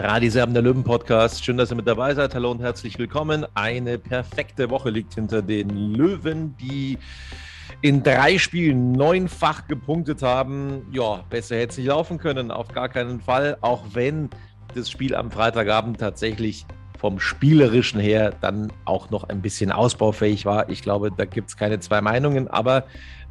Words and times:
Radiserben 0.00 0.54
der 0.54 0.62
Löwen 0.62 0.84
Podcast. 0.84 1.44
Schön, 1.44 1.56
dass 1.56 1.72
ihr 1.72 1.74
mit 1.74 1.88
dabei 1.88 2.14
seid. 2.14 2.32
Hallo 2.32 2.52
und 2.52 2.60
herzlich 2.60 3.00
willkommen. 3.00 3.44
Eine 3.54 3.98
perfekte 3.98 4.70
Woche 4.70 4.90
liegt 4.90 5.14
hinter 5.14 5.42
den 5.42 5.70
Löwen, 5.70 6.56
die 6.58 6.98
in 7.82 8.04
drei 8.04 8.38
Spielen 8.38 8.92
neunfach 8.92 9.66
gepunktet 9.66 10.22
haben. 10.22 10.86
Ja, 10.92 11.24
besser 11.28 11.56
hätte 11.56 11.72
es 11.72 11.78
nicht 11.78 11.88
laufen 11.88 12.18
können, 12.18 12.52
auf 12.52 12.68
gar 12.68 12.88
keinen 12.88 13.20
Fall. 13.20 13.58
Auch 13.60 13.82
wenn 13.92 14.30
das 14.72 14.88
Spiel 14.88 15.16
am 15.16 15.32
Freitagabend 15.32 15.98
tatsächlich 15.98 16.64
vom 16.98 17.20
Spielerischen 17.20 18.00
her 18.00 18.34
dann 18.40 18.72
auch 18.84 19.10
noch 19.10 19.24
ein 19.24 19.40
bisschen 19.40 19.70
ausbaufähig 19.70 20.44
war. 20.44 20.68
Ich 20.68 20.82
glaube, 20.82 21.10
da 21.16 21.24
gibt 21.24 21.48
es 21.48 21.56
keine 21.56 21.78
zwei 21.78 22.00
Meinungen, 22.00 22.48
aber 22.48 22.84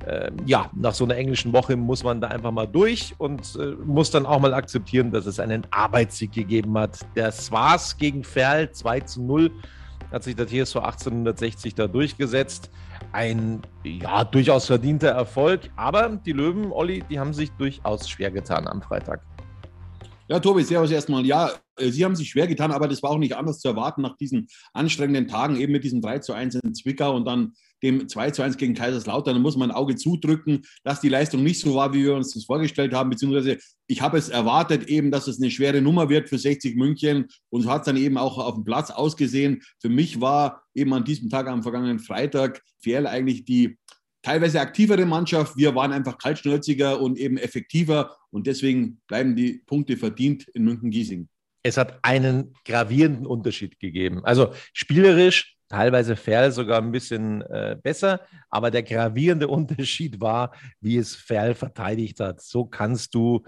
äh, 0.05 0.31
ja, 0.45 0.69
nach 0.73 0.93
so 0.93 1.03
einer 1.03 1.15
englischen 1.15 1.51
Woche 1.51 1.75
muss 1.75 2.03
man 2.03 2.21
da 2.21 2.29
einfach 2.29 2.51
mal 2.51 2.65
durch 2.65 3.13
und 3.17 3.57
äh, 3.59 3.71
muss 3.85 4.09
dann 4.09 4.25
auch 4.25 4.39
mal 4.39 4.53
akzeptieren, 4.53 5.11
dass 5.11 5.25
es 5.25 5.39
einen 5.39 5.67
Arbeitssieg 5.71 6.31
gegeben 6.31 6.77
hat. 6.77 6.99
Das 7.15 7.51
war's 7.51 7.97
gegen 7.97 8.23
Ferl 8.23 8.71
2 8.71 9.01
zu 9.01 9.21
0, 9.21 9.51
hat 10.11 10.23
sich 10.23 10.35
der 10.35 10.47
TSV 10.47 10.77
1860 10.77 11.75
da 11.75 11.87
durchgesetzt. 11.87 12.69
Ein 13.11 13.61
ja, 13.83 14.23
durchaus 14.23 14.65
verdienter 14.65 15.09
Erfolg, 15.09 15.69
aber 15.75 16.09
die 16.25 16.33
Löwen, 16.33 16.71
Olli, 16.71 17.03
die 17.09 17.19
haben 17.19 17.33
sich 17.33 17.51
durchaus 17.51 18.09
schwer 18.09 18.31
getan 18.31 18.67
am 18.67 18.81
Freitag. 18.81 19.21
Ja, 20.29 20.39
Tobi, 20.39 20.63
servus 20.63 20.91
erstmal. 20.91 21.25
Ja, 21.25 21.51
Sie 21.79 22.03
haben 22.03 22.15
sich 22.15 22.29
schwer 22.29 22.47
getan, 22.47 22.71
aber 22.71 22.87
das 22.87 23.03
war 23.03 23.11
auch 23.11 23.17
nicht 23.17 23.35
anders 23.35 23.59
zu 23.59 23.67
erwarten 23.67 24.01
nach 24.01 24.17
diesen 24.17 24.47
anstrengenden 24.73 25.27
Tagen, 25.27 25.59
eben 25.59 25.71
mit 25.71 25.83
diesem 25.83 26.01
3 26.01 26.19
zu 26.19 26.33
1 26.33 26.55
in 26.55 26.73
Zwickau 26.73 27.15
und 27.15 27.25
dann 27.25 27.53
dem 27.83 28.07
2 28.07 28.31
zu 28.31 28.41
1 28.41 28.57
gegen 28.57 28.73
Kaiserslautern. 28.73 29.35
Da 29.35 29.41
muss 29.41 29.57
man 29.57 29.71
ein 29.71 29.75
Auge 29.75 29.95
zudrücken, 29.95 30.63
dass 30.83 31.01
die 31.01 31.09
Leistung 31.09 31.43
nicht 31.43 31.59
so 31.59 31.75
war, 31.75 31.93
wie 31.93 32.03
wir 32.03 32.15
uns 32.15 32.33
das 32.33 32.45
vorgestellt 32.45 32.93
haben, 32.93 33.09
beziehungsweise 33.09 33.57
ich 33.87 34.01
habe 34.01 34.17
es 34.17 34.29
erwartet 34.29 34.87
eben, 34.87 35.11
dass 35.11 35.27
es 35.27 35.39
eine 35.39 35.51
schwere 35.51 35.81
Nummer 35.81 36.09
wird 36.09 36.29
für 36.29 36.37
60 36.37 36.75
München 36.75 37.27
und 37.49 37.61
so 37.61 37.69
hat 37.69 37.81
es 37.81 37.85
dann 37.85 37.97
eben 37.97 38.17
auch 38.17 38.37
auf 38.37 38.55
dem 38.55 38.63
Platz 38.63 38.89
ausgesehen. 38.89 39.61
Für 39.79 39.89
mich 39.89 40.19
war 40.19 40.63
eben 40.73 40.93
an 40.93 41.03
diesem 41.03 41.29
Tag, 41.29 41.47
am 41.47 41.63
vergangenen 41.63 41.99
Freitag, 41.99 42.61
Ferl 42.79 43.07
eigentlich 43.07 43.45
die 43.45 43.77
teilweise 44.23 44.59
aktivere 44.59 45.05
Mannschaft. 45.05 45.55
Wir 45.55 45.73
waren 45.75 45.93
einfach 45.93 46.17
kaltschnäuziger 46.17 46.99
und 46.99 47.17
eben 47.17 47.37
effektiver 47.37 48.17
und 48.29 48.47
deswegen 48.47 48.99
bleiben 49.07 49.35
die 49.35 49.63
Punkte 49.65 49.95
verdient 49.95 50.47
in 50.49 50.65
München-Giesing. 50.65 51.29
Es 51.67 51.77
hat 51.77 51.99
einen 52.03 52.53
gravierenden 52.65 53.25
Unterschied 53.25 53.79
gegeben. 53.79 54.23
Also 54.23 54.53
spielerisch 54.73 55.57
teilweise 55.69 56.15
Ferl 56.15 56.51
sogar 56.51 56.81
ein 56.81 56.91
bisschen 56.91 57.41
äh, 57.41 57.77
besser, 57.81 58.21
aber 58.49 58.71
der 58.71 58.83
gravierende 58.83 59.47
Unterschied 59.49 60.21
war, 60.21 60.53
wie 60.79 60.97
es 60.97 61.15
Ferl 61.15 61.55
verteidigt 61.55 62.19
hat. 62.19 62.41
So 62.41 62.65
kannst 62.65 63.13
du 63.15 63.43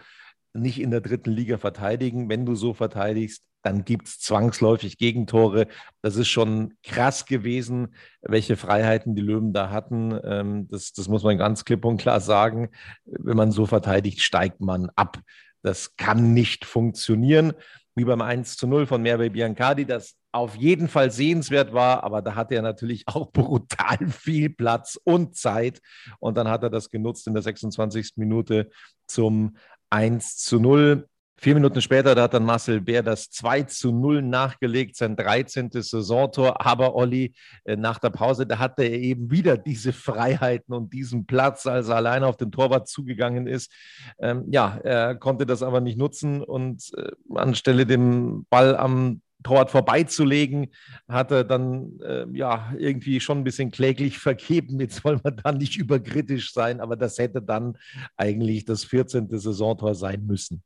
nicht 0.53 0.81
in 0.81 0.91
der 0.91 1.01
dritten 1.01 1.31
Liga 1.31 1.57
verteidigen. 1.57 2.29
Wenn 2.29 2.45
du 2.45 2.55
so 2.55 2.73
verteidigst, 2.73 3.43
dann 3.61 3.83
gibt 3.83 4.07
es 4.07 4.19
zwangsläufig 4.19 4.97
Gegentore. 4.97 5.67
Das 6.01 6.15
ist 6.15 6.29
schon 6.29 6.75
krass 6.83 7.25
gewesen, 7.25 7.93
welche 8.21 8.55
Freiheiten 8.55 9.15
die 9.15 9.21
Löwen 9.21 9.53
da 9.53 9.69
hatten. 9.69 10.17
Ähm, 10.23 10.67
das, 10.69 10.93
das 10.93 11.07
muss 11.07 11.23
man 11.23 11.37
ganz 11.37 11.65
klipp 11.65 11.85
und 11.85 11.97
klar 11.97 12.21
sagen. 12.21 12.69
Wenn 13.05 13.37
man 13.37 13.51
so 13.51 13.65
verteidigt, 13.65 14.21
steigt 14.21 14.61
man 14.61 14.89
ab. 14.95 15.19
Das 15.61 15.97
kann 15.97 16.33
nicht 16.33 16.63
funktionieren. 16.63 17.53
Wie 17.95 18.05
beim 18.05 18.21
1 18.21 18.57
zu 18.57 18.67
0 18.67 18.85
von 18.85 19.01
Merve 19.01 19.29
Biancardi, 19.29 19.85
das 19.85 20.15
auf 20.31 20.55
jeden 20.55 20.87
Fall 20.87 21.11
sehenswert 21.11 21.73
war, 21.73 22.03
aber 22.03 22.21
da 22.21 22.35
hatte 22.35 22.55
er 22.55 22.61
natürlich 22.61 23.07
auch 23.07 23.31
brutal 23.31 24.07
viel 24.07 24.49
Platz 24.49 24.99
und 25.03 25.35
Zeit. 25.35 25.81
Und 26.19 26.37
dann 26.37 26.47
hat 26.47 26.63
er 26.63 26.69
das 26.69 26.89
genutzt 26.89 27.27
in 27.27 27.33
der 27.33 27.43
26. 27.43 28.13
Minute 28.15 28.69
zum 29.07 29.57
1 29.89 30.37
zu 30.37 30.59
0. 30.59 31.07
Vier 31.41 31.53
Minuten 31.53 31.81
später, 31.81 32.15
da 32.15 32.23
hat 32.23 32.33
dann 32.33 32.43
Marcel 32.43 32.81
Bär 32.81 33.01
das 33.01 33.29
2 33.29 33.63
zu 33.63 33.93
0 33.93 34.21
nachgelegt, 34.21 34.97
sein 34.97 35.15
13. 35.15 35.69
Saisontor. 35.71 36.65
Aber 36.65 36.95
Olli, 36.95 37.33
äh, 37.63 37.77
nach 37.77 37.97
der 37.97 38.09
Pause, 38.09 38.45
da 38.45 38.59
hatte 38.59 38.83
er 38.83 38.99
eben 38.99 39.31
wieder 39.31 39.57
diese 39.57 39.93
Freiheiten 39.93 40.73
und 40.73 40.91
diesen 40.91 41.25
Platz, 41.25 41.65
als 41.65 41.87
er 41.87 41.95
alleine 41.95 42.27
auf 42.27 42.35
den 42.35 42.51
Torwart 42.51 42.89
zugegangen 42.89 43.47
ist. 43.47 43.71
Ähm, 44.19 44.47
ja, 44.51 44.79
er 44.83 45.15
konnte 45.15 45.45
das 45.45 45.63
aber 45.63 45.79
nicht 45.79 45.97
nutzen 45.97 46.43
und 46.43 46.91
äh, 46.97 47.11
anstelle 47.33 47.85
dem 47.85 48.45
Ball 48.49 48.75
am 48.75 49.21
Torwart 49.41 49.71
vorbeizulegen, 49.71 50.67
hat 51.07 51.31
er 51.31 51.45
dann 51.45 52.01
äh, 52.01 52.25
ja 52.33 52.73
irgendwie 52.77 53.21
schon 53.21 53.37
ein 53.37 53.43
bisschen 53.45 53.71
kläglich 53.71 54.19
vergeben. 54.19 54.81
Jetzt 54.81 55.05
wollen 55.05 55.21
wir 55.23 55.31
da 55.31 55.53
nicht 55.53 55.77
überkritisch 55.77 56.51
sein, 56.51 56.81
aber 56.81 56.97
das 56.97 57.17
hätte 57.17 57.41
dann 57.41 57.77
eigentlich 58.17 58.65
das 58.65 58.83
14. 58.83 59.29
Saisontor 59.39 59.95
sein 59.95 60.25
müssen. 60.25 60.63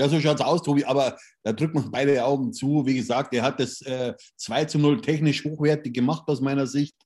Ja, 0.00 0.08
so 0.08 0.18
schaut 0.18 0.40
es 0.40 0.46
aus, 0.46 0.62
Tobi, 0.62 0.82
aber 0.86 1.18
da 1.42 1.52
drückt 1.52 1.74
man 1.74 1.90
beide 1.90 2.24
Augen 2.24 2.54
zu. 2.54 2.86
Wie 2.86 2.94
gesagt, 2.94 3.34
er 3.34 3.42
hat 3.42 3.60
das 3.60 3.82
äh, 3.82 4.14
2 4.38 4.64
zu 4.64 4.78
0 4.78 5.02
technisch 5.02 5.44
hochwertig 5.44 5.92
gemacht 5.92 6.22
aus 6.26 6.40
meiner 6.40 6.66
Sicht. 6.66 6.96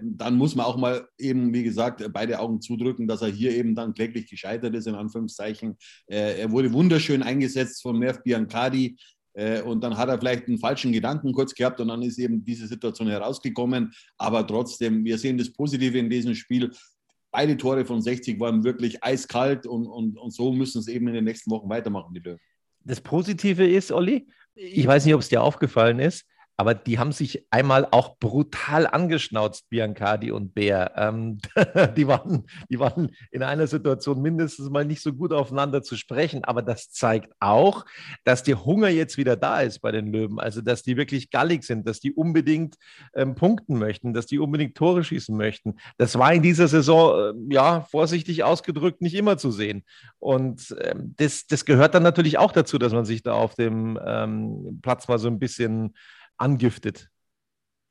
Dann 0.00 0.36
muss 0.36 0.54
man 0.54 0.64
auch 0.64 0.76
mal 0.76 1.04
eben, 1.18 1.52
wie 1.52 1.64
gesagt, 1.64 2.08
beide 2.12 2.38
Augen 2.38 2.60
zudrücken, 2.60 3.08
dass 3.08 3.22
er 3.22 3.28
hier 3.28 3.50
eben 3.56 3.74
dann 3.74 3.92
kläglich 3.92 4.30
gescheitert 4.30 4.72
ist, 4.76 4.86
in 4.86 4.94
Anführungszeichen. 4.94 5.76
Äh, 6.06 6.42
er 6.42 6.52
wurde 6.52 6.72
wunderschön 6.72 7.24
eingesetzt 7.24 7.82
von 7.82 7.98
Nerv 7.98 8.22
Biancardi. 8.22 8.98
Äh, 9.32 9.62
und 9.62 9.82
dann 9.82 9.96
hat 9.96 10.08
er 10.08 10.20
vielleicht 10.20 10.46
einen 10.46 10.58
falschen 10.58 10.92
Gedanken 10.92 11.32
kurz 11.32 11.56
gehabt 11.56 11.80
und 11.80 11.88
dann 11.88 12.02
ist 12.02 12.20
eben 12.20 12.44
diese 12.44 12.68
Situation 12.68 13.08
herausgekommen. 13.08 13.92
Aber 14.16 14.46
trotzdem, 14.46 15.04
wir 15.04 15.18
sehen 15.18 15.38
das 15.38 15.52
Positive 15.52 15.98
in 15.98 16.08
diesem 16.08 16.36
Spiel. 16.36 16.70
Beide 17.34 17.56
Tore 17.56 17.84
von 17.84 18.00
60 18.00 18.38
waren 18.38 18.62
wirklich 18.62 19.02
eiskalt 19.02 19.66
und, 19.66 19.88
und, 19.88 20.16
und 20.16 20.32
so 20.32 20.52
müssen 20.52 20.78
es 20.78 20.86
eben 20.86 21.08
in 21.08 21.14
den 21.14 21.24
nächsten 21.24 21.50
Wochen 21.50 21.68
weitermachen, 21.68 22.14
die 22.14 22.20
Löwen. 22.20 22.38
Das 22.84 23.00
Positive 23.00 23.66
ist, 23.66 23.90
Olli, 23.90 24.28
ich 24.54 24.86
weiß 24.86 25.04
nicht, 25.04 25.14
ob 25.14 25.20
es 25.20 25.30
dir 25.30 25.42
aufgefallen 25.42 25.98
ist, 25.98 26.26
aber 26.56 26.74
die 26.74 26.98
haben 26.98 27.12
sich 27.12 27.46
einmal 27.50 27.88
auch 27.90 28.18
brutal 28.18 28.86
angeschnauzt, 28.86 29.68
Biancardi 29.70 30.30
und 30.30 30.54
Bär. 30.54 30.92
Ähm, 30.96 31.38
die, 31.96 32.06
waren, 32.06 32.46
die 32.70 32.78
waren 32.78 33.10
in 33.30 33.42
einer 33.42 33.66
Situation 33.66 34.22
mindestens 34.22 34.70
mal 34.70 34.84
nicht 34.84 35.02
so 35.02 35.12
gut 35.12 35.32
aufeinander 35.32 35.82
zu 35.82 35.96
sprechen, 35.96 36.44
aber 36.44 36.62
das 36.62 36.90
zeigt 36.90 37.32
auch, 37.40 37.84
dass 38.24 38.44
der 38.44 38.64
Hunger 38.64 38.88
jetzt 38.88 39.16
wieder 39.16 39.36
da 39.36 39.60
ist 39.60 39.80
bei 39.80 39.90
den 39.90 40.12
Löwen. 40.12 40.38
Also, 40.38 40.60
dass 40.60 40.82
die 40.82 40.96
wirklich 40.96 41.30
gallig 41.30 41.64
sind, 41.64 41.88
dass 41.88 41.98
die 41.98 42.12
unbedingt 42.12 42.76
ähm, 43.14 43.34
punkten 43.34 43.78
möchten, 43.78 44.14
dass 44.14 44.26
die 44.26 44.38
unbedingt 44.38 44.76
Tore 44.76 45.02
schießen 45.02 45.36
möchten. 45.36 45.74
Das 45.98 46.16
war 46.18 46.32
in 46.32 46.42
dieser 46.42 46.68
Saison, 46.68 47.34
äh, 47.50 47.54
ja, 47.54 47.80
vorsichtig 47.80 48.44
ausgedrückt, 48.44 49.00
nicht 49.00 49.14
immer 49.14 49.38
zu 49.38 49.50
sehen. 49.50 49.84
Und 50.18 50.74
ähm, 50.80 51.14
das, 51.16 51.46
das 51.46 51.64
gehört 51.64 51.94
dann 51.94 52.04
natürlich 52.04 52.38
auch 52.38 52.52
dazu, 52.52 52.78
dass 52.78 52.92
man 52.92 53.04
sich 53.04 53.22
da 53.22 53.32
auf 53.32 53.54
dem 53.54 53.98
ähm, 54.04 54.78
Platz 54.82 55.08
mal 55.08 55.18
so 55.18 55.28
ein 55.28 55.38
bisschen 55.38 55.94
angiftet. 56.38 57.08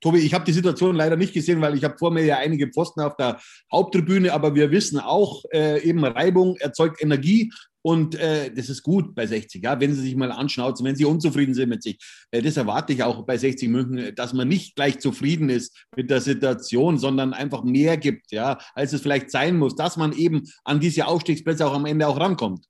Tobi, 0.00 0.18
ich 0.18 0.34
habe 0.34 0.44
die 0.44 0.52
Situation 0.52 0.96
leider 0.96 1.16
nicht 1.16 1.32
gesehen, 1.32 1.62
weil 1.62 1.74
ich 1.76 1.84
habe 1.84 1.96
vor 1.96 2.10
mir 2.10 2.24
ja 2.24 2.36
einige 2.36 2.68
Pfosten 2.68 3.00
auf 3.00 3.16
der 3.16 3.40
Haupttribüne, 3.72 4.34
aber 4.34 4.54
wir 4.54 4.70
wissen 4.70 4.98
auch, 4.98 5.44
äh, 5.50 5.80
eben 5.82 6.04
Reibung 6.04 6.56
erzeugt 6.56 7.00
Energie 7.00 7.50
und 7.80 8.14
äh, 8.14 8.50
das 8.50 8.68
ist 8.68 8.82
gut 8.82 9.14
bei 9.14 9.26
60, 9.26 9.62
ja, 9.62 9.80
wenn 9.80 9.94
Sie 9.94 10.02
sich 10.02 10.14
mal 10.14 10.30
anschnauzen, 10.30 10.84
wenn 10.84 10.96
Sie 10.96 11.06
unzufrieden 11.06 11.54
sind 11.54 11.70
mit 11.70 11.82
sich. 11.82 11.98
Äh, 12.30 12.42
das 12.42 12.58
erwarte 12.58 12.92
ich 12.92 13.02
auch 13.02 13.24
bei 13.24 13.38
60 13.38 13.68
München, 13.70 14.14
dass 14.14 14.34
man 14.34 14.48
nicht 14.48 14.74
gleich 14.74 14.98
zufrieden 14.98 15.48
ist 15.48 15.74
mit 15.96 16.10
der 16.10 16.20
Situation, 16.20 16.98
sondern 16.98 17.32
einfach 17.32 17.64
mehr 17.64 17.96
gibt, 17.96 18.30
ja, 18.30 18.58
als 18.74 18.92
es 18.92 19.00
vielleicht 19.00 19.30
sein 19.30 19.58
muss, 19.58 19.74
dass 19.74 19.96
man 19.96 20.12
eben 20.12 20.42
an 20.64 20.80
diese 20.80 21.06
Aufstiegsplätze 21.06 21.66
auch 21.66 21.74
am 21.74 21.86
Ende 21.86 22.06
auch 22.08 22.20
rankommt. 22.20 22.66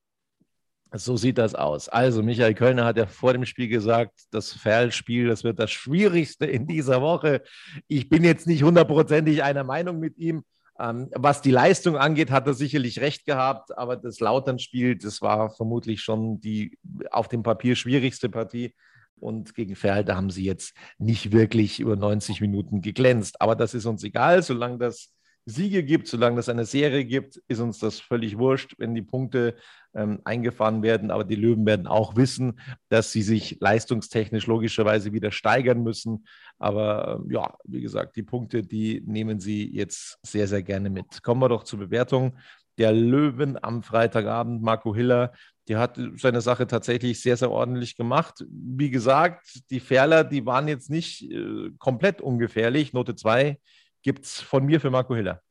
So 0.96 1.17
sieht 1.17 1.38
das 1.38 1.56
aus. 1.56 1.88
Also, 1.88 2.23
Michael 2.23 2.55
Kölner 2.55 2.85
hat 2.85 2.96
ja 2.96 3.06
vor 3.06 3.32
dem 3.32 3.44
Spiel 3.44 3.67
gesagt, 3.67 4.12
das 4.31 4.52
Ferl-Spiel, 4.52 5.26
das 5.26 5.43
wird 5.43 5.58
das 5.58 5.73
Schwierigste 5.73 6.46
in 6.46 6.69
dieser 6.69 7.02
Woche. 7.02 7.43
Ich 7.88 8.08
bin 8.08 8.23
jetzt 8.23 8.46
nicht 8.46 8.62
hundertprozentig 8.62 9.43
einer 9.43 9.64
Meinung 9.64 9.99
mit 9.99 10.17
ihm. 10.19 10.44
Ähm, 10.79 11.08
was 11.12 11.43
die 11.43 11.50
Leistung 11.50 11.96
angeht, 11.96 12.31
hat 12.31 12.46
er 12.46 12.55
sicherlich 12.55 13.00
recht 13.00 13.26
gehabt, 13.26 13.76
aber 13.76 13.96
das 13.96 14.20
Lautern-Spiel, 14.20 14.96
das 14.96 15.20
war 15.20 15.50
vermutlich 15.50 16.00
schon 16.00 16.41
die 16.41 16.79
auf 17.11 17.26
dem 17.26 17.43
Papier 17.43 17.75
schwierigste 17.75 18.29
Partie. 18.29 18.75
Und 19.17 19.55
gegen 19.55 19.75
Ferl, 19.75 20.05
da 20.05 20.14
haben 20.14 20.31
sie 20.31 20.44
jetzt 20.44 20.75
nicht 20.99 21.32
wirklich 21.32 21.81
über 21.81 21.96
90 21.96 22.41
Minuten 22.41 22.82
geglänzt. 22.82 23.41
Aber 23.41 23.56
das 23.56 23.75
ist 23.75 23.87
uns 23.87 24.05
egal, 24.05 24.43
solange 24.44 24.79
das 24.79 25.11
Siege 25.46 25.85
gibt, 25.85 26.08
solange 26.08 26.41
es 26.41 26.49
eine 26.49 26.64
Serie 26.64 27.05
gibt, 27.05 27.37
ist 27.49 27.61
uns 27.61 27.79
das 27.79 28.00
völlig 28.00 28.38
wurscht, 28.38 28.75
wenn 28.79 28.94
die 28.94 29.02
Punkte 29.02 29.56
ähm, 29.94 30.20
eingefahren 30.25 30.82
werden. 30.82 31.11
Aber 31.11 31.25
die 31.25 31.35
Löwen 31.35 31.67
werden 31.67 31.87
auch 31.87 32.17
wissen, 32.17 32.61
dass 32.88 33.12
sie 33.12 33.23
sich 33.23 33.58
leistungstechnisch 33.61 34.46
logischerweise 34.46 35.12
wieder 35.12 35.31
steigern 35.31 35.82
müssen. 35.82 36.26
Aber 36.58 37.20
ähm, 37.20 37.31
ja, 37.31 37.56
wie 37.64 37.82
gesagt, 37.82 38.17
die 38.17 38.23
Punkte, 38.23 38.62
die 38.62 39.02
nehmen 39.06 39.38
sie 39.38 39.70
jetzt 39.70 40.19
sehr, 40.23 40.49
sehr 40.49 40.62
gerne 40.62 40.88
mit. 40.88 41.23
Kommen 41.23 41.43
wir 41.43 41.49
doch 41.49 41.64
zur 41.64 41.79
Bewertung 41.79 42.38
der 42.79 42.93
Löwen 42.93 43.62
am 43.62 43.82
Freitagabend. 43.82 44.62
Marco 44.62 44.94
Hiller, 44.94 45.32
der 45.69 45.79
hat 45.79 46.00
seine 46.17 46.41
Sache 46.41 46.67
tatsächlich 46.67 47.20
sehr, 47.20 47.37
sehr 47.37 47.50
ordentlich 47.50 47.96
gemacht. 47.96 48.44
Wie 48.49 48.91
gesagt, 48.91 49.61
die 49.70 49.81
Ferler, 49.81 50.25
die 50.25 50.44
waren 50.46 50.69
jetzt 50.69 50.91
nicht 50.91 51.31
äh, 51.31 51.70
komplett 51.79 52.20
ungefährlich. 52.20 52.93
Note 52.93 53.14
2 53.14 53.58
gibt 54.04 54.24
es 54.24 54.40
von 54.40 54.64
mir 54.64 54.80
für 54.80 54.90
Marco 54.90 55.16
Hiller. 55.16 55.42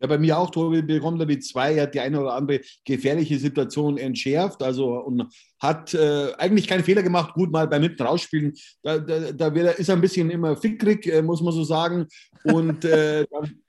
Ja, 0.00 0.08
bei 0.08 0.18
mir 0.18 0.36
auch, 0.36 0.50
Tobi 0.50 0.82
bekommt 0.82 1.22
die 1.30 1.38
zwei, 1.38 1.80
hat 1.80 1.94
die 1.94 2.00
eine 2.00 2.20
oder 2.20 2.34
andere 2.34 2.60
gefährliche 2.84 3.38
Situation 3.38 3.96
entschärft, 3.96 4.62
also 4.62 4.98
und 4.98 5.32
hat 5.60 5.94
äh, 5.94 6.32
eigentlich 6.36 6.66
keinen 6.66 6.84
Fehler 6.84 7.02
gemacht, 7.02 7.32
gut 7.34 7.50
mal 7.50 7.68
beim 7.68 7.82
Hinten 7.82 8.02
rausspielen. 8.02 8.52
Da, 8.82 8.98
da, 8.98 9.32
da 9.32 9.70
ist 9.70 9.88
er 9.88 9.94
ein 9.94 10.00
bisschen 10.00 10.30
immer 10.30 10.56
fickrig, 10.56 11.06
äh, 11.06 11.22
muss 11.22 11.40
man 11.40 11.54
so 11.54 11.64
sagen. 11.64 12.06
Und 12.42 12.84
äh, 12.84 13.24
dann, 13.30 13.62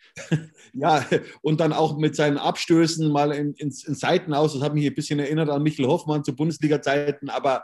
ja, 0.73 1.05
und 1.41 1.59
dann 1.59 1.71
auch 1.71 1.97
mit 1.97 2.15
seinen 2.15 2.37
Abstößen 2.37 3.09
mal 3.11 3.31
in, 3.31 3.53
in, 3.53 3.67
in 3.67 3.95
Seiten 3.95 4.33
aus. 4.33 4.53
Das 4.53 4.63
hat 4.63 4.73
mich 4.73 4.85
ein 4.85 4.95
bisschen 4.95 5.19
erinnert 5.19 5.49
an 5.49 5.63
Michael 5.63 5.87
Hoffmann 5.87 6.23
zu 6.23 6.35
Bundesliga-Zeiten, 6.35 7.29
aber 7.29 7.63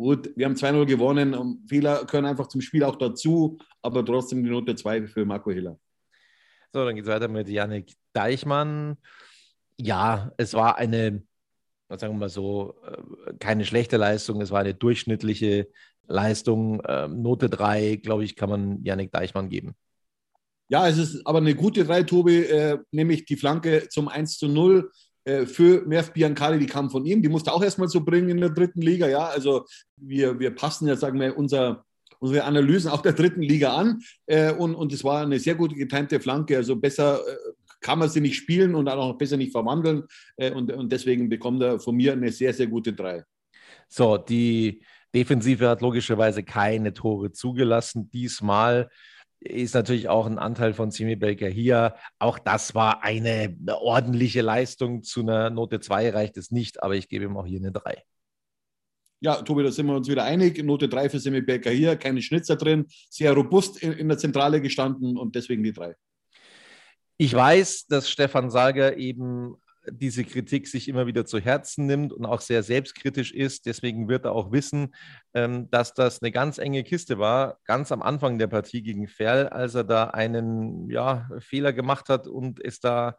gut, 0.00 0.30
wir 0.34 0.46
haben 0.46 0.54
2-0 0.54 0.86
gewonnen 0.86 1.34
und 1.34 1.68
Fehler 1.68 2.04
können 2.06 2.26
einfach 2.26 2.48
zum 2.48 2.60
Spiel 2.60 2.84
auch 2.84 2.96
dazu, 2.96 3.58
aber 3.82 4.04
trotzdem 4.04 4.42
die 4.42 4.50
Note 4.50 4.74
2 4.74 5.06
für 5.06 5.24
Marco 5.24 5.50
Hiller. 5.50 5.78
So, 6.72 6.84
dann 6.84 6.94
geht 6.94 7.04
es 7.04 7.10
weiter 7.10 7.28
mit 7.28 7.48
Janik 7.48 7.94
Deichmann. 8.12 8.96
Ja, 9.76 10.32
es 10.36 10.54
war 10.54 10.78
eine, 10.78 11.22
sagen 11.88 12.14
wir 12.14 12.18
mal 12.18 12.28
so, 12.28 12.74
äh, 12.86 13.34
keine 13.38 13.64
schlechte 13.64 13.96
Leistung, 13.96 14.40
es 14.40 14.50
war 14.50 14.60
eine 14.60 14.74
durchschnittliche 14.74 15.68
Leistung. 16.06 16.82
Ähm, 16.86 17.22
Note 17.22 17.48
3, 17.48 17.96
glaube 17.96 18.24
ich, 18.24 18.36
kann 18.36 18.50
man 18.50 18.84
Janik 18.84 19.12
Deichmann 19.12 19.48
geben. 19.48 19.74
Ja, 20.68 20.88
es 20.88 20.98
ist 20.98 21.26
aber 21.26 21.38
eine 21.38 21.54
gute 21.54 21.84
3, 21.84 22.04
Tobi, 22.04 22.44
äh, 22.44 22.78
nämlich 22.92 23.24
die 23.24 23.36
Flanke 23.36 23.88
zum 23.88 24.08
1 24.08 24.38
zu 24.38 24.48
0 24.48 24.88
äh, 24.88 25.09
für 25.24 25.86
Merv 25.86 26.12
Biancali, 26.12 26.58
die 26.58 26.66
kam 26.66 26.90
von 26.90 27.04
ihm, 27.04 27.20
die 27.20 27.28
musste 27.28 27.52
auch 27.52 27.62
erstmal 27.62 27.88
so 27.88 28.00
bringen 28.00 28.30
in 28.30 28.40
der 28.40 28.50
dritten 28.50 28.80
Liga. 28.80 29.06
Ja, 29.06 29.26
also 29.26 29.66
wir, 29.96 30.38
wir 30.40 30.50
passen 30.54 30.88
ja, 30.88 30.96
sagen 30.96 31.20
wir, 31.20 31.36
unser, 31.36 31.84
unsere 32.20 32.44
Analysen 32.44 32.90
auch 32.90 33.02
der 33.02 33.14
dritten 33.14 33.42
Liga 33.42 33.74
an. 33.74 34.00
Äh, 34.26 34.52
und, 34.52 34.74
und 34.74 34.92
es 34.92 35.02
war 35.02 35.22
eine 35.22 35.38
sehr 35.38 35.56
gute 35.56 35.74
getimte 35.74 36.20
Flanke. 36.20 36.56
Also 36.56 36.76
besser 36.76 37.20
äh, 37.26 37.36
kann 37.80 37.98
man 37.98 38.08
sie 38.08 38.20
nicht 38.20 38.36
spielen 38.36 38.74
und 38.74 38.88
auch 38.88 39.18
besser 39.18 39.36
nicht 39.36 39.52
verwandeln. 39.52 40.04
Äh, 40.36 40.52
und, 40.52 40.72
und 40.72 40.92
deswegen 40.92 41.28
bekommt 41.28 41.62
er 41.62 41.80
von 41.80 41.96
mir 41.96 42.12
eine 42.12 42.30
sehr, 42.30 42.52
sehr 42.52 42.66
gute 42.66 42.92
3. 42.92 43.24
So, 43.88 44.16
die 44.18 44.82
Defensive 45.14 45.68
hat 45.68 45.80
logischerweise 45.80 46.44
keine 46.44 46.92
Tore 46.92 47.32
zugelassen. 47.32 48.10
Diesmal 48.10 48.88
ist 49.40 49.74
natürlich 49.74 50.08
auch 50.08 50.26
ein 50.26 50.38
Anteil 50.38 50.74
von 50.74 50.90
Simi 50.90 51.16
Belker 51.16 51.48
hier. 51.48 51.94
Auch 52.18 52.38
das 52.38 52.74
war 52.74 53.02
eine 53.02 53.56
ordentliche 53.66 54.42
Leistung. 54.42 55.02
Zu 55.02 55.20
einer 55.22 55.50
Note 55.50 55.80
2 55.80 56.10
reicht 56.10 56.36
es 56.36 56.50
nicht, 56.50 56.82
aber 56.82 56.94
ich 56.94 57.08
gebe 57.08 57.24
ihm 57.24 57.36
auch 57.36 57.46
hier 57.46 57.58
eine 57.58 57.72
3. 57.72 58.02
Ja, 59.22 59.42
Tobi, 59.42 59.62
da 59.62 59.70
sind 59.70 59.86
wir 59.86 59.94
uns 59.96 60.08
wieder 60.08 60.24
einig. 60.24 60.62
Note 60.62 60.88
3 60.88 61.10
für 61.10 61.18
Semi 61.18 61.40
Belker 61.40 61.70
hier, 61.70 61.96
keine 61.96 62.22
Schnitzer 62.22 62.56
drin, 62.56 62.86
sehr 63.10 63.32
robust 63.32 63.82
in, 63.82 63.92
in 63.92 64.08
der 64.08 64.18
Zentrale 64.18 64.60
gestanden 64.60 65.16
und 65.16 65.34
deswegen 65.34 65.62
die 65.62 65.72
3. 65.72 65.94
Ich 67.18 67.34
weiß, 67.34 67.86
dass 67.86 68.08
Stefan 68.08 68.50
Salger 68.50 68.96
eben 68.96 69.56
diese 69.90 70.24
Kritik 70.24 70.68
sich 70.68 70.88
immer 70.88 71.06
wieder 71.06 71.24
zu 71.24 71.38
Herzen 71.38 71.86
nimmt 71.86 72.12
und 72.12 72.26
auch 72.26 72.40
sehr 72.40 72.62
selbstkritisch 72.62 73.32
ist. 73.32 73.66
Deswegen 73.66 74.08
wird 74.08 74.24
er 74.24 74.32
auch 74.32 74.52
wissen, 74.52 74.94
ähm, 75.34 75.70
dass 75.70 75.94
das 75.94 76.22
eine 76.22 76.32
ganz 76.32 76.58
enge 76.58 76.84
Kiste 76.84 77.18
war, 77.18 77.58
ganz 77.64 77.92
am 77.92 78.02
Anfang 78.02 78.38
der 78.38 78.48
Partie 78.48 78.82
gegen 78.82 79.08
Ferl, 79.08 79.48
als 79.48 79.74
er 79.74 79.84
da 79.84 80.04
einen 80.04 80.90
ja, 80.90 81.28
Fehler 81.38 81.72
gemacht 81.72 82.08
hat 82.08 82.26
und 82.26 82.64
es 82.64 82.80
da 82.80 83.16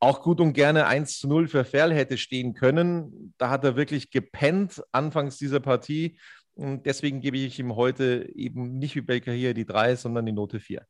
auch 0.00 0.22
gut 0.22 0.40
und 0.40 0.52
gerne 0.52 0.86
1 0.86 1.18
zu 1.18 1.28
0 1.28 1.48
für 1.48 1.64
Ferl 1.64 1.92
hätte 1.92 2.18
stehen 2.18 2.54
können. 2.54 3.34
Da 3.38 3.50
hat 3.50 3.64
er 3.64 3.76
wirklich 3.76 4.10
gepennt 4.10 4.82
anfangs 4.92 5.38
dieser 5.38 5.60
Partie. 5.60 6.18
Und 6.54 6.86
deswegen 6.86 7.20
gebe 7.20 7.38
ich 7.38 7.58
ihm 7.58 7.76
heute 7.76 8.28
eben 8.34 8.78
nicht 8.78 8.94
wie 8.96 9.00
Baker 9.00 9.32
hier 9.32 9.54
die 9.54 9.66
3, 9.66 9.96
sondern 9.96 10.26
die 10.26 10.32
Note 10.32 10.60
4. 10.60 10.84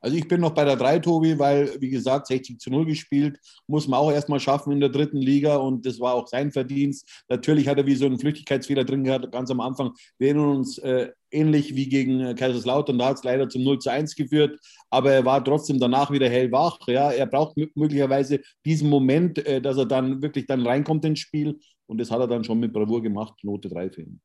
Also 0.00 0.16
ich 0.16 0.28
bin 0.28 0.40
noch 0.40 0.52
bei 0.52 0.64
der 0.64 0.76
3, 0.76 0.98
Tobi, 1.00 1.38
weil, 1.38 1.80
wie 1.80 1.90
gesagt, 1.90 2.26
60 2.26 2.58
zu 2.58 2.70
0 2.70 2.86
gespielt, 2.86 3.38
muss 3.66 3.88
man 3.88 4.00
auch 4.00 4.12
erstmal 4.12 4.40
schaffen 4.40 4.72
in 4.72 4.80
der 4.80 4.88
dritten 4.88 5.18
Liga 5.18 5.56
und 5.56 5.86
das 5.86 6.00
war 6.00 6.14
auch 6.14 6.26
sein 6.26 6.52
Verdienst. 6.52 7.24
Natürlich 7.28 7.68
hat 7.68 7.78
er 7.78 7.86
wie 7.86 7.94
so 7.94 8.06
einen 8.06 8.18
Flüchtigkeitsfehler 8.18 8.84
drin 8.84 9.04
gehabt, 9.04 9.30
ganz 9.32 9.50
am 9.50 9.60
Anfang. 9.60 9.92
Wir 10.18 10.28
erinnern 10.28 10.56
uns 10.56 10.78
äh, 10.78 11.10
ähnlich 11.30 11.74
wie 11.74 11.88
gegen 11.88 12.20
äh, 12.20 12.34
Kaiserslautern, 12.34 12.98
da 12.98 13.06
hat 13.06 13.16
es 13.16 13.24
leider 13.24 13.48
zum 13.48 13.64
0 13.64 13.78
zu 13.78 13.90
1 13.90 14.14
geführt, 14.16 14.58
aber 14.90 15.12
er 15.12 15.24
war 15.24 15.44
trotzdem 15.44 15.80
danach 15.80 16.10
wieder 16.10 16.28
hellwach. 16.28 16.78
Ja, 16.86 17.10
er 17.10 17.26
braucht 17.26 17.56
möglicherweise 17.74 18.40
diesen 18.64 18.88
Moment, 18.88 19.44
äh, 19.46 19.60
dass 19.60 19.76
er 19.76 19.86
dann 19.86 20.22
wirklich 20.22 20.46
dann 20.46 20.66
reinkommt 20.66 21.04
ins 21.04 21.20
Spiel 21.20 21.58
und 21.86 21.98
das 21.98 22.10
hat 22.10 22.20
er 22.20 22.26
dann 22.26 22.44
schon 22.44 22.60
mit 22.60 22.72
Bravour 22.72 23.02
gemacht, 23.02 23.34
Note 23.42 23.68
3 23.68 23.90
für 23.90 24.02
ihn. 24.02 24.20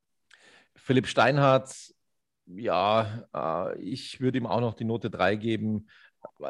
Philipp 0.75 1.07
Steinhardt 1.07 1.93
ja, 2.55 3.27
äh, 3.33 3.79
ich 3.79 4.19
würde 4.19 4.37
ihm 4.37 4.47
auch 4.47 4.61
noch 4.61 4.73
die 4.73 4.85
Note 4.85 5.09
3 5.09 5.35
geben. 5.35 5.87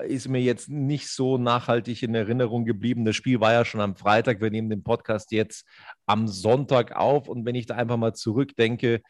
Ist 0.05 0.27
mir 0.27 0.41
jetzt 0.41 0.69
nicht 0.69 1.07
so 1.07 1.37
nachhaltig 1.37 2.03
in 2.03 2.13
Erinnerung 2.13 2.65
geblieben. 2.65 3.05
Das 3.05 3.15
Spiel 3.15 3.39
war 3.39 3.53
ja 3.53 3.63
schon 3.63 3.81
am 3.81 3.95
Freitag. 3.95 4.41
Wir 4.41 4.51
nehmen 4.51 4.69
den 4.69 4.83
Podcast 4.83 5.31
jetzt 5.31 5.65
am 6.05 6.27
Sonntag 6.27 6.95
auf. 6.95 7.29
Und 7.29 7.45
wenn 7.45 7.55
ich 7.55 7.67
da 7.67 7.75
einfach 7.75 7.97
mal 7.97 8.13
zurückdenke, 8.13 9.01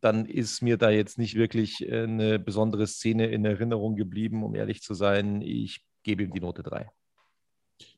dann 0.00 0.26
ist 0.26 0.62
mir 0.62 0.76
da 0.76 0.90
jetzt 0.90 1.18
nicht 1.18 1.34
wirklich 1.34 1.80
äh, 1.88 2.04
eine 2.04 2.38
besondere 2.38 2.86
Szene 2.86 3.26
in 3.26 3.44
Erinnerung 3.44 3.96
geblieben, 3.96 4.44
um 4.44 4.54
ehrlich 4.54 4.82
zu 4.82 4.94
sein. 4.94 5.42
Ich 5.42 5.84
gebe 6.02 6.22
ihm 6.22 6.32
die 6.32 6.40
Note 6.40 6.62
3. 6.62 6.88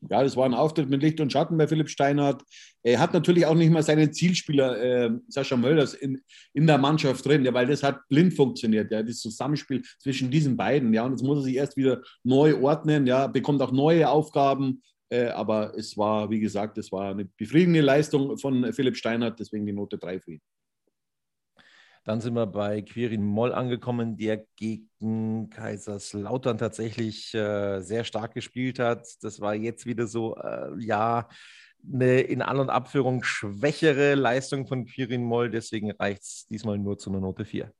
Ja, 0.09 0.23
das 0.23 0.35
war 0.35 0.45
ein 0.45 0.53
Auftritt 0.53 0.89
mit 0.89 1.01
Licht 1.01 1.19
und 1.19 1.31
Schatten 1.31 1.57
bei 1.57 1.67
Philipp 1.67 1.89
Steinhardt. 1.89 2.43
Er 2.83 2.99
hat 2.99 3.13
natürlich 3.13 3.45
auch 3.45 3.55
nicht 3.55 3.71
mal 3.71 3.83
seinen 3.83 4.11
Zielspieler 4.11 4.81
äh, 4.81 5.11
Sascha 5.27 5.55
Mölders 5.55 5.93
in, 5.93 6.21
in 6.53 6.67
der 6.67 6.77
Mannschaft 6.77 7.25
drin, 7.25 7.45
ja, 7.45 7.53
weil 7.53 7.67
das 7.67 7.83
hat 7.83 8.01
blind 8.09 8.33
funktioniert, 8.33 8.91
ja, 8.91 9.01
das 9.01 9.19
Zusammenspiel 9.19 9.81
zwischen 9.99 10.29
diesen 10.29 10.57
beiden. 10.57 10.93
Ja, 10.93 11.05
und 11.05 11.11
jetzt 11.11 11.23
muss 11.23 11.39
er 11.39 11.43
sich 11.43 11.55
erst 11.55 11.77
wieder 11.77 12.01
neu 12.23 12.61
ordnen, 12.61 13.07
ja, 13.07 13.27
bekommt 13.27 13.61
auch 13.61 13.71
neue 13.71 14.09
Aufgaben. 14.09 14.81
Äh, 15.09 15.27
aber 15.27 15.77
es 15.77 15.97
war, 15.97 16.29
wie 16.29 16.39
gesagt, 16.39 16.77
es 16.77 16.91
war 16.91 17.11
eine 17.11 17.25
befriedigende 17.25 17.81
Leistung 17.81 18.37
von 18.37 18.73
Philipp 18.73 18.97
Steinhardt, 18.97 19.39
deswegen 19.39 19.65
die 19.65 19.73
Note 19.73 19.97
3 19.97 20.19
für 20.19 20.33
ihn. 20.33 20.41
Dann 22.03 22.19
sind 22.19 22.33
wir 22.33 22.47
bei 22.47 22.81
Quirin 22.81 23.23
Moll 23.23 23.53
angekommen, 23.53 24.17
der 24.17 24.45
gegen 24.57 25.49
Kaiserslautern 25.49 26.57
tatsächlich 26.57 27.33
äh, 27.33 27.79
sehr 27.81 28.03
stark 28.03 28.33
gespielt 28.33 28.79
hat. 28.79 29.07
Das 29.21 29.39
war 29.39 29.55
jetzt 29.55 29.85
wieder 29.85 30.07
so, 30.07 30.35
äh, 30.35 30.71
ja, 30.79 31.29
eine 31.91 32.21
in 32.21 32.41
An- 32.41 32.59
und 32.59 32.69
Abführung 32.69 33.23
schwächere 33.23 34.15
Leistung 34.15 34.67
von 34.67 34.85
Quirin 34.85 35.23
Moll. 35.23 35.49
Deswegen 35.49 35.91
reicht 35.91 36.23
es 36.23 36.47
diesmal 36.47 36.77
nur 36.77 36.97
zu 36.97 37.09
einer 37.09 37.19
Note 37.19 37.45
4. 37.45 37.71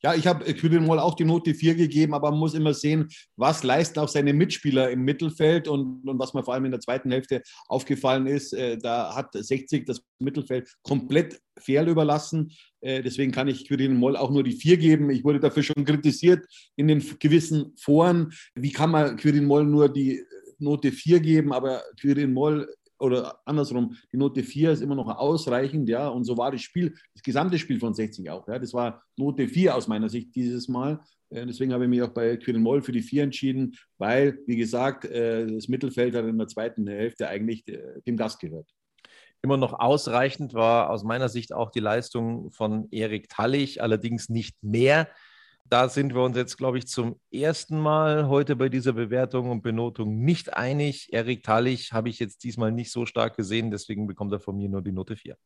Ja, 0.00 0.14
ich 0.14 0.28
habe 0.28 0.44
Quirin 0.54 0.84
Moll 0.84 1.00
auch 1.00 1.14
die 1.14 1.24
Note 1.24 1.54
4 1.54 1.74
gegeben, 1.74 2.14
aber 2.14 2.30
man 2.30 2.38
muss 2.38 2.54
immer 2.54 2.72
sehen, 2.72 3.08
was 3.36 3.64
leisten 3.64 3.98
auch 3.98 4.08
seine 4.08 4.32
Mitspieler 4.32 4.90
im 4.90 5.02
Mittelfeld 5.02 5.66
und, 5.66 6.08
und 6.08 6.18
was 6.20 6.34
mir 6.34 6.44
vor 6.44 6.54
allem 6.54 6.66
in 6.66 6.70
der 6.70 6.80
zweiten 6.80 7.10
Hälfte 7.10 7.42
aufgefallen 7.66 8.28
ist, 8.28 8.52
äh, 8.52 8.78
da 8.78 9.16
hat 9.16 9.32
60 9.32 9.86
das 9.86 10.02
Mittelfeld 10.20 10.72
komplett 10.82 11.40
fair 11.58 11.84
überlassen. 11.84 12.52
Äh, 12.80 13.02
deswegen 13.02 13.32
kann 13.32 13.48
ich 13.48 13.66
Quirin 13.66 13.96
Moll 13.96 14.16
auch 14.16 14.30
nur 14.30 14.44
die 14.44 14.52
4 14.52 14.76
geben. 14.76 15.10
Ich 15.10 15.24
wurde 15.24 15.40
dafür 15.40 15.64
schon 15.64 15.84
kritisiert 15.84 16.46
in 16.76 16.86
den 16.86 17.02
gewissen 17.18 17.74
Foren. 17.76 18.32
Wie 18.54 18.70
kann 18.70 18.90
man 18.90 19.16
Quirin 19.16 19.46
Moll 19.46 19.64
nur 19.64 19.88
die 19.88 20.22
Note 20.60 20.92
4 20.92 21.18
geben, 21.18 21.52
aber 21.52 21.82
Quirin 22.00 22.32
Moll 22.32 22.72
oder 22.98 23.40
andersrum, 23.44 23.96
die 24.12 24.16
Note 24.16 24.42
4 24.42 24.72
ist 24.72 24.80
immer 24.80 24.94
noch 24.94 25.08
ausreichend, 25.08 25.88
ja, 25.88 26.08
und 26.08 26.24
so 26.24 26.36
war 26.36 26.50
das 26.50 26.62
Spiel, 26.62 26.94
das 27.14 27.22
gesamte 27.22 27.58
Spiel 27.58 27.78
von 27.78 27.94
60 27.94 28.28
auch, 28.30 28.46
ja, 28.48 28.58
das 28.58 28.74
war 28.74 29.02
Note 29.16 29.48
4 29.48 29.74
aus 29.74 29.88
meiner 29.88 30.08
Sicht 30.08 30.34
dieses 30.34 30.68
Mal. 30.68 31.00
Äh, 31.30 31.46
deswegen 31.46 31.72
habe 31.72 31.84
ich 31.84 31.90
mich 31.90 32.02
auch 32.02 32.12
bei 32.12 32.36
Quirin 32.36 32.62
Moll 32.62 32.82
für 32.82 32.92
die 32.92 33.02
4 33.02 33.24
entschieden, 33.24 33.76
weil, 33.98 34.38
wie 34.46 34.56
gesagt, 34.56 35.04
äh, 35.04 35.46
das 35.46 35.68
Mittelfeld 35.68 36.14
hat 36.14 36.24
in 36.24 36.38
der 36.38 36.48
zweiten 36.48 36.86
Hälfte 36.86 37.28
eigentlich 37.28 37.66
äh, 37.68 38.00
dem 38.06 38.16
Gast 38.16 38.40
gehört. 38.40 38.68
Immer 39.42 39.56
noch 39.56 39.78
ausreichend 39.78 40.54
war 40.54 40.90
aus 40.90 41.04
meiner 41.04 41.28
Sicht 41.28 41.52
auch 41.52 41.70
die 41.70 41.80
Leistung 41.80 42.50
von 42.50 42.88
Erik 42.90 43.28
Tallich, 43.28 43.80
allerdings 43.80 44.28
nicht 44.28 44.56
mehr 44.62 45.08
da 45.70 45.88
sind 45.88 46.14
wir 46.14 46.22
uns 46.22 46.36
jetzt, 46.36 46.56
glaube 46.56 46.78
ich, 46.78 46.86
zum 46.86 47.20
ersten 47.30 47.78
Mal 47.78 48.28
heute 48.28 48.56
bei 48.56 48.68
dieser 48.68 48.92
Bewertung 48.92 49.50
und 49.50 49.62
Benotung 49.62 50.24
nicht 50.24 50.54
einig. 50.54 51.12
Erik 51.12 51.42
Tallich 51.42 51.92
habe 51.92 52.08
ich 52.08 52.18
jetzt 52.18 52.44
diesmal 52.44 52.72
nicht 52.72 52.90
so 52.90 53.06
stark 53.06 53.36
gesehen, 53.36 53.70
deswegen 53.70 54.06
bekommt 54.06 54.32
er 54.32 54.40
von 54.40 54.56
mir 54.56 54.68
nur 54.68 54.82
die 54.82 54.92
Note 54.92 55.16
4. 55.16 55.36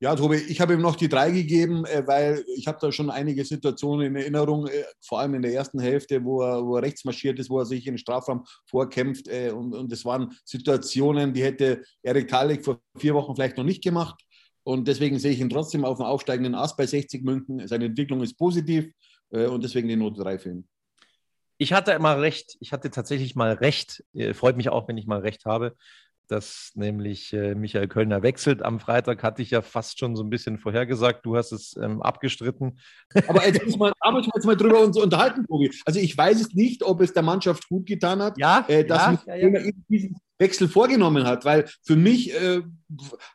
Ja, 0.00 0.14
Tobi, 0.14 0.36
ich 0.36 0.60
habe 0.60 0.74
ihm 0.74 0.80
noch 0.80 0.94
die 0.94 1.08
3 1.08 1.32
gegeben, 1.32 1.84
äh, 1.84 2.06
weil 2.06 2.44
ich 2.54 2.68
habe 2.68 2.78
da 2.80 2.92
schon 2.92 3.10
einige 3.10 3.44
Situationen 3.44 4.06
in 4.06 4.16
Erinnerung, 4.16 4.68
äh, 4.68 4.84
vor 5.00 5.18
allem 5.18 5.34
in 5.34 5.42
der 5.42 5.52
ersten 5.52 5.80
Hälfte, 5.80 6.24
wo 6.24 6.40
er, 6.40 6.64
wo 6.64 6.76
er 6.76 6.82
rechts 6.82 7.04
marschiert 7.04 7.40
ist, 7.40 7.50
wo 7.50 7.58
er 7.58 7.66
sich 7.66 7.84
in 7.84 7.94
den 7.94 7.98
Strafraum 7.98 8.44
vorkämpft. 8.64 9.26
Äh, 9.26 9.50
und, 9.50 9.74
und 9.74 9.90
das 9.90 10.04
waren 10.04 10.30
Situationen, 10.44 11.34
die 11.34 11.42
hätte 11.42 11.82
Erik 12.04 12.28
Tallich 12.28 12.62
vor 12.62 12.80
vier 12.96 13.12
Wochen 13.14 13.34
vielleicht 13.34 13.56
noch 13.56 13.64
nicht 13.64 13.82
gemacht. 13.82 14.22
Und 14.68 14.86
deswegen 14.86 15.18
sehe 15.18 15.32
ich 15.32 15.40
ihn 15.40 15.48
trotzdem 15.48 15.86
auf 15.86 15.96
dem 15.96 16.04
aufsteigenden 16.04 16.54
Ast 16.54 16.76
bei 16.76 16.84
60 16.84 17.24
München. 17.24 17.66
Seine 17.66 17.86
Entwicklung 17.86 18.22
ist 18.22 18.36
positiv 18.36 18.92
äh, 19.30 19.46
und 19.46 19.64
deswegen 19.64 19.88
die 19.88 19.96
Note 19.96 20.20
3 20.20 20.38
für 20.38 20.50
ihn. 20.50 20.68
Ich 21.56 21.72
hatte 21.72 21.92
immer 21.92 22.20
recht. 22.20 22.58
Ich 22.60 22.70
hatte 22.70 22.90
tatsächlich 22.90 23.34
mal 23.34 23.52
recht. 23.54 24.04
Äh, 24.12 24.34
freut 24.34 24.58
mich 24.58 24.68
auch, 24.68 24.86
wenn 24.86 24.98
ich 24.98 25.06
mal 25.06 25.20
recht 25.20 25.46
habe, 25.46 25.74
dass 26.28 26.70
nämlich 26.74 27.32
äh, 27.32 27.54
Michael 27.54 27.88
Kölner 27.88 28.22
wechselt. 28.22 28.62
Am 28.62 28.80
Freitag 28.80 29.22
hatte 29.22 29.42
ich 29.42 29.50
ja 29.50 29.62
fast 29.62 29.98
schon 29.98 30.14
so 30.14 30.22
ein 30.22 30.30
bisschen 30.30 30.58
vorhergesagt. 30.58 31.24
Du 31.24 31.36
hast 31.36 31.52
es 31.52 31.76
ähm, 31.82 32.02
abgestritten. 32.02 32.78
Aber 33.26 33.44
jetzt 33.46 33.64
müssen 33.64 33.80
wir, 33.80 33.92
da 34.00 34.10
müssen 34.12 34.26
wir 34.26 34.32
jetzt 34.36 34.46
mal 34.46 34.56
drüber 34.56 34.80
uns 34.80 34.98
unterhalten, 34.98 35.46
Tobi. 35.46 35.70
Also 35.84 36.00
ich 36.00 36.16
weiß 36.16 36.40
es 36.40 36.54
nicht, 36.54 36.82
ob 36.82 37.00
es 37.00 37.12
der 37.12 37.22
Mannschaft 37.22 37.68
gut 37.68 37.86
getan 37.86 38.22
hat, 38.22 38.38
ja, 38.38 38.64
äh, 38.68 38.84
dass 38.84 39.24
ja, 39.26 39.34
ja, 39.34 39.48
ja. 39.48 39.72
diesen 39.88 40.16
Wechsel 40.38 40.68
vorgenommen 40.68 41.26
hat, 41.26 41.44
weil 41.44 41.68
für 41.82 41.96
mich 41.96 42.32
äh, 42.32 42.62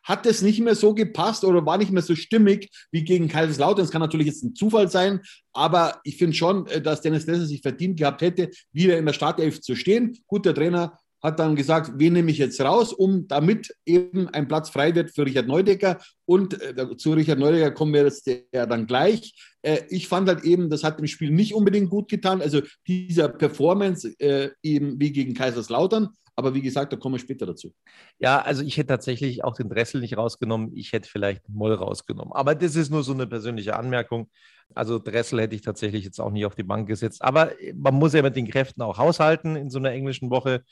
hat 0.03 0.25
das 0.25 0.41
nicht 0.41 0.61
mehr 0.61 0.75
so 0.75 0.93
gepasst 0.93 1.43
oder 1.43 1.65
war 1.65 1.77
nicht 1.77 1.91
mehr 1.91 2.01
so 2.01 2.15
stimmig 2.15 2.69
wie 2.91 3.03
gegen 3.03 3.27
Kaiserslautern. 3.27 3.83
Das 3.83 3.91
kann 3.91 4.01
natürlich 4.01 4.27
jetzt 4.27 4.43
ein 4.43 4.55
Zufall 4.55 4.89
sein, 4.89 5.21
aber 5.51 5.99
ich 6.03 6.17
finde 6.17 6.35
schon, 6.35 6.67
äh, 6.67 6.81
dass 6.81 7.01
Dennis 7.01 7.25
Lesser 7.25 7.45
sich 7.45 7.61
verdient 7.61 7.99
gehabt 7.99 8.21
hätte, 8.21 8.49
wieder 8.71 8.97
in 8.97 9.05
der 9.05 9.13
Startelf 9.13 9.61
zu 9.61 9.75
stehen. 9.75 10.17
Guter 10.27 10.55
Trainer 10.55 10.97
hat 11.23 11.39
dann 11.39 11.55
gesagt, 11.55 11.93
wen 11.95 12.13
nehme 12.13 12.29
ich 12.29 12.37
jetzt 12.37 12.59
raus, 12.59 12.91
um 12.91 13.27
damit 13.27 13.73
eben 13.85 14.27
ein 14.27 14.47
Platz 14.49 14.69
frei 14.69 14.93
wird 14.93 15.15
für 15.15 15.25
Richard 15.25 15.47
Neudecker. 15.47 15.97
Und 16.25 16.61
äh, 16.61 16.97
zu 16.97 17.13
Richard 17.13 17.39
Neudecker 17.39 17.71
kommen 17.71 17.93
wir 17.93 18.03
jetzt 18.03 18.29
ja 18.51 18.65
dann 18.65 18.85
gleich. 18.85 19.33
Äh, 19.61 19.83
ich 19.89 20.09
fand 20.09 20.27
halt 20.27 20.43
eben, 20.43 20.69
das 20.69 20.83
hat 20.83 20.99
dem 20.99 21.07
Spiel 21.07 21.31
nicht 21.31 21.53
unbedingt 21.53 21.89
gut 21.89 22.09
getan. 22.09 22.41
Also 22.41 22.61
dieser 22.87 23.29
Performance 23.29 24.13
äh, 24.19 24.49
eben 24.61 24.99
wie 24.99 25.13
gegen 25.13 25.33
Kaiserslautern. 25.33 26.09
Aber 26.35 26.55
wie 26.55 26.61
gesagt, 26.61 26.91
da 26.91 26.97
kommen 26.97 27.15
wir 27.15 27.19
später 27.19 27.45
dazu. 27.45 27.73
Ja, 28.17 28.41
also 28.41 28.63
ich 28.63 28.77
hätte 28.77 28.87
tatsächlich 28.87 29.43
auch 29.43 29.55
den 29.55 29.69
Dressel 29.69 30.01
nicht 30.01 30.17
rausgenommen. 30.17 30.71
Ich 30.75 30.91
hätte 30.91 31.07
vielleicht 31.07 31.47
Moll 31.47 31.73
rausgenommen. 31.73 32.33
Aber 32.33 32.55
das 32.55 32.75
ist 32.75 32.89
nur 32.89 33.03
so 33.03 33.13
eine 33.13 33.27
persönliche 33.27 33.75
Anmerkung. 33.75 34.29
Also 34.73 34.97
Dressel 34.97 35.41
hätte 35.41 35.55
ich 35.55 35.61
tatsächlich 35.61 36.03
jetzt 36.03 36.19
auch 36.19 36.31
nicht 36.31 36.45
auf 36.45 36.55
die 36.55 36.63
Bank 36.63 36.87
gesetzt. 36.87 37.21
Aber 37.21 37.51
man 37.75 37.93
muss 37.93 38.13
ja 38.13 38.23
mit 38.23 38.35
den 38.35 38.49
Kräften 38.49 38.81
auch 38.81 38.97
haushalten 38.97 39.55
in 39.55 39.69
so 39.69 39.77
einer 39.77 39.91
englischen 39.91 40.31
Woche. 40.31 40.63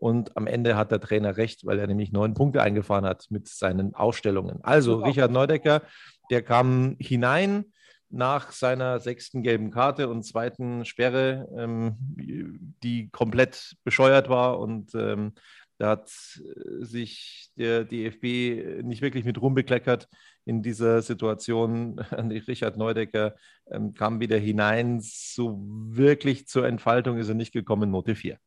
Und 0.00 0.34
am 0.36 0.46
Ende 0.46 0.76
hat 0.76 0.90
der 0.90 1.00
Trainer 1.00 1.36
recht, 1.36 1.66
weil 1.66 1.78
er 1.78 1.86
nämlich 1.86 2.10
neun 2.10 2.32
Punkte 2.32 2.62
eingefahren 2.62 3.04
hat 3.04 3.26
mit 3.28 3.48
seinen 3.48 3.94
Ausstellungen. 3.94 4.60
Also 4.62 4.96
Richard 4.96 5.30
Neudecker, 5.30 5.82
der 6.30 6.42
kam 6.42 6.96
hinein 6.98 7.66
nach 8.08 8.50
seiner 8.50 8.98
sechsten 8.98 9.42
gelben 9.42 9.70
Karte 9.70 10.08
und 10.08 10.24
zweiten 10.24 10.86
Sperre, 10.86 11.48
ähm, 11.54 11.96
die 12.82 13.10
komplett 13.10 13.76
bescheuert 13.84 14.30
war. 14.30 14.58
Und 14.58 14.94
ähm, 14.94 15.34
da 15.76 15.90
hat 15.90 16.08
sich 16.08 17.50
der 17.56 17.84
DFB 17.84 18.82
nicht 18.82 19.02
wirklich 19.02 19.24
mit 19.24 19.40
rumbekleckert 19.40 20.08
in 20.44 20.62
dieser 20.62 21.02
Situation. 21.02 21.98
Richard 22.48 22.78
Neudecker 22.78 23.34
ähm, 23.70 23.92
kam 23.92 24.18
wieder 24.18 24.38
hinein. 24.38 25.00
So 25.02 25.60
wirklich 25.62 26.48
zur 26.48 26.66
Entfaltung 26.66 27.18
ist 27.18 27.28
er 27.28 27.34
nicht 27.34 27.52
gekommen, 27.52 27.90
Note 27.90 28.14
4. 28.14 28.38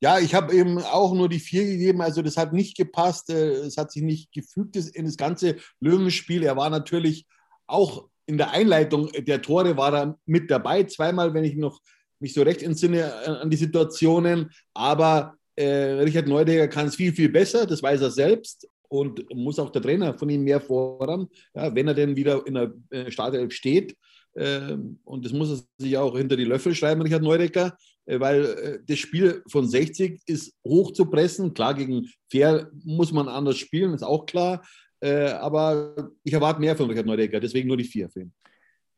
Ja, 0.00 0.18
ich 0.18 0.34
habe 0.34 0.54
eben 0.54 0.78
auch 0.78 1.12
nur 1.12 1.28
die 1.28 1.38
vier 1.38 1.64
gegeben. 1.64 2.00
Also 2.00 2.22
das 2.22 2.36
hat 2.36 2.52
nicht 2.52 2.76
gepasst. 2.76 3.30
Äh, 3.30 3.52
es 3.52 3.76
hat 3.76 3.92
sich 3.92 4.02
nicht 4.02 4.32
gefügt 4.32 4.76
in 4.76 5.04
das 5.04 5.16
ganze 5.16 5.56
Löwenspiel. 5.80 6.42
Er 6.42 6.56
war 6.56 6.70
natürlich 6.70 7.26
auch 7.66 8.08
in 8.26 8.38
der 8.38 8.52
Einleitung 8.52 9.10
der 9.12 9.42
Tore 9.42 9.76
war 9.76 9.92
er 9.92 10.18
mit 10.24 10.50
dabei. 10.50 10.84
Zweimal, 10.84 11.34
wenn 11.34 11.44
ich 11.44 11.56
noch 11.56 11.80
mich 12.20 12.32
so 12.32 12.42
recht 12.42 12.62
entsinne 12.62 13.12
äh, 13.26 13.30
an 13.30 13.50
die 13.50 13.56
Situationen. 13.56 14.50
Aber 14.72 15.34
äh, 15.56 15.66
Richard 16.02 16.28
Neudecker 16.28 16.68
kann 16.68 16.86
es 16.86 16.96
viel, 16.96 17.12
viel 17.12 17.28
besser. 17.28 17.66
Das 17.66 17.82
weiß 17.82 18.00
er 18.00 18.10
selbst. 18.10 18.68
Und 18.88 19.24
muss 19.34 19.58
auch 19.58 19.70
der 19.70 19.82
Trainer 19.82 20.18
von 20.18 20.28
ihm 20.30 20.42
mehr 20.42 20.60
fordern, 20.60 21.28
ja, 21.54 21.72
wenn 21.72 21.86
er 21.86 21.94
denn 21.94 22.16
wieder 22.16 22.44
in 22.44 22.54
der 22.54 22.72
äh, 22.90 23.10
Startelf 23.10 23.52
steht. 23.52 23.96
Ähm, 24.34 24.98
und 25.04 25.24
das 25.24 25.32
muss 25.32 25.50
er 25.50 25.64
sich 25.78 25.96
auch 25.96 26.16
hinter 26.16 26.36
die 26.36 26.44
Löffel 26.44 26.74
schreiben, 26.74 27.02
Richard 27.02 27.22
Neudecker. 27.22 27.76
Äh, 28.06 28.20
weil 28.20 28.44
äh, 28.44 28.78
das 28.86 28.98
Spiel 28.98 29.42
von 29.48 29.68
60 29.68 30.22
ist 30.26 30.54
hoch 30.64 30.92
zu 30.92 31.06
pressen. 31.06 31.54
Klar, 31.54 31.74
gegen 31.74 32.08
Fair 32.30 32.70
muss 32.84 33.12
man 33.12 33.28
anders 33.28 33.58
spielen, 33.58 33.94
ist 33.94 34.02
auch 34.02 34.26
klar. 34.26 34.62
Äh, 35.00 35.30
aber 35.30 36.10
ich 36.24 36.32
erwarte 36.32 36.60
mehr 36.60 36.76
von 36.76 36.88
Richard 36.88 37.06
Neudecker, 37.06 37.40
deswegen 37.40 37.68
nur 37.68 37.76
die 37.76 37.84
vier 37.84 38.10
für 38.10 38.22
ihn. 38.22 38.32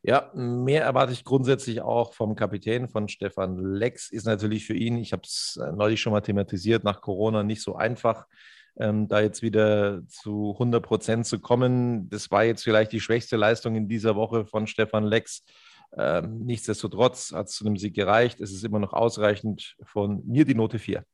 Ja, 0.05 0.33
mehr 0.35 0.83
erwarte 0.83 1.13
ich 1.13 1.23
grundsätzlich 1.23 1.81
auch 1.81 2.13
vom 2.13 2.35
Kapitän, 2.35 2.89
von 2.89 3.09
Stefan 3.09 3.57
Lex. 3.57 4.11
Ist 4.11 4.27
natürlich 4.27 4.67
für 4.67 4.75
ihn, 4.75 4.99
ich 4.99 5.13
habe 5.13 5.23
es 5.25 5.61
neulich 5.77 6.01
schon 6.01 6.13
mal 6.13 6.23
thematisiert, 6.23 6.83
nach 6.83 7.01
Corona 7.01 7.45
nicht 7.45 7.63
so 7.63 7.77
einfach, 7.77 8.27
ähm, 8.81 9.07
da 9.07 9.21
jetzt 9.21 9.43
wieder 9.43 10.03
zu 10.09 10.55
100 10.55 10.85
Prozent 10.85 11.27
zu 11.27 11.39
kommen. 11.39 12.11
Das 12.11 12.33
war 12.33 12.43
jetzt 12.43 12.65
vielleicht 12.65 12.91
die 12.91 13.01
schwächste 13.01 13.37
Leistung 13.37 13.77
in 13.77 13.87
dieser 13.87 14.17
Woche 14.17 14.45
von 14.45 14.67
Stefan 14.67 15.05
Lex. 15.05 15.45
Ähm, 15.97 16.45
nichtsdestotrotz 16.45 17.33
hat 17.33 17.49
es 17.49 17.55
zu 17.55 17.67
einem 17.67 17.77
Sieg 17.77 17.95
gereicht. 17.95 18.41
Es 18.41 18.53
ist 18.53 18.65
immer 18.65 18.79
noch 18.79 18.93
ausreichend. 18.93 19.77
Von 19.85 20.27
mir 20.27 20.45
die 20.45 20.55
Note 20.55 20.79
4. 20.79 21.05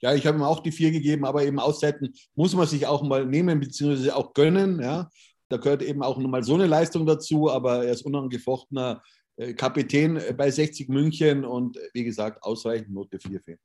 Ja, 0.00 0.14
ich 0.14 0.26
habe 0.26 0.38
ihm 0.38 0.42
auch 0.42 0.60
die 0.60 0.72
4 0.72 0.90
gegeben, 0.90 1.24
aber 1.24 1.44
eben 1.44 1.60
Auszeiten 1.60 2.12
muss 2.34 2.54
man 2.54 2.66
sich 2.66 2.86
auch 2.86 3.02
mal 3.02 3.24
nehmen, 3.24 3.60
beziehungsweise 3.60 4.16
auch 4.16 4.34
gönnen. 4.34 4.80
Ja. 4.80 5.10
Da 5.48 5.58
gehört 5.58 5.82
eben 5.82 6.02
auch 6.02 6.18
nochmal 6.18 6.42
so 6.42 6.54
eine 6.54 6.66
Leistung 6.66 7.06
dazu, 7.06 7.50
aber 7.50 7.84
er 7.84 7.92
ist 7.92 8.02
unangefochtener 8.02 9.02
äh, 9.36 9.52
Kapitän 9.52 10.20
bei 10.36 10.50
60 10.50 10.88
München 10.88 11.44
und 11.44 11.78
wie 11.92 12.04
gesagt, 12.04 12.42
ausreichend 12.42 12.90
Note 12.90 13.18
4 13.18 13.40
für 13.40 13.52
ihn. 13.52 13.58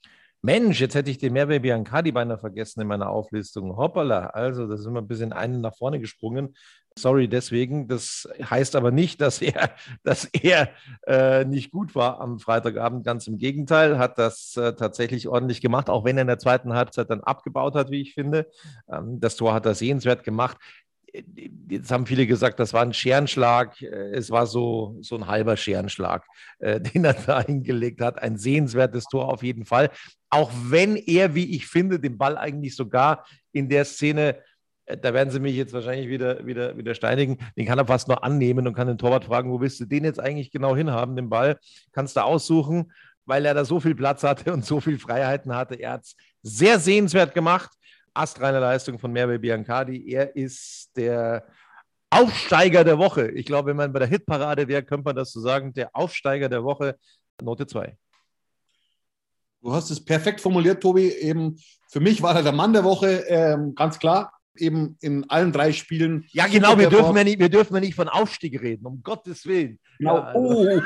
Mensch, 0.44 0.80
jetzt 0.80 0.94
hätte 0.94 1.10
ich 1.10 1.18
den 1.18 1.34
Merve 1.34 1.60
Biancadi 1.60 2.12
beinahe 2.12 2.38
vergessen 2.38 2.82
in 2.82 2.88
meiner 2.88 3.10
Auflistung. 3.10 3.76
Hoppala, 3.76 4.28
also 4.28 4.68
da 4.68 4.78
sind 4.78 4.94
wir 4.94 5.02
ein 5.02 5.08
bisschen 5.08 5.34
einen 5.34 5.62
nach 5.62 5.76
vorne 5.76 6.00
gesprungen. 6.00 6.56
Sorry 6.98 7.28
deswegen. 7.28 7.88
Das 7.88 8.28
heißt 8.40 8.76
aber 8.76 8.92
nicht, 8.92 9.22
dass 9.22 9.42
er, 9.42 9.72
dass 10.04 10.26
er 10.26 10.70
äh, 11.06 11.46
nicht 11.46 11.72
gut 11.72 11.96
war 11.96 12.20
am 12.20 12.40
Freitagabend. 12.40 13.06
Ganz 13.06 13.28
im 13.28 13.38
Gegenteil, 13.38 13.98
hat 13.98 14.18
das 14.18 14.58
äh, 14.58 14.74
tatsächlich 14.74 15.28
ordentlich 15.28 15.62
gemacht, 15.62 15.90
auch 15.90 16.06
wenn 16.06 16.18
er 16.18 16.22
in 16.22 16.28
der 16.28 16.40
zweiten 16.40 16.74
Halbzeit 16.74 17.10
dann 17.10 17.22
abgebaut 17.22 17.76
hat, 17.76 17.92
wie 17.92 18.02
ich 18.02 18.14
finde. 18.14 18.48
Ähm, 18.92 19.20
das 19.20 19.36
Tor 19.36 19.54
hat 19.54 19.66
er 19.66 19.76
sehenswert 19.76 20.24
gemacht 20.24 20.58
jetzt 21.70 21.92
haben 21.92 22.06
viele 22.06 22.28
gesagt, 22.28 22.60
das 22.60 22.74
war 22.74 22.82
ein 22.82 22.94
Scherenschlag. 22.94 23.82
Es 23.82 24.30
war 24.30 24.46
so, 24.46 24.98
so 25.02 25.16
ein 25.16 25.28
halber 25.28 25.58
Scherenschlag, 25.58 26.26
äh, 26.60 26.80
den 26.94 27.06
er 27.06 27.14
da 27.14 27.42
hingelegt 27.42 28.02
hat. 28.02 28.22
Ein 28.22 28.38
sehenswertes 28.38 29.06
Tor 29.06 29.30
auf 29.30 29.44
jeden 29.44 29.66
Fall. 29.66 29.90
Auch 30.30 30.52
wenn 30.54 30.96
er, 30.96 31.36
wie 31.36 31.56
ich 31.56 31.68
finde, 31.68 32.00
den 32.00 32.18
Ball 32.18 32.38
eigentlich 32.38 32.76
sogar 32.76 33.26
in 33.54 33.70
der 33.70 33.86
Szene, 33.86 34.36
äh, 34.36 34.42
da 34.88 35.14
werden 35.14 35.32
sie 35.32 35.40
mich 35.40 35.56
jetzt 35.56 35.74
wahrscheinlich 35.74 36.10
wieder, 36.10 36.46
wieder, 36.46 36.78
wieder 36.78 36.96
steinigen, 36.96 37.38
den 37.58 37.66
kann 37.66 37.78
er 37.78 37.86
fast 37.86 38.08
nur 38.08 38.24
annehmen 38.24 38.68
und 38.68 38.74
kann 38.74 38.88
den 38.88 38.98
Torwart 38.98 39.26
fragen, 39.26 39.52
wo 39.52 39.60
willst 39.60 39.80
du 39.80 39.86
den 39.86 40.06
jetzt 40.06 40.20
eigentlich 40.20 40.52
genau 40.52 40.76
hinhaben, 40.76 41.16
den 41.16 41.30
Ball? 41.30 41.60
Kannst 41.92 42.16
du 42.16 42.24
aussuchen, 42.24 42.92
weil 43.26 43.46
er 43.46 43.54
da 43.54 43.66
so 43.66 43.80
viel 43.80 43.96
Platz 43.96 44.24
hatte 44.24 44.54
und 44.54 44.66
so 44.66 44.80
viel 44.80 44.98
Freiheiten 44.98 45.54
hatte. 45.54 45.76
Er 45.76 45.94
hat 45.94 46.06
es 46.06 46.16
sehr 46.42 46.80
sehenswert 46.80 47.34
gemacht 47.34 47.72
astreine 48.18 48.60
Leistung 48.60 49.00
von 49.00 49.12
Merve 49.12 49.40
Biancardi. 49.40 50.12
Er 50.12 50.36
ist 50.36 50.90
der 50.96 51.46
Aufsteiger 52.10 52.84
der 52.84 52.98
Woche. 52.98 53.30
Ich 53.32 53.46
glaube, 53.46 53.70
wenn 53.70 53.78
man 53.78 53.94
bei 53.94 54.00
der 54.00 54.08
Hitparade 54.08 54.68
wäre, 54.68 54.84
könnte 54.84 55.06
man 55.06 55.16
das 55.16 55.32
so 55.32 55.40
sagen. 55.40 55.74
Der 55.74 55.96
Aufsteiger 55.96 56.50
der 56.50 56.64
Woche, 56.64 56.98
Note 57.42 57.68
2. 57.68 57.96
Du 59.62 59.74
hast 59.74 59.90
es 59.90 60.04
perfekt 60.04 60.42
formuliert, 60.42 60.82
Tobi. 60.82 61.10
Eben 61.10 61.58
für 61.90 62.00
mich 62.00 62.22
war 62.22 62.36
er 62.36 62.44
der 62.44 62.52
Mann 62.52 62.74
der 62.74 62.84
Woche, 62.84 63.26
ähm, 63.28 63.76
ganz 63.76 64.00
klar. 64.00 64.34
Eben 64.58 64.98
in 65.02 65.30
allen 65.30 65.52
drei 65.52 65.72
Spielen. 65.72 66.26
Ja, 66.32 66.48
genau. 66.48 66.78
Wir 66.78 66.90
dürfen 66.90 67.16
ja, 67.16 67.24
nicht, 67.24 67.40
wir 67.40 67.50
dürfen 67.50 67.76
ja 67.76 67.80
nicht 67.80 67.96
von 67.96 68.10
Aufstieg 68.10 68.62
reden, 68.62 68.86
um 68.86 69.02
Gottes 69.04 69.46
Willen. 69.46 69.80
Genau. 70.00 70.18
Ja, 70.18 70.24
also. 70.34 70.70
oh. 70.70 70.82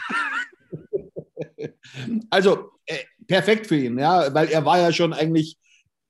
also 2.29 2.71
äh, 2.85 2.99
perfekt 3.27 3.67
für 3.67 3.77
ihn, 3.77 3.99
ja, 3.99 4.33
weil 4.33 4.49
er 4.49 4.65
war 4.65 4.79
ja 4.79 4.91
schon 4.91 5.13
eigentlich 5.13 5.57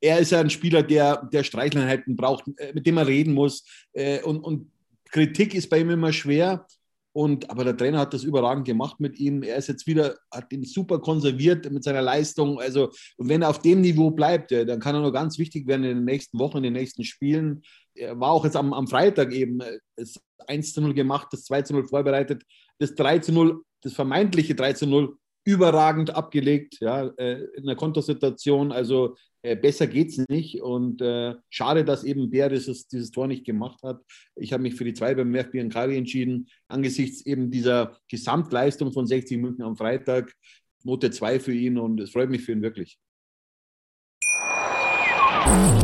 er 0.01 0.17
ist 0.19 0.31
ja 0.31 0.39
ein 0.39 0.49
Spieler, 0.49 0.81
der, 0.83 1.29
der 1.31 1.43
Streichleinheiten 1.43 2.15
braucht, 2.15 2.45
äh, 2.57 2.73
mit 2.73 2.85
dem 2.87 2.97
er 2.97 3.07
reden 3.07 3.33
muss. 3.33 3.63
Äh, 3.93 4.21
und, 4.23 4.39
und 4.39 4.71
Kritik 5.11 5.53
ist 5.53 5.69
bei 5.69 5.79
ihm 5.79 5.91
immer 5.91 6.11
schwer. 6.11 6.65
Und, 7.13 7.49
aber 7.49 7.65
der 7.65 7.75
Trainer 7.75 7.99
hat 7.99 8.13
das 8.13 8.23
überragend 8.23 8.65
gemacht 8.65 8.99
mit 8.99 9.19
ihm. 9.19 9.43
Er 9.43 9.57
ist 9.57 9.67
jetzt 9.67 9.85
wieder, 9.85 10.15
hat 10.31 10.51
ihn 10.53 10.63
super 10.63 10.99
konserviert 10.99 11.69
mit 11.69 11.83
seiner 11.83 12.01
Leistung. 12.01 12.59
Also, 12.59 12.89
und 13.17 13.27
wenn 13.27 13.41
er 13.41 13.49
auf 13.49 13.59
dem 13.59 13.81
Niveau 13.81 14.11
bleibt, 14.11 14.51
dann 14.51 14.79
kann 14.79 14.95
er 14.95 15.01
nur 15.01 15.11
ganz 15.11 15.37
wichtig 15.37 15.67
werden 15.67 15.83
in 15.83 15.97
den 15.97 16.05
nächsten 16.05 16.39
Wochen, 16.39 16.57
in 16.57 16.63
den 16.63 16.73
nächsten 16.73 17.03
Spielen. 17.03 17.63
Er 17.93 18.17
war 18.19 18.31
auch 18.31 18.45
jetzt 18.45 18.55
am, 18.55 18.73
am 18.73 18.87
Freitag 18.87 19.33
eben 19.33 19.59
das 19.97 20.21
1 20.47 20.73
zu 20.73 20.81
0 20.81 20.93
gemacht, 20.93 21.27
das 21.31 21.43
2 21.43 21.63
zu 21.63 21.73
0 21.73 21.87
vorbereitet, 21.87 22.43
das 22.79 22.95
3 22.95 23.19
zu 23.19 23.33
0, 23.33 23.61
das 23.81 23.93
vermeintliche 23.93 24.55
3 24.55 24.73
zu 24.73 24.87
0 24.87 25.17
überragend 25.43 26.15
abgelegt, 26.15 26.77
ja, 26.81 27.07
äh, 27.17 27.43
in 27.55 27.63
einer 27.63 27.75
Kontersituation. 27.75 28.71
Also 28.71 29.15
äh, 29.15 29.30
besser 29.55 29.87
es 29.93 30.17
nicht. 30.29 30.61
Und 30.61 31.01
äh, 31.01 31.35
schade, 31.49 31.83
dass 31.83 32.03
eben 32.03 32.29
Bär 32.29 32.49
dieses, 32.49 32.87
dieses 32.87 33.11
Tor 33.11 33.27
nicht 33.27 33.45
gemacht 33.45 33.81
hat. 33.83 34.01
Ich 34.35 34.53
habe 34.53 34.63
mich 34.63 34.75
für 34.75 34.83
die 34.83 34.93
zwei 34.93 35.15
beim 35.15 35.33
FB 35.33 35.69
Kari 35.69 35.97
entschieden, 35.97 36.47
angesichts 36.67 37.25
eben 37.25 37.51
dieser 37.51 37.97
Gesamtleistung 38.07 38.91
von 38.93 39.07
60 39.07 39.39
München 39.39 39.63
am 39.63 39.75
Freitag. 39.75 40.33
Note 40.83 41.11
2 41.11 41.39
für 41.39 41.53
ihn 41.53 41.77
und 41.77 41.99
es 41.99 42.11
freut 42.11 42.29
mich 42.29 42.43
für 42.43 42.53
ihn 42.53 42.61
wirklich. 42.61 42.99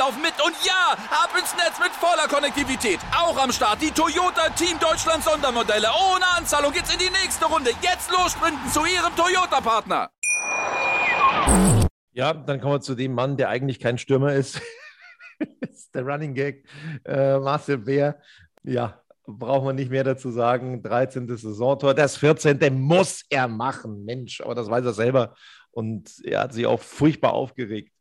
laufen 0.00 0.22
mit 0.22 0.32
und 0.42 0.56
ja, 0.64 0.96
ab 1.10 1.30
ins 1.38 1.54
Netz 1.56 1.78
mit 1.78 1.92
voller 1.92 2.26
Konnektivität. 2.26 2.98
Auch 3.14 3.36
am 3.36 3.52
Start 3.52 3.82
die 3.82 3.90
Toyota 3.90 4.48
Team 4.56 4.78
Deutschland 4.80 5.22
Sondermodelle. 5.22 5.88
Ohne 5.88 6.26
Anzahlung 6.38 6.72
geht's 6.72 6.90
in 6.90 6.98
die 6.98 7.10
nächste 7.10 7.44
Runde. 7.44 7.70
Jetzt 7.82 8.10
los 8.10 8.32
sprinten 8.32 8.66
zu 8.70 8.80
Ihrem 8.80 9.14
Toyota-Partner. 9.14 10.10
Ja, 12.12 12.32
dann 12.32 12.60
kommen 12.62 12.74
wir 12.76 12.80
zu 12.80 12.94
dem 12.94 13.12
Mann, 13.12 13.36
der 13.36 13.50
eigentlich 13.50 13.78
kein 13.78 13.98
Stürmer 13.98 14.32
ist. 14.32 14.62
ist 15.60 15.94
der 15.94 16.06
Running 16.06 16.32
Gag. 16.32 16.64
Äh, 17.04 17.38
Marcel 17.38 17.76
Bär. 17.76 18.18
Ja, 18.62 19.02
braucht 19.26 19.64
man 19.64 19.76
nicht 19.76 19.90
mehr 19.90 20.04
dazu 20.04 20.30
sagen. 20.30 20.82
13. 20.82 21.28
Saisontor. 21.28 21.92
Das 21.92 22.16
14. 22.16 22.80
muss 22.80 23.26
er 23.28 23.48
machen. 23.48 24.06
Mensch, 24.06 24.40
aber 24.40 24.54
das 24.54 24.70
weiß 24.70 24.84
er 24.86 24.94
selber. 24.94 25.34
Und 25.72 26.10
er 26.24 26.40
hat 26.40 26.54
sich 26.54 26.64
auch 26.64 26.80
furchtbar 26.80 27.34
aufgeregt 27.34 27.92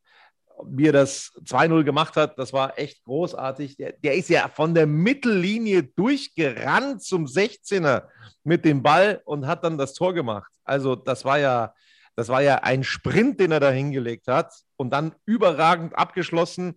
wie 0.66 0.88
er 0.88 0.94
das 0.94 1.32
2-0 1.46 1.84
gemacht 1.84 2.16
hat, 2.16 2.38
das 2.38 2.54
war 2.54 2.78
echt 2.78 3.04
großartig. 3.04 3.78
Der, 3.78 3.94
der, 3.94 4.16
ist 4.16 4.30
ja 4.30 4.48
von 4.48 4.74
der 4.74 4.88
Mittellinie 4.88 5.84
durchgerannt 5.84 7.04
zum 7.04 7.26
16er 7.26 8.04
mit 8.44 8.66
dem 8.66 8.84
Ball 8.84 9.22
und 9.26 9.48
hat 9.48 9.64
dann 9.64 9.78
das 9.78 9.94
Tor 9.94 10.14
gemacht. 10.14 10.52
Also 10.64 10.96
das 10.96 11.26
war 11.26 11.40
ja, 11.40 11.74
das 12.16 12.30
war 12.30 12.42
ja 12.42 12.56
ein 12.56 12.84
Sprint, 12.84 13.40
den 13.40 13.52
er 13.52 13.60
da 13.60 13.72
hingelegt 13.72 14.28
hat 14.28 14.54
und 14.76 14.92
dann 14.92 15.16
überragend 15.26 15.98
abgeschlossen 15.98 16.76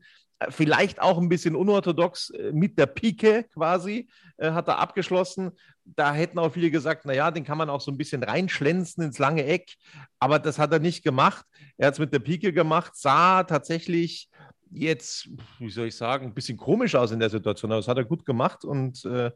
vielleicht 0.50 1.00
auch 1.00 1.18
ein 1.18 1.28
bisschen 1.28 1.54
unorthodox 1.54 2.30
äh, 2.30 2.52
mit 2.52 2.78
der 2.78 2.86
Pike 2.86 3.44
quasi, 3.54 4.08
äh, 4.36 4.50
hat 4.50 4.68
er 4.68 4.78
abgeschlossen. 4.78 5.52
Da 5.84 6.14
hätten 6.14 6.38
auch 6.38 6.52
viele 6.52 6.70
gesagt, 6.70 7.04
naja, 7.04 7.30
den 7.30 7.44
kann 7.44 7.58
man 7.58 7.68
auch 7.68 7.80
so 7.80 7.90
ein 7.90 7.98
bisschen 7.98 8.22
reinschlänzen 8.22 9.02
ins 9.04 9.18
lange 9.18 9.44
Eck, 9.44 9.74
aber 10.18 10.38
das 10.38 10.58
hat 10.58 10.72
er 10.72 10.78
nicht 10.78 11.02
gemacht. 11.02 11.44
Er 11.76 11.88
hat 11.88 11.94
es 11.94 12.00
mit 12.00 12.12
der 12.12 12.20
Pike 12.20 12.52
gemacht, 12.52 12.92
sah 12.94 13.42
tatsächlich 13.42 14.28
jetzt, 14.70 15.28
wie 15.58 15.70
soll 15.70 15.88
ich 15.88 15.96
sagen, 15.96 16.26
ein 16.26 16.34
bisschen 16.34 16.56
komisch 16.56 16.94
aus 16.94 17.10
in 17.10 17.20
der 17.20 17.30
Situation, 17.30 17.72
aber 17.72 17.80
das 17.80 17.88
hat 17.88 17.98
er 17.98 18.04
gut 18.04 18.24
gemacht 18.24 18.64
und 18.64 19.04
äh, 19.04 19.30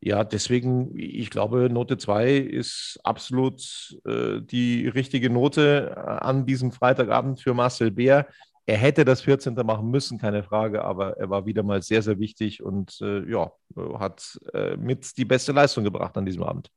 ja, 0.00 0.22
deswegen, 0.22 0.98
ich 0.98 1.30
glaube, 1.30 1.70
Note 1.70 1.96
2 1.96 2.36
ist 2.36 2.98
absolut 3.04 3.62
äh, 4.04 4.40
die 4.42 4.86
richtige 4.86 5.30
Note 5.30 5.94
äh, 5.96 5.98
an 5.98 6.44
diesem 6.44 6.72
Freitagabend 6.72 7.40
für 7.40 7.54
Marcel 7.54 7.90
Bär. 7.90 8.26
Er 8.66 8.78
hätte 8.78 9.04
das 9.04 9.20
14. 9.20 9.54
machen 9.54 9.90
müssen, 9.90 10.18
keine 10.18 10.42
Frage, 10.42 10.84
aber 10.84 11.18
er 11.18 11.28
war 11.28 11.44
wieder 11.44 11.62
mal 11.62 11.82
sehr, 11.82 12.02
sehr 12.02 12.18
wichtig 12.18 12.62
und 12.62 12.98
äh, 13.02 13.28
ja, 13.30 13.52
hat 13.98 14.38
äh, 14.54 14.76
mit 14.76 15.18
die 15.18 15.26
beste 15.26 15.52
Leistung 15.52 15.84
gebracht 15.84 16.16
an 16.16 16.24
diesem 16.24 16.42
Abend. 16.42 16.70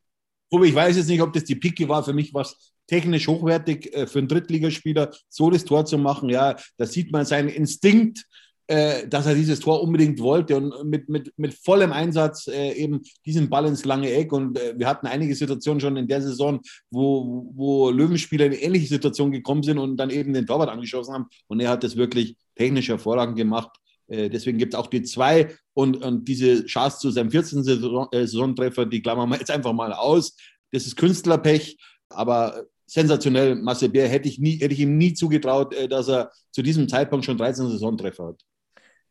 ich 0.51 0.75
weiß 0.75 0.97
jetzt 0.97 1.07
nicht, 1.07 1.21
ob 1.21 1.31
das 1.31 1.45
die 1.45 1.55
Picke 1.55 1.87
war. 1.87 2.03
Für 2.03 2.13
mich 2.13 2.33
war 2.33 2.41
es 2.41 2.73
technisch 2.87 3.27
hochwertig 3.27 3.93
äh, 3.95 4.05
für 4.05 4.19
einen 4.19 4.27
Drittligaspieler, 4.27 5.11
so 5.29 5.49
das 5.49 5.63
Tor 5.63 5.85
zu 5.85 5.97
machen. 5.97 6.27
Ja, 6.29 6.57
da 6.77 6.85
sieht 6.85 7.11
man 7.11 7.25
seinen 7.25 7.49
Instinkt, 7.49 8.25
äh, 8.67 9.07
dass 9.07 9.25
er 9.25 9.33
dieses 9.33 9.59
Tor 9.59 9.81
unbedingt 9.81 10.19
wollte 10.19 10.57
und 10.57 10.89
mit, 10.89 11.07
mit, 11.09 11.31
mit 11.37 11.53
vollem 11.53 11.91
Einsatz 11.91 12.47
äh, 12.47 12.73
eben 12.73 13.01
diesen 13.25 13.49
Ball 13.49 13.65
ins 13.65 13.85
lange 13.85 14.11
Eck. 14.11 14.33
Und 14.33 14.59
äh, 14.59 14.73
wir 14.77 14.87
hatten 14.87 15.07
einige 15.07 15.35
Situationen 15.35 15.79
schon 15.79 15.97
in 15.97 16.07
der 16.07 16.21
Saison, 16.21 16.59
wo, 16.91 17.49
wo 17.55 17.89
Löwenspieler 17.89 18.45
in 18.45 18.53
ähnliche 18.53 18.87
Situationen 18.87 19.31
gekommen 19.31 19.63
sind 19.63 19.77
und 19.77 19.97
dann 19.97 20.09
eben 20.09 20.33
den 20.33 20.45
Torwart 20.45 20.69
angeschossen 20.69 21.13
haben. 21.13 21.25
Und 21.47 21.61
er 21.61 21.69
hat 21.69 21.83
das 21.83 21.95
wirklich 21.95 22.35
technisch 22.55 22.89
hervorragend 22.89 23.37
gemacht. 23.37 23.71
Äh, 24.07 24.29
deswegen 24.29 24.57
gibt 24.57 24.73
es 24.73 24.79
auch 24.79 24.87
die 24.87 25.03
zwei 25.03 25.55
und, 25.73 26.03
und 26.03 26.27
diese 26.27 26.65
Chance 26.65 26.99
zu 26.99 27.11
seinem 27.11 27.31
14. 27.31 27.63
Saison, 27.63 28.07
äh, 28.11 28.19
Saisontreffer, 28.19 28.85
die 28.85 29.01
klammern 29.01 29.29
wir 29.29 29.37
jetzt 29.37 29.51
einfach 29.51 29.73
mal 29.73 29.93
aus. 29.93 30.35
Das 30.71 30.85
ist 30.85 30.97
Künstlerpech, 30.97 31.77
aber 32.09 32.65
sensationell. 32.85 33.55
Marcel 33.55 33.89
Bär 33.89 34.07
hätte 34.07 34.27
ich, 34.27 34.39
nie, 34.39 34.57
hätte 34.59 34.73
ich 34.73 34.79
ihm 34.79 34.97
nie 34.97 35.13
zugetraut, 35.13 35.73
äh, 35.73 35.87
dass 35.87 36.07
er 36.07 36.31
zu 36.51 36.61
diesem 36.61 36.89
Zeitpunkt 36.89 37.25
schon 37.25 37.37
13 37.37 37.69
Saisontreffer 37.69 38.27
hat. 38.27 38.41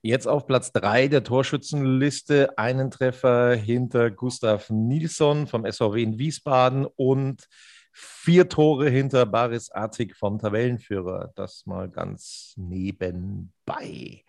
Jetzt 0.07 0.29
auf 0.29 0.47
Platz 0.47 0.71
3 0.71 1.09
der 1.09 1.25
Torschützenliste, 1.25 2.57
einen 2.57 2.93
Treffer 2.93 3.57
hinter 3.57 4.13
Gustav 4.13 4.71
Nilsson 4.71 5.49
vom 5.49 5.67
SVW 5.69 6.01
in 6.01 6.17
Wiesbaden 6.17 6.87
und 6.95 7.49
vier 7.91 8.49
Tore 8.49 8.89
hinter 8.89 9.27
Baris 9.27 9.69
Artig 9.73 10.15
vom 10.15 10.39
Tabellenführer. 10.39 11.33
Das 11.35 11.67
mal 11.67 11.89
ganz 11.89 12.55
nebenbei. 12.57 14.23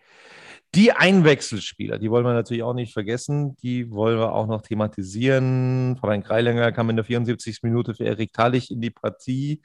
Die 0.74 0.90
Einwechselspieler, 0.90 2.00
die 2.00 2.10
wollen 2.10 2.26
wir 2.26 2.34
natürlich 2.34 2.64
auch 2.64 2.74
nicht 2.74 2.92
vergessen. 2.92 3.54
Die 3.62 3.92
wollen 3.92 4.18
wir 4.18 4.32
auch 4.32 4.48
noch 4.48 4.62
thematisieren. 4.62 5.96
Fabian 6.00 6.24
Kreilänger 6.24 6.72
kam 6.72 6.90
in 6.90 6.96
der 6.96 7.04
74. 7.04 7.62
Minute 7.62 7.94
für 7.94 8.04
Erik 8.04 8.32
Talich 8.32 8.72
in 8.72 8.80
die 8.80 8.90
Partie. 8.90 9.62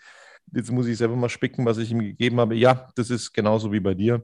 Jetzt 0.52 0.72
muss 0.72 0.86
ich 0.86 0.96
selber 0.96 1.16
mal 1.16 1.30
spicken, 1.30 1.66
was 1.66 1.80
ich 1.80 1.90
ihm 1.90 2.02
gegeben 2.02 2.40
habe. 2.40 2.54
Ja, 2.54 2.88
das 2.94 3.10
ist 3.10 3.34
genauso 3.34 3.72
wie 3.72 3.80
bei 3.80 3.96
dir. 3.96 4.24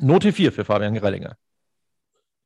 Note 0.00 0.32
4 0.32 0.52
für 0.52 0.64
Fabian 0.64 0.94
Greilinger. 0.94 1.36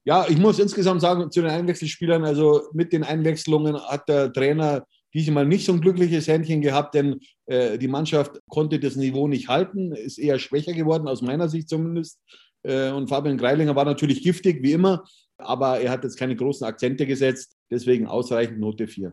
Ja, 0.05 0.27
ich 0.29 0.39
muss 0.39 0.59
insgesamt 0.59 1.01
sagen, 1.01 1.31
zu 1.31 1.43
den 1.43 1.51
Einwechselspielern, 1.51 2.25
also 2.25 2.63
mit 2.73 2.93
den 2.93 3.05
Einwechslungen 3.05 3.77
hat 3.77 4.09
der 4.09 4.33
Trainer 4.33 4.87
diesmal 5.15 5.47
nicht 5.47 5.67
so 5.67 5.73
ein 5.73 5.81
glückliches 5.81 6.29
Händchen 6.29 6.61
gehabt, 6.61 6.95
denn 6.95 7.21
äh, 7.47 7.79
die 7.79 7.89
Mannschaft 7.89 8.41
konnte 8.49 8.79
das 8.79 8.97
Niveau 8.97 9.29
nicht 9.29 9.49
halten, 9.49 9.93
ist 9.93 10.19
eher 10.19 10.39
schwächer 10.39 10.73
geworden, 10.73 11.09
aus 11.09 11.23
meiner 11.23 11.49
Sicht 11.49 11.69
zumindest. 11.69 12.21
Äh, 12.63 12.91
und 12.91 13.09
Fabian 13.09 13.39
Greilinger 13.39 13.77
war 13.77 13.85
natürlich 13.85 14.23
giftig, 14.23 14.63
wie 14.63 14.73
immer, 14.73 15.05
aber 15.39 15.81
er 15.81 15.91
hat 15.91 16.05
jetzt 16.05 16.19
keine 16.19 16.37
großen 16.37 16.67
Akzente 16.67 17.07
gesetzt, 17.07 17.57
deswegen 17.71 18.07
ausreichend 18.07 18.61
Note 18.61 18.87
4. 18.87 19.13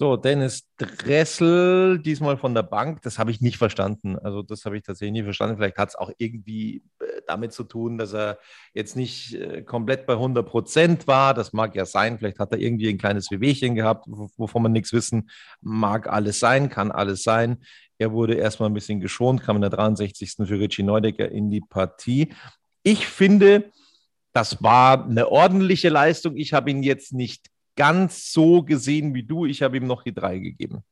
So, 0.00 0.16
Dennis 0.16 0.68
Dressel, 0.76 1.98
diesmal 1.98 2.36
von 2.36 2.54
der 2.54 2.62
Bank, 2.62 3.02
das 3.02 3.18
habe 3.18 3.32
ich 3.32 3.40
nicht 3.40 3.58
verstanden. 3.58 4.16
Also, 4.16 4.42
das 4.42 4.64
habe 4.64 4.76
ich 4.76 4.84
tatsächlich 4.84 5.14
nicht 5.14 5.24
verstanden. 5.24 5.56
Vielleicht 5.56 5.76
hat 5.76 5.88
es 5.88 5.96
auch 5.96 6.12
irgendwie 6.18 6.84
äh, 7.00 7.20
damit 7.26 7.52
zu 7.52 7.64
tun, 7.64 7.98
dass 7.98 8.12
er 8.14 8.38
jetzt 8.74 8.94
nicht 8.94 9.34
äh, 9.34 9.62
komplett 9.62 10.06
bei 10.06 10.12
100 10.12 10.46
Prozent 10.46 11.08
war. 11.08 11.34
Das 11.34 11.52
mag 11.52 11.74
ja 11.74 11.84
sein. 11.84 12.16
Vielleicht 12.16 12.38
hat 12.38 12.52
er 12.52 12.60
irgendwie 12.60 12.88
ein 12.88 12.96
kleines 12.96 13.28
Wehwehchen 13.32 13.74
gehabt, 13.74 14.06
wovon 14.06 14.62
wir 14.62 14.68
nichts 14.68 14.92
wissen. 14.92 15.30
Mag 15.62 16.08
alles 16.08 16.38
sein, 16.38 16.68
kann 16.70 16.92
alles 16.92 17.24
sein. 17.24 17.64
Er 17.98 18.12
wurde 18.12 18.34
erstmal 18.34 18.70
ein 18.70 18.74
bisschen 18.74 19.00
geschont, 19.00 19.42
kam 19.42 19.56
in 19.56 19.62
der 19.62 19.70
63. 19.70 20.46
für 20.46 20.60
Richie 20.60 20.84
Neudecker 20.84 21.28
in 21.28 21.50
die 21.50 21.62
Partie. 21.68 22.32
Ich 22.84 23.08
finde, 23.08 23.72
das 24.32 24.62
war 24.62 25.06
eine 25.06 25.28
ordentliche 25.28 25.88
Leistung. 25.88 26.36
Ich 26.36 26.52
habe 26.52 26.70
ihn 26.70 26.84
jetzt 26.84 27.12
nicht 27.12 27.50
ganz 27.78 28.32
so 28.32 28.64
gesehen 28.64 29.14
wie 29.14 29.22
du. 29.22 29.46
Ich 29.46 29.62
habe 29.62 29.76
ihm 29.76 29.86
noch 29.86 30.02
die 30.02 30.12
drei 30.12 30.38
gegeben. 30.38 30.82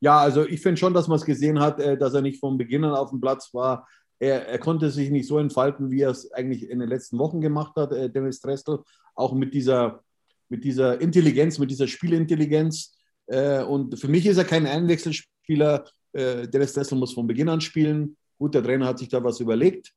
Ja, 0.00 0.18
also 0.18 0.44
ich 0.44 0.60
finde 0.60 0.76
schon, 0.76 0.92
dass 0.92 1.06
man 1.06 1.18
es 1.18 1.24
gesehen 1.24 1.60
hat, 1.60 1.78
äh, 1.80 1.96
dass 1.96 2.14
er 2.14 2.20
nicht 2.20 2.40
von 2.40 2.58
Beginn 2.58 2.84
an 2.84 2.94
auf 2.94 3.10
dem 3.10 3.20
Platz 3.20 3.54
war. 3.54 3.86
Er, 4.18 4.48
er, 4.48 4.58
konnte 4.58 4.90
sich 4.90 5.10
nicht 5.10 5.28
so 5.28 5.38
entfalten, 5.38 5.90
wie 5.92 6.00
er 6.00 6.10
es 6.10 6.32
eigentlich 6.32 6.68
in 6.68 6.80
den 6.80 6.88
letzten 6.88 7.18
Wochen 7.18 7.40
gemacht 7.40 7.76
hat, 7.76 7.92
äh, 7.92 8.10
Dennis 8.10 8.40
Dressel. 8.40 8.80
Auch 9.14 9.32
mit 9.34 9.54
dieser, 9.54 10.02
mit 10.48 10.64
dieser 10.64 11.00
Intelligenz, 11.00 11.58
mit 11.60 11.70
dieser 11.70 11.86
Spielintelligenz. 11.86 12.96
Äh, 13.26 13.62
und 13.62 13.98
für 14.00 14.08
mich 14.08 14.26
ist 14.26 14.38
er 14.38 14.44
kein 14.44 14.66
Einwechselspieler. 14.66 15.84
Dennis 16.14 16.72
Dressel 16.72 16.98
muss 16.98 17.12
von 17.12 17.26
Beginn 17.26 17.50
an 17.50 17.60
spielen. 17.60 18.16
Gut, 18.38 18.54
der 18.54 18.62
Trainer 18.62 18.86
hat 18.86 18.98
sich 18.98 19.08
da 19.08 19.22
was 19.22 19.40
überlegt. 19.40 19.92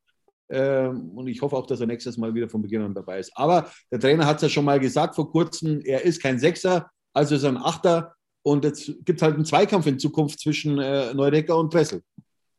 Ähm, 0.52 1.12
und 1.16 1.28
ich 1.28 1.42
hoffe 1.42 1.56
auch, 1.56 1.66
dass 1.66 1.80
er 1.80 1.88
nächstes 1.88 2.18
Mal 2.18 2.34
wieder 2.34 2.50
von 2.50 2.62
Beginn 2.62 2.82
an 2.82 2.94
dabei 2.94 3.20
ist. 3.20 3.32
Aber 3.36 3.70
der 3.92 4.00
Trainer 4.00 4.26
hat 4.26 4.38
es 4.38 4.44
ja 4.44 4.50
schon 4.50 4.66
mal 4.66 4.80
gesagt 4.80 5.16
vor 5.16 5.32
kurzem, 5.32 5.82
er 5.84 6.04
ist 6.04 6.22
kein 6.22 6.40
Sechser, 6.40 6.90
also 7.14 7.36
ist 7.36 7.44
er 7.44 7.50
ein 7.50 7.58
Achter. 7.58 8.14
Und 8.44 8.66
jetzt 8.66 8.88
gibt 9.06 9.20
es 9.20 9.22
halt 9.22 9.36
einen 9.36 9.46
Zweikampf 9.46 9.86
in 9.88 10.00
Zukunft 10.00 10.40
zwischen 10.40 10.80
äh, 10.80 11.14
Neudecker 11.14 11.58
und 11.58 11.74
Dressel. 11.74 12.02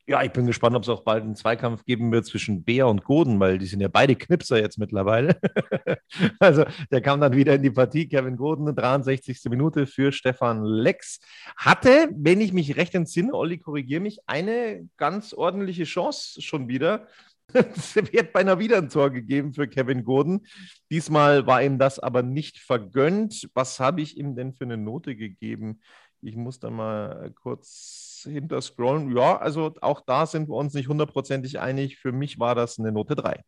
Ja, 0.04 0.20
ich 0.22 0.32
bin 0.32 0.46
gespannt, 0.46 0.74
ob 0.74 0.82
es 0.82 0.88
auch 0.88 1.04
bald 1.04 1.22
einen 1.22 1.36
Zweikampf 1.36 1.84
geben 1.84 2.10
wird 2.10 2.26
zwischen 2.26 2.64
Bär 2.64 2.88
und 2.88 3.04
Goden, 3.04 3.38
weil 3.38 3.58
die 3.58 3.66
sind 3.66 3.80
ja 3.80 3.86
beide 3.86 4.16
Knipser 4.16 4.60
jetzt 4.60 4.76
mittlerweile. 4.76 5.38
also 6.40 6.64
der 6.90 7.00
kam 7.00 7.20
dann 7.20 7.34
wieder 7.34 7.54
in 7.54 7.62
die 7.62 7.70
Partie. 7.70 8.08
Kevin 8.08 8.36
Goden, 8.36 8.74
63. 8.74 9.38
Minute 9.48 9.86
für 9.86 10.10
Stefan 10.10 10.64
Lex. 10.64 11.20
Hatte, 11.56 12.08
wenn 12.16 12.40
ich 12.40 12.52
mich 12.52 12.76
recht 12.76 12.96
entsinne, 12.96 13.32
Olli, 13.32 13.58
korrigiere 13.58 14.00
mich, 14.00 14.18
eine 14.26 14.88
ganz 14.96 15.32
ordentliche 15.32 15.84
Chance 15.84 16.42
schon 16.42 16.66
wieder. 16.66 17.06
Es 17.54 17.94
wird 18.12 18.32
beinahe 18.32 18.58
wieder 18.58 18.78
ein 18.78 18.88
Tor 18.88 19.10
gegeben 19.10 19.52
für 19.52 19.68
Kevin 19.68 20.04
Gordon. 20.04 20.46
Diesmal 20.90 21.46
war 21.46 21.62
ihm 21.62 21.78
das 21.78 21.98
aber 21.98 22.22
nicht 22.22 22.58
vergönnt. 22.58 23.48
Was 23.54 23.80
habe 23.80 24.00
ich 24.00 24.16
ihm 24.16 24.34
denn 24.34 24.52
für 24.54 24.64
eine 24.64 24.76
Note 24.76 25.16
gegeben? 25.16 25.80
Ich 26.20 26.36
muss 26.36 26.60
da 26.60 26.70
mal 26.70 27.32
kurz 27.42 28.26
hinterscrollen. 28.30 29.14
Ja, 29.16 29.38
also 29.38 29.74
auch 29.80 30.00
da 30.00 30.26
sind 30.26 30.48
wir 30.48 30.54
uns 30.54 30.74
nicht 30.74 30.88
hundertprozentig 30.88 31.58
einig. 31.58 31.98
Für 31.98 32.12
mich 32.12 32.38
war 32.38 32.54
das 32.54 32.78
eine 32.78 32.92
Note 32.92 33.16
3. 33.16 33.42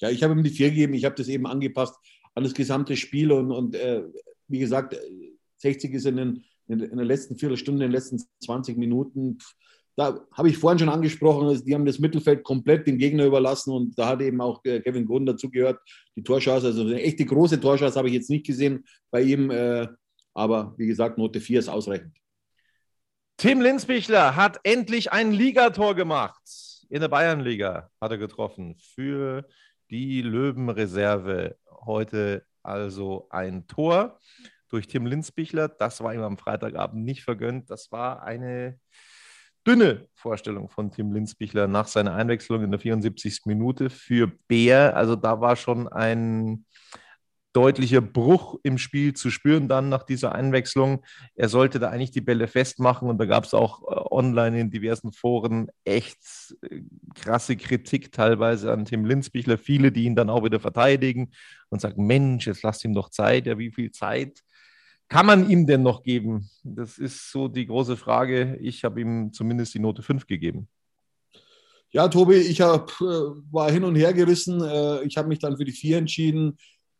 Ja, 0.00 0.10
ich 0.10 0.22
habe 0.22 0.34
ihm 0.34 0.42
die 0.42 0.50
4 0.50 0.70
gegeben. 0.70 0.94
Ich 0.94 1.04
habe 1.04 1.14
das 1.14 1.28
eben 1.28 1.46
angepasst 1.46 1.96
an 2.34 2.44
das 2.44 2.54
gesamte 2.54 2.96
Spiel. 2.96 3.32
Und, 3.32 3.52
und 3.52 3.74
äh, 3.74 4.02
wie 4.48 4.58
gesagt, 4.58 4.96
60 5.58 5.94
ist 5.94 6.06
in, 6.06 6.16
den, 6.16 6.44
in 6.66 6.78
der 6.78 7.06
letzten 7.06 7.38
Viertelstunde, 7.38 7.84
in 7.84 7.90
den 7.90 7.94
letzten 7.94 8.20
20 8.40 8.76
Minuten. 8.76 9.38
Pff, 9.38 9.54
da 9.96 10.20
habe 10.32 10.50
ich 10.50 10.58
vorhin 10.58 10.78
schon 10.78 10.90
angesprochen, 10.90 11.64
die 11.64 11.74
haben 11.74 11.86
das 11.86 11.98
Mittelfeld 11.98 12.44
komplett 12.44 12.86
dem 12.86 12.98
Gegner 12.98 13.24
überlassen 13.24 13.72
und 13.72 13.98
da 13.98 14.08
hat 14.08 14.20
eben 14.20 14.40
auch 14.42 14.62
äh, 14.64 14.80
Kevin 14.80 15.06
Grund 15.06 15.26
dazugehört. 15.26 15.80
Die 16.14 16.22
Torchance, 16.22 16.66
also 16.66 16.82
eine 16.82 17.00
echte 17.00 17.24
große 17.24 17.58
Torchance 17.58 17.98
habe 17.98 18.08
ich 18.08 18.14
jetzt 18.14 18.28
nicht 18.28 18.44
gesehen 18.44 18.84
bei 19.10 19.22
ihm, 19.22 19.50
äh, 19.50 19.88
aber 20.34 20.74
wie 20.76 20.86
gesagt, 20.86 21.16
Note 21.16 21.40
4 21.40 21.60
ist 21.60 21.68
ausreichend. 21.68 22.14
Tim 23.38 23.60
Linsbichler 23.62 24.36
hat 24.36 24.60
endlich 24.64 25.12
ein 25.12 25.32
Ligator 25.32 25.94
gemacht. 25.94 26.42
In 26.90 27.00
der 27.00 27.08
Bayernliga 27.08 27.90
hat 28.00 28.10
er 28.10 28.18
getroffen 28.18 28.76
für 28.78 29.48
die 29.90 30.20
Löwenreserve. 30.20 31.56
Heute 31.84 32.44
also 32.62 33.28
ein 33.30 33.66
Tor 33.66 34.18
durch 34.68 34.86
Tim 34.86 35.06
Linsbichler. 35.06 35.68
Das 35.68 36.02
war 36.02 36.14
ihm 36.14 36.22
am 36.22 36.38
Freitagabend 36.38 37.04
nicht 37.04 37.24
vergönnt. 37.24 37.70
Das 37.70 37.90
war 37.92 38.22
eine 38.22 38.78
dünne 39.66 40.06
Vorstellung 40.14 40.68
von 40.68 40.90
Tim 40.90 41.12
Linsbichler 41.12 41.66
nach 41.66 41.88
seiner 41.88 42.14
Einwechslung 42.14 42.62
in 42.62 42.70
der 42.70 42.80
74. 42.80 43.42
Minute 43.46 43.90
für 43.90 44.28
Bär. 44.48 44.96
Also 44.96 45.16
da 45.16 45.40
war 45.40 45.56
schon 45.56 45.88
ein 45.88 46.64
deutlicher 47.56 48.02
Bruch 48.02 48.60
im 48.64 48.76
Spiel 48.76 49.14
zu 49.14 49.30
spüren 49.30 49.66
dann 49.66 49.88
nach 49.88 50.02
dieser 50.02 50.34
Einwechslung. 50.34 51.02
Er 51.34 51.48
sollte 51.48 51.78
da 51.78 51.88
eigentlich 51.88 52.10
die 52.10 52.20
Bälle 52.20 52.48
festmachen 52.48 53.08
und 53.08 53.16
da 53.16 53.24
gab 53.24 53.44
es 53.44 53.54
auch 53.54 53.82
äh, 53.82 53.94
online 54.10 54.60
in 54.60 54.70
diversen 54.70 55.10
Foren 55.10 55.68
echt 55.84 56.18
äh, 56.70 56.82
krasse 57.14 57.56
Kritik 57.56 58.12
teilweise 58.12 58.72
an 58.72 58.84
Tim 58.84 59.06
Linsbichler. 59.06 59.56
Viele, 59.56 59.90
die 59.90 60.04
ihn 60.04 60.16
dann 60.16 60.28
auch 60.28 60.44
wieder 60.44 60.60
verteidigen 60.60 61.30
und 61.70 61.80
sagen, 61.80 62.06
Mensch, 62.06 62.46
jetzt 62.46 62.62
lasst 62.62 62.84
ihm 62.84 62.92
doch 62.92 63.08
Zeit. 63.08 63.46
Ja, 63.46 63.56
wie 63.56 63.72
viel 63.72 63.90
Zeit 63.90 64.42
kann 65.08 65.26
man 65.26 65.48
ihm 65.48 65.66
denn 65.66 65.82
noch 65.82 66.02
geben? 66.02 66.48
Das 66.64 66.98
ist 66.98 67.30
so 67.30 67.48
die 67.48 67.66
große 67.66 67.96
Frage. 67.96 68.56
Ich 68.60 68.84
habe 68.84 69.00
ihm 69.00 69.32
zumindest 69.32 69.74
die 69.74 69.78
Note 69.78 70.02
5 70.02 70.26
gegeben. 70.26 70.68
Ja, 71.90 72.08
Tobi, 72.08 72.34
ich 72.34 72.60
hab, 72.60 72.90
äh, 73.00 73.04
war 73.04 73.70
hin 73.70 73.84
und 73.84 73.94
her 73.94 74.12
gerissen. 74.12 74.60
Äh, 74.60 75.04
ich 75.04 75.16
habe 75.16 75.28
mich 75.28 75.38
dann 75.38 75.56
für 75.56 75.64
die 75.64 75.72
4 75.72 75.98
entschieden. 75.98 76.58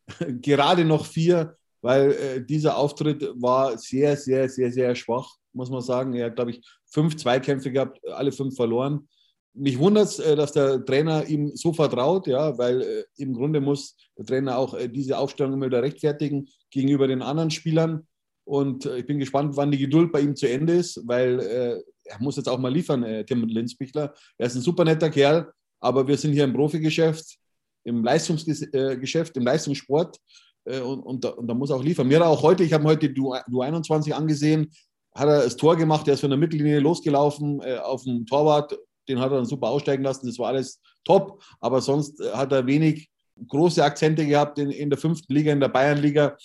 Gerade 0.40 0.85
noch 0.85 1.07
4, 1.07 1.57
weil 1.83 2.12
äh, 2.12 2.45
dieser 2.45 2.77
Auftritt 2.77 3.29
war 3.35 3.77
sehr, 3.77 4.16
sehr, 4.16 4.49
sehr, 4.49 4.71
sehr 4.71 4.95
schwach, 4.95 5.29
muss 5.53 5.71
man 5.71 5.83
sagen. 5.83 6.14
Er 6.14 6.27
hat, 6.27 6.37
glaube 6.37 6.53
ich, 6.53 6.62
fünf 6.87 7.16
Zweikämpfe 7.16 7.73
gehabt, 7.73 8.01
alle 8.09 8.31
fünf 8.31 8.55
verloren 8.55 9.09
mich 9.57 9.79
wundert 9.79 10.07
es, 10.07 10.19
äh, 10.19 10.37
dass 10.37 10.53
der 10.53 10.85
Trainer 10.85 11.27
ihm 11.27 11.53
so 11.55 11.73
vertraut, 11.73 12.27
ja, 12.27 12.57
weil 12.59 12.83
äh, 12.83 13.05
im 13.16 13.35
Grunde 13.35 13.61
muss 13.61 13.97
der 14.16 14.27
Trainer 14.27 14.59
auch 14.59 14.75
äh, 14.75 14.88
diese 14.88 15.19
Aufstellung 15.19 15.55
immer 15.55 15.66
wieder 15.66 15.83
rechtfertigen 15.83 16.49
gegenüber 16.71 17.09
den 17.09 17.23
anderen 17.23 17.51
Spielern. 17.51 18.07
Und 18.45 18.87
ich 18.87 19.07
bin 19.07 19.19
gespannt, 19.19 19.57
wann 19.57 19.73
die 19.73 19.79
Geduld 19.79 20.12
bei 20.12 20.21
ihm 20.21 20.37
zu 20.37 20.49
Ende 20.49 20.75
ist, 20.75 21.03
weil 21.05 21.40
äh, 21.40 21.83
er 22.05 22.21
muss 22.21 22.37
jetzt 22.37 22.49
auch 22.49 22.59
mal 22.59 22.73
liefern, 22.73 23.03
äh, 23.03 23.25
Tim 23.25 23.42
Linzbichler. 23.45 24.14
Er 24.38 24.47
ist 24.47 24.55
ein 24.55 24.62
super 24.62 24.85
netter 24.85 25.11
Kerl, 25.11 25.51
aber 25.81 26.07
wir 26.07 26.16
sind 26.16 26.33
hier 26.33 26.45
im 26.45 26.53
Profigeschäft, 26.53 27.38
im 27.83 28.05
Leistungsgeschäft, 28.05 29.37
im 29.37 29.45
Leistungssport 29.45 30.19
und, 30.64 31.01
und, 31.01 31.25
da, 31.25 31.29
und, 31.31 31.47
da, 31.47 31.55
muss 31.55 31.71
er 31.71 31.77
auch 31.77 31.83
liefern. 31.83 32.09
Mir 32.09 32.25
auch 32.27 32.42
heute, 32.42 32.64
ich 32.64 32.73
habe 32.73 32.85
heute 32.85 33.09
du 33.09 33.33
21 33.33 34.12
angesehen, 34.14 34.73
hat 35.14 35.29
er 35.29 35.45
das 35.45 35.57
Tor 35.57 35.77
gemacht, 35.77 36.09
er 36.09 36.14
ist 36.14 36.21
von 36.21 36.31
der 36.31 36.38
Mittellinie 36.38 36.81
losgelaufen 36.81 37.61
auf 37.83 38.03
dem 38.03 38.27
Torwart 38.27 38.77
den 39.09 39.21
hat 39.21 39.31
er 39.31 39.37
dann 39.37 39.47
super 39.47 39.69
aussteigen 39.69 40.03
lassen. 40.03 40.27
Das 40.27 40.38
war 40.38 40.49
alles 40.49 40.81
top. 41.05 41.42
Aber 41.61 41.81
sonst 41.81 42.21
äh, 42.21 42.33
hat 42.33 42.53
er 42.53 42.66
wenig 42.66 43.11
große 43.49 43.85
Akzente 43.85 44.27
gehabt 44.27 44.59
in, 44.59 44.71
in 44.71 44.90
der 44.90 44.99
fünften 44.99 45.33
Liga, 45.33 45.53
in 45.53 45.61
der 45.61 45.69
Bayernliga. 45.69 46.37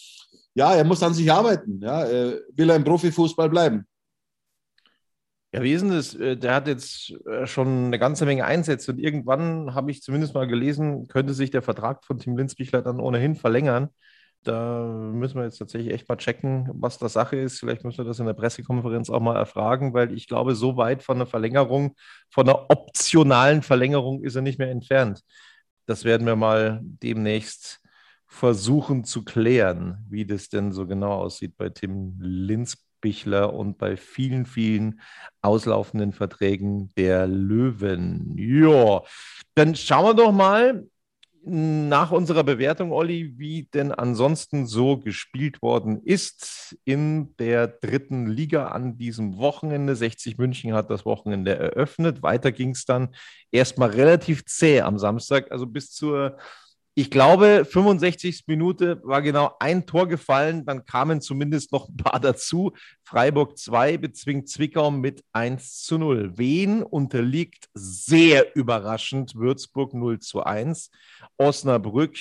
Ja, 0.54 0.74
er 0.74 0.84
muss 0.84 1.04
an 1.04 1.14
sich 1.14 1.32
arbeiten. 1.32 1.80
Ja, 1.82 2.06
äh, 2.06 2.40
will 2.54 2.70
er 2.70 2.76
im 2.76 2.84
Profifußball 2.84 3.50
bleiben. 3.50 3.86
Ja, 5.54 5.62
wie 5.64 5.74
ist 5.74 5.82
denn 5.82 5.92
das? 5.92 6.14
Äh, 6.16 6.38
der 6.38 6.56
hat 6.56 6.68
jetzt 6.68 7.14
schon 7.46 7.86
eine 7.86 8.00
ganze 8.00 8.26
Menge 8.26 8.46
Einsätze 8.46 8.92
und 8.92 9.00
irgendwann 9.00 9.74
habe 9.76 9.92
ich 9.92 10.02
zumindest 10.02 10.34
mal 10.34 10.48
gelesen, 10.48 11.08
könnte 11.08 11.34
sich 11.34 11.52
der 11.52 11.62
Vertrag 11.62 12.06
von 12.06 12.20
Tim 12.20 12.38
Linzbichler 12.38 12.82
dann 12.82 13.00
ohnehin 13.00 13.36
verlängern. 13.36 13.90
Da 14.44 14.84
müssen 14.86 15.36
wir 15.38 15.44
jetzt 15.44 15.60
tatsächlich 15.60 15.94
echt 15.94 16.10
mal 16.10 16.16
checken, 16.16 16.68
was 16.74 16.98
das 16.98 17.14
Sache 17.14 17.36
ist. 17.36 17.60
Vielleicht 17.60 17.84
müssen 17.84 18.00
wir 18.00 18.06
das 18.06 18.20
in 18.20 18.26
der 18.26 18.34
Pressekonferenz 18.34 19.12
auch 19.12 19.20
mal 19.20 19.36
erfragen, 19.36 19.94
weil 19.94 20.14
ich 20.14 20.28
glaube, 20.28 20.56
so 20.56 20.78
weit 20.78 21.04
von 21.04 21.18
einer 21.18 21.28
Verlängerung, 21.28 21.96
von 22.30 22.50
einer 22.50 22.70
optionalen 22.72 23.62
Verlängerung 23.62 24.24
ist 24.24 24.36
er 24.36 24.42
nicht 24.42 24.58
mehr 24.58 24.72
entfernt. 24.72 25.22
Das 25.86 26.06
werden 26.06 26.26
wir 26.26 26.36
mal 26.36 26.80
demnächst 26.82 27.82
versuchen 28.26 29.04
zu 29.04 29.24
klären, 29.24 30.06
wie 30.10 30.26
das 30.26 30.50
denn 30.50 30.72
so 30.72 30.88
genau 30.88 31.12
aussieht 31.12 31.58
bei 31.58 31.70
Tim 31.70 32.16
Linsbichler 32.20 33.54
und 33.54 33.78
bei 33.78 33.98
vielen, 33.98 34.46
vielen 34.46 35.02
auslaufenden 35.42 36.14
Verträgen 36.14 36.92
der 36.96 37.28
Löwen. 37.28 38.36
Ja, 38.38 39.02
dann 39.54 39.76
schauen 39.76 40.06
wir 40.06 40.14
doch 40.14 40.32
mal, 40.32 40.88
nach 41.44 42.12
unserer 42.12 42.44
Bewertung, 42.44 42.92
Olli, 42.92 43.34
wie 43.38 43.64
denn 43.74 43.92
ansonsten 43.92 44.68
so 44.68 44.98
gespielt 44.98 45.62
worden 45.62 46.02
ist 46.04 46.78
in 46.86 47.36
der 47.38 47.68
dritten 47.68 48.28
Liga 48.28 48.68
an 48.68 48.98
diesem 48.98 49.38
Wochenende. 49.38 49.96
60 49.96 50.38
München 50.38 50.74
hat 50.74 50.90
das 50.92 51.06
Wochenende 51.06 51.58
eröffnet. 51.58 52.22
Weiter 52.22 52.52
ging 52.52 52.72
es 52.72 52.86
dann 52.86 53.16
erstmal 53.52 53.90
relativ 53.90 54.46
zäh 54.46 54.82
am 54.82 55.00
Samstag, 55.00 55.52
also 55.52 55.66
bis 55.66 55.92
zur 55.92 56.38
ich 56.94 57.10
glaube, 57.10 57.64
65. 57.64 58.44
Minute 58.48 59.02
war 59.04 59.22
genau 59.22 59.56
ein 59.60 59.86
Tor 59.86 60.10
gefallen. 60.10 60.66
Dann 60.66 60.86
kamen 60.86 61.22
zumindest 61.22 61.72
noch 61.72 61.88
ein 61.88 61.96
paar 61.96 62.20
dazu. 62.20 62.74
Freiburg 63.04 63.58
2 63.58 63.98
bezwingt 63.98 64.50
Zwickau 64.50 64.92
mit 64.92 65.24
1 65.32 65.84
zu 65.84 65.98
0. 65.98 66.38
Wien 66.38 66.84
unterliegt 66.84 67.70
sehr 67.74 68.56
überraschend 68.58 69.36
Würzburg 69.36 69.94
0 69.94 70.20
zu 70.20 70.44
1. 70.44 70.92
Osnabrück 71.38 72.18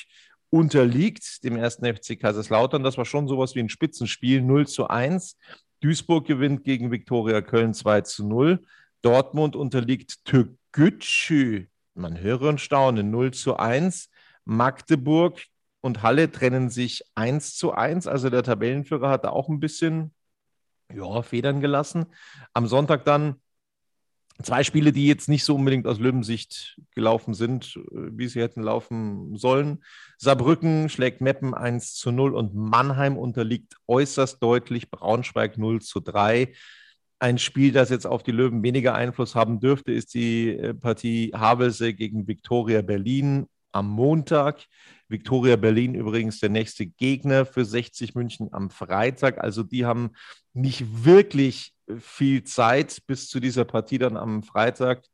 unterliegt 0.50 1.42
dem 1.42 1.56
ersten 1.56 1.84
FC 1.84 2.18
Kaiserslautern. 2.18 2.84
Das 2.84 2.96
war 2.96 3.04
schon 3.04 3.26
sowas 3.26 3.56
wie 3.56 3.60
ein 3.60 3.68
Spitzenspiel 3.68 4.40
0 4.40 4.68
zu 4.68 4.86
1. 4.86 5.36
Duisburg 5.80 6.26
gewinnt 6.26 6.62
gegen 6.62 6.92
Viktoria 6.92 7.40
Köln 7.40 7.74
2 7.74 8.02
zu 8.02 8.26
0. 8.26 8.60
Dortmund 9.02 9.56
unterliegt 9.56 10.24
Türkgücü. 10.24 11.66
Man 11.94 12.20
höre 12.20 12.42
und 12.42 12.60
staune 12.60 13.02
0 13.02 13.32
zu 13.32 13.56
1. 13.56 14.10
Magdeburg 14.50 15.40
und 15.80 16.02
Halle 16.02 16.30
trennen 16.30 16.70
sich 16.70 17.04
1 17.14 17.56
zu 17.56 17.72
1. 17.72 18.06
Also 18.06 18.30
der 18.30 18.42
Tabellenführer 18.42 19.08
hat 19.08 19.24
da 19.24 19.30
auch 19.30 19.48
ein 19.48 19.60
bisschen 19.60 20.12
ja, 20.92 21.22
Federn 21.22 21.60
gelassen. 21.60 22.06
Am 22.52 22.66
Sonntag 22.66 23.04
dann 23.04 23.36
Zwei 24.42 24.64
Spiele, 24.64 24.92
die 24.92 25.06
jetzt 25.06 25.28
nicht 25.28 25.44
so 25.44 25.54
unbedingt 25.54 25.86
aus 25.86 25.98
Löwensicht 25.98 26.80
gelaufen 26.94 27.34
sind, 27.34 27.76
äh, 27.76 28.08
wie 28.12 28.26
sie 28.26 28.40
hätten 28.40 28.62
laufen 28.62 29.36
sollen. 29.36 29.84
Saarbrücken 30.16 30.88
schlägt 30.88 31.20
Meppen 31.20 31.52
1 31.52 31.94
zu 31.94 32.10
0 32.10 32.34
und 32.34 32.54
Mannheim 32.54 33.18
unterliegt 33.18 33.76
äußerst 33.86 34.42
deutlich 34.42 34.90
Braunschweig 34.90 35.58
0 35.58 35.82
zu 35.82 36.00
3. 36.00 36.52
Ein 37.18 37.36
Spiel, 37.36 37.72
das 37.72 37.90
jetzt 37.90 38.06
auf 38.06 38.22
die 38.22 38.32
Löwen 38.32 38.62
weniger 38.62 38.94
Einfluss 38.94 39.34
haben 39.34 39.60
dürfte, 39.60 39.92
ist 39.92 40.14
die 40.14 40.56
äh, 40.56 40.72
Partie 40.72 41.32
Havelse 41.34 41.92
gegen 41.92 42.26
Viktoria 42.26 42.80
Berlin 42.80 43.46
am 43.72 43.88
Montag. 43.88 44.64
Viktoria 45.08 45.56
Berlin 45.56 45.94
übrigens 45.94 46.40
der 46.40 46.50
nächste 46.50 46.86
Gegner 46.86 47.44
für 47.44 47.64
60 47.64 48.14
München 48.14 48.52
am 48.52 48.70
Freitag. 48.70 49.38
Also 49.38 49.62
die 49.62 49.84
haben 49.84 50.10
nicht 50.52 51.04
wirklich 51.04 51.74
viel 51.98 52.44
Zeit 52.44 53.02
bis 53.06 53.28
zu 53.28 53.40
dieser 53.40 53.64
Partie 53.64 53.98
dann 53.98 54.16
am 54.16 54.42
Freitag. 54.42 55.04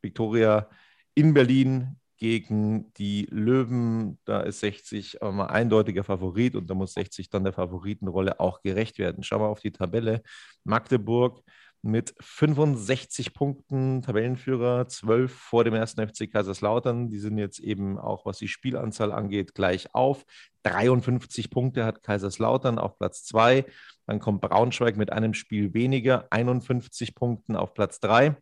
Viktoria 0.00 0.68
in 1.14 1.34
Berlin 1.34 1.96
gegen 2.16 2.92
die 2.94 3.26
Löwen. 3.30 4.18
Da 4.24 4.40
ist 4.40 4.60
60 4.60 5.22
aber 5.22 5.32
mal 5.32 5.46
eindeutiger 5.46 6.04
Favorit 6.04 6.54
und 6.54 6.68
da 6.68 6.74
muss 6.74 6.94
60 6.94 7.28
dann 7.28 7.44
der 7.44 7.52
Favoritenrolle 7.52 8.40
auch 8.40 8.62
gerecht 8.62 8.98
werden. 8.98 9.24
Schauen 9.24 9.42
wir 9.42 9.48
auf 9.48 9.60
die 9.60 9.72
Tabelle. 9.72 10.22
Magdeburg 10.64 11.42
mit 11.84 12.14
65 12.20 13.34
Punkten, 13.34 14.02
Tabellenführer, 14.02 14.88
12 14.88 15.32
vor 15.32 15.64
dem 15.64 15.74
ersten 15.74 16.06
FC 16.06 16.30
Kaiserslautern. 16.30 17.10
Die 17.10 17.18
sind 17.18 17.38
jetzt 17.38 17.60
eben 17.60 17.98
auch, 17.98 18.24
was 18.26 18.38
die 18.38 18.48
Spielanzahl 18.48 19.12
angeht, 19.12 19.54
gleich 19.54 19.94
auf. 19.94 20.24
53 20.62 21.50
Punkte 21.50 21.84
hat 21.84 22.02
Kaiserslautern 22.02 22.78
auf 22.78 22.98
Platz 22.98 23.24
2. 23.24 23.66
Dann 24.06 24.18
kommt 24.18 24.40
Braunschweig 24.40 24.96
mit 24.96 25.12
einem 25.12 25.34
Spiel 25.34 25.74
weniger, 25.74 26.26
51 26.30 27.14
Punkten 27.14 27.54
auf 27.54 27.74
Platz 27.74 28.00
3. 28.00 28.36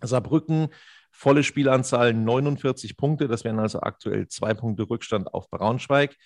Saarbrücken, 0.00 0.68
volle 1.10 1.42
Spielanzahl 1.42 2.14
49 2.14 2.96
Punkte. 2.96 3.28
Das 3.28 3.44
wären 3.44 3.58
also 3.58 3.80
aktuell 3.80 4.28
zwei 4.28 4.54
Punkte 4.54 4.88
Rückstand 4.88 5.32
auf 5.32 5.50
Braunschweig. 5.50 6.16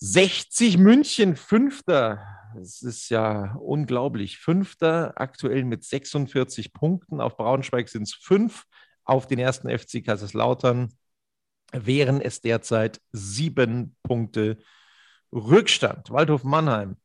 60 0.00 0.78
München, 0.78 1.34
Fünfter. 1.36 2.24
Das 2.54 2.82
ist 2.82 3.08
ja 3.08 3.56
unglaublich. 3.60 4.38
Fünfter, 4.38 5.12
aktuell 5.20 5.64
mit 5.64 5.84
46 5.84 6.72
Punkten. 6.72 7.20
Auf 7.20 7.36
Braunschweig 7.36 7.88
sind 7.88 8.04
es 8.04 8.14
fünf. 8.14 8.64
Auf 9.04 9.26
den 9.26 9.38
ersten 9.38 9.68
FC 9.68 10.04
Kaiserslautern 10.04 10.94
wären 11.72 12.20
es 12.20 12.40
derzeit 12.40 13.00
sieben 13.12 13.96
Punkte 14.02 14.58
Rückstand. 15.32 16.10
Waldhof 16.10 16.44
Mannheim, 16.44 16.96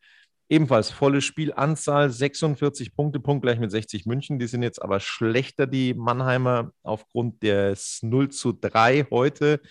ebenfalls 0.48 0.92
volle 0.92 1.22
Spielanzahl, 1.22 2.10
46 2.10 2.96
Punkte, 2.96 3.20
punktgleich 3.20 3.60
mit 3.60 3.72
60 3.72 4.06
München. 4.06 4.40
Die 4.40 4.48
sind 4.48 4.64
jetzt 4.64 4.82
aber 4.82 5.00
schlechter, 5.00 5.66
die 5.68 5.94
Mannheimer, 5.94 6.72
aufgrund 6.84 7.42
des 7.44 8.00
0 8.04 8.30
zu 8.30 8.54
3 8.54 9.08
heute 9.10 9.62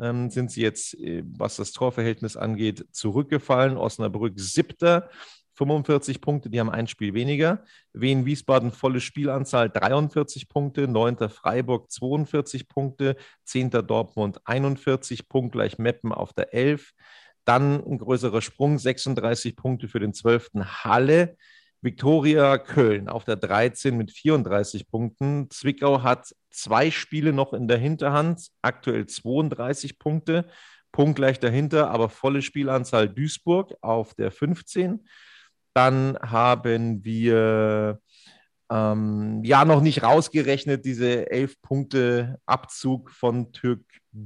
ähm, 0.00 0.30
sind 0.30 0.50
sie 0.50 0.62
jetzt, 0.62 0.94
äh, 0.94 1.22
was 1.24 1.56
das 1.56 1.72
Torverhältnis 1.72 2.36
angeht, 2.36 2.86
zurückgefallen. 2.92 3.76
Osnabrück 3.76 4.38
siebter, 4.38 5.10
45 5.54 6.20
Punkte, 6.22 6.48
die 6.48 6.58
haben 6.58 6.70
ein 6.70 6.86
Spiel 6.86 7.12
weniger. 7.12 7.64
Wien 7.92 8.24
Wiesbaden 8.24 8.72
volle 8.72 9.00
Spielanzahl 9.00 9.68
43 9.68 10.48
Punkte, 10.48 10.88
9. 10.88 11.28
Freiburg 11.28 11.90
42 11.90 12.68
Punkte, 12.68 13.16
10. 13.44 13.70
Dortmund 13.70 14.40
41, 14.46 15.28
punktgleich 15.28 15.78
Meppen 15.78 16.12
auf 16.12 16.32
der 16.32 16.54
11. 16.54 16.92
Dann 17.44 17.84
ein 17.84 17.98
größerer 17.98 18.40
Sprung, 18.40 18.78
36 18.78 19.54
Punkte 19.56 19.88
für 19.88 20.00
den 20.00 20.14
12. 20.14 20.50
Halle. 20.64 21.36
Viktoria 21.82 22.58
Köln 22.58 23.08
auf 23.08 23.24
der 23.24 23.36
13 23.36 23.96
mit 23.96 24.10
34 24.10 24.88
Punkten. 24.88 25.48
Zwickau 25.50 26.02
hat 26.02 26.34
zwei 26.50 26.90
Spiele 26.90 27.32
noch 27.32 27.54
in 27.54 27.68
der 27.68 27.78
Hinterhand, 27.78 28.48
aktuell 28.60 29.06
32 29.06 29.98
Punkte, 29.98 30.46
punktgleich 30.92 31.40
dahinter, 31.40 31.90
aber 31.90 32.08
volle 32.08 32.42
Spielanzahl 32.42 33.08
Duisburg 33.08 33.74
auf 33.80 34.14
der 34.14 34.30
15. 34.30 35.06
Dann 35.72 36.18
haben 36.20 37.04
wir 37.04 38.00
ähm, 38.70 39.42
ja 39.42 39.64
noch 39.64 39.80
nicht 39.80 40.02
rausgerechnet, 40.02 40.84
diese 40.84 41.30
elf 41.30 41.60
Punkte 41.60 42.38
Abzug 42.46 43.10
von 43.10 43.52
Türk 43.52 43.82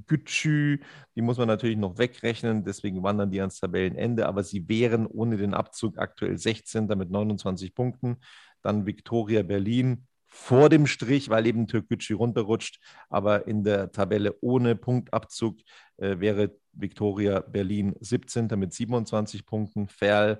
Gütschü, 0.07 0.81
die 1.17 1.23
muss 1.23 1.39
man 1.39 1.49
natürlich 1.49 1.77
noch 1.77 1.99
wegrechnen, 1.99 2.65
deswegen 2.65 3.03
wandern 3.03 3.31
die 3.31 3.41
ans 3.41 3.61
Tabellenende, 3.61 4.27
aber 4.27 4.43
sie 4.43 4.69
wären 4.69 5.07
ohne 5.07 5.37
den 5.37 5.55
Abzug 5.55 5.99
aktuell 5.99 6.39
16. 6.39 6.87
mit 6.97 7.11
29 7.11 7.75
Punkten. 7.75 8.17
Dann 8.63 8.87
Viktoria 8.87 9.43
Berlin 9.43 10.07
vor 10.27 10.69
dem 10.69 10.87
Strich, 10.87 11.29
weil 11.29 11.47
eben 11.47 11.67
Türkgücü 11.67 12.15
runterrutscht, 12.15 12.81
aber 13.09 13.47
in 13.47 13.63
der 13.63 13.93
Tabelle 13.93 14.37
ohne 14.41 14.75
Punktabzug 14.75 15.59
äh, 15.99 16.19
wäre 16.19 16.57
Viktoria 16.73 17.41
Berlin 17.41 17.95
17. 18.01 18.49
mit 18.57 18.73
27 18.73 19.47
Punkten, 19.47 19.87
Ferl 19.87 20.39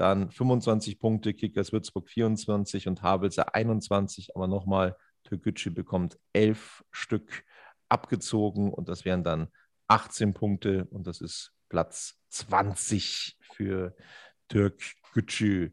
dann 0.00 0.30
25 0.30 0.98
Punkte, 0.98 1.34
Kickers 1.34 1.72
Würzburg 1.72 2.08
24 2.08 2.88
und 2.88 3.02
Havelse 3.02 3.54
21, 3.54 4.34
aber 4.34 4.48
nochmal, 4.48 4.96
Türkgücü 5.24 5.70
bekommt 5.70 6.18
11 6.32 6.82
Stück 6.90 7.44
abgezogen 7.90 8.72
und 8.72 8.88
das 8.88 9.04
wären 9.04 9.22
dann 9.22 9.48
18 9.88 10.32
Punkte 10.32 10.86
und 10.86 11.06
das 11.06 11.20
ist 11.20 11.52
Platz 11.68 12.18
20 12.30 13.36
für 13.52 13.94
Türk 14.48 14.80
Gücü. 15.12 15.72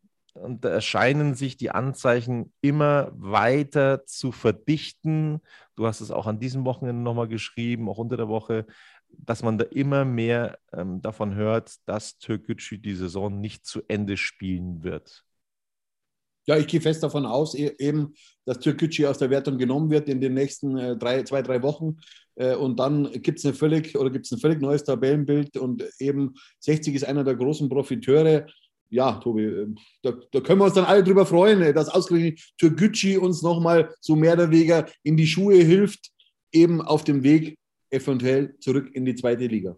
und 0.41 0.65
da 0.65 0.69
erscheinen 0.69 1.35
sich 1.35 1.57
die 1.57 1.71
Anzeichen 1.71 2.51
immer 2.61 3.11
weiter 3.13 4.05
zu 4.05 4.31
verdichten. 4.31 5.41
Du 5.75 5.87
hast 5.87 6.01
es 6.01 6.11
auch 6.11 6.27
an 6.27 6.39
diesem 6.39 6.65
Wochenende 6.65 7.01
nochmal 7.01 7.27
geschrieben, 7.27 7.89
auch 7.89 7.97
unter 7.97 8.17
der 8.17 8.27
Woche, 8.27 8.65
dass 9.09 9.43
man 9.43 9.57
da 9.57 9.65
immer 9.65 10.05
mehr 10.05 10.57
ähm, 10.73 11.01
davon 11.01 11.35
hört, 11.35 11.75
dass 11.85 12.17
Türkgücü 12.17 12.77
die 12.77 12.95
Saison 12.95 13.39
nicht 13.39 13.65
zu 13.65 13.81
Ende 13.87 14.17
spielen 14.17 14.83
wird. 14.83 15.23
Ja, 16.47 16.57
ich 16.57 16.67
gehe 16.67 16.81
fest 16.81 17.03
davon 17.03 17.25
aus, 17.25 17.53
e-, 17.53 17.75
eben, 17.77 18.13
dass 18.45 18.59
Türkgücü 18.59 19.05
aus 19.05 19.19
der 19.19 19.29
Wertung 19.29 19.57
genommen 19.57 19.91
wird 19.91 20.09
in 20.09 20.21
den 20.21 20.33
nächsten 20.33 20.77
äh, 20.77 20.97
drei, 20.97 21.23
zwei, 21.23 21.41
drei 21.41 21.61
Wochen. 21.61 21.97
Äh, 22.35 22.55
und 22.55 22.79
dann 22.79 23.11
gibt 23.11 23.39
es 23.39 23.45
ein 23.45 23.53
völlig 23.53 23.93
neues 23.93 24.83
Tabellenbild 24.83 25.57
und 25.57 25.83
eben 25.99 26.33
60 26.59 26.95
ist 26.95 27.03
einer 27.03 27.23
der 27.23 27.35
großen 27.35 27.69
Profiteure. 27.69 28.47
Ja, 28.91 29.13
Tobi, 29.13 29.45
äh, 29.45 29.67
da, 30.03 30.11
da 30.31 30.41
können 30.41 30.59
wir 30.59 30.65
uns 30.65 30.73
dann 30.73 30.83
alle 30.85 31.03
drüber 31.03 31.25
freuen, 31.25 31.61
äh, 31.61 31.73
dass 31.73 31.87
ausgerechnet 31.87 32.41
Türkgücü 32.57 33.17
uns 33.17 33.41
nochmal 33.41 33.95
so 34.01 34.17
mehr 34.17 34.33
oder 34.33 34.51
weniger 34.51 34.85
in 35.01 35.15
die 35.15 35.27
Schuhe 35.27 35.55
hilft, 35.55 36.11
eben 36.51 36.81
auf 36.81 37.05
dem 37.05 37.23
Weg 37.23 37.57
eventuell 37.89 38.57
zurück 38.59 38.89
in 38.93 39.05
die 39.05 39.15
zweite 39.15 39.47
Liga. 39.47 39.77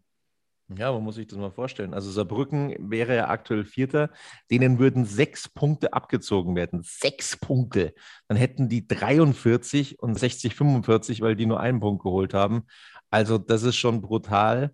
Ja, 0.76 0.92
man 0.92 1.04
muss 1.04 1.16
sich 1.16 1.28
das 1.28 1.38
mal 1.38 1.52
vorstellen. 1.52 1.94
Also 1.94 2.10
Saarbrücken 2.10 2.76
wäre 2.80 3.16
ja 3.16 3.28
aktuell 3.30 3.66
Vierter, 3.66 4.10
denen 4.50 4.80
würden 4.80 5.06
sechs 5.06 5.48
Punkte 5.48 5.94
abgezogen 5.94 6.56
werden. 6.56 6.82
Sechs 6.84 7.38
Punkte. 7.38 7.94
Dann 8.28 8.38
hätten 8.38 8.70
die 8.70 8.88
43 8.88 10.00
und 10.00 10.18
60, 10.18 10.56
45, 10.56 11.22
weil 11.22 11.36
die 11.36 11.46
nur 11.46 11.60
einen 11.60 11.80
Punkt 11.80 12.02
geholt 12.02 12.34
haben. 12.34 12.64
Also 13.12 13.38
das 13.38 13.62
ist 13.62 13.76
schon 13.76 14.02
brutal. 14.02 14.72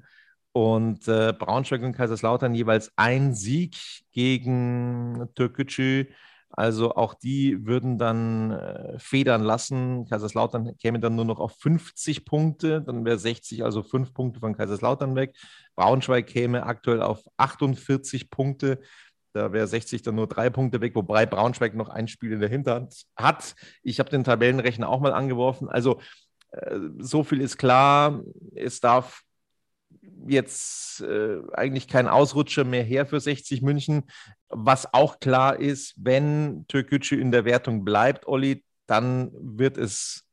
Und 0.52 1.08
äh, 1.08 1.34
Braunschweig 1.38 1.84
und 1.84 1.94
Kaiserslautern 1.94 2.56
jeweils 2.56 2.92
ein 2.96 3.34
Sieg 3.34 3.78
gegen 4.12 5.30
Türkgücü. 5.36 6.08
Also 6.52 6.96
auch 6.96 7.14
die 7.14 7.66
würden 7.68 8.00
dann 8.00 8.52
äh, 8.52 8.98
federn 8.98 9.44
lassen. 9.44 10.08
Kaiserslautern 10.10 10.76
käme 10.78 11.00
dann 11.00 11.16
nur 11.16 11.26
noch 11.26 11.40
auf 11.40 11.56
50 11.60 12.26
Punkte, 12.26 12.82
dann 12.82 13.06
wäre 13.06 13.20
60, 13.20 13.64
also 13.64 13.84
fünf 13.84 14.14
Punkte 14.14 14.40
von 14.40 14.58
Kaiserslautern 14.58 15.16
weg. 15.16 15.36
Braunschweig 15.76 16.26
käme 16.26 16.66
aktuell 16.66 17.04
auf 17.04 17.22
48 17.38 18.32
Punkte. 18.32 18.80
Da 19.34 19.54
wäre 19.54 19.68
60 19.68 20.02
dann 20.02 20.16
nur 20.16 20.28
drei 20.28 20.50
Punkte 20.50 20.82
weg, 20.82 20.96
wobei 20.96 21.28
Braunschweig 21.28 21.76
noch 21.76 21.90
ein 21.90 22.08
Spiel 22.08 22.32
in 22.32 22.40
der 22.40 22.50
Hinterhand 22.50 23.06
hat. 23.16 23.54
Ich 23.84 24.00
habe 24.00 24.10
den 24.10 24.24
Tabellenrechner 24.24 24.90
auch 24.90 25.02
mal 25.02 25.14
angeworfen. 25.14 25.70
Also 25.70 26.02
äh, 26.52 26.80
so 26.98 27.24
viel 27.24 27.42
ist 27.42 27.58
klar. 27.58 28.24
Es 28.56 28.80
darf 28.80 29.22
jetzt 30.28 31.02
äh, 31.02 31.38
eigentlich 31.54 31.88
kein 31.88 32.08
Ausrutscher 32.08 32.64
mehr 32.64 32.84
her 32.84 33.06
für 33.06 33.20
60 33.20 33.62
München. 33.62 34.04
Was 34.50 34.94
auch 34.94 35.20
klar 35.20 35.60
ist, 35.60 35.94
wenn 35.98 36.66
Türkgücü 36.68 37.20
in 37.20 37.32
der 37.32 37.46
Wertung 37.46 37.86
bleibt, 37.86 38.28
Olli, 38.28 38.64
dann 38.88 39.32
wird 39.34 39.78
es 39.78 40.26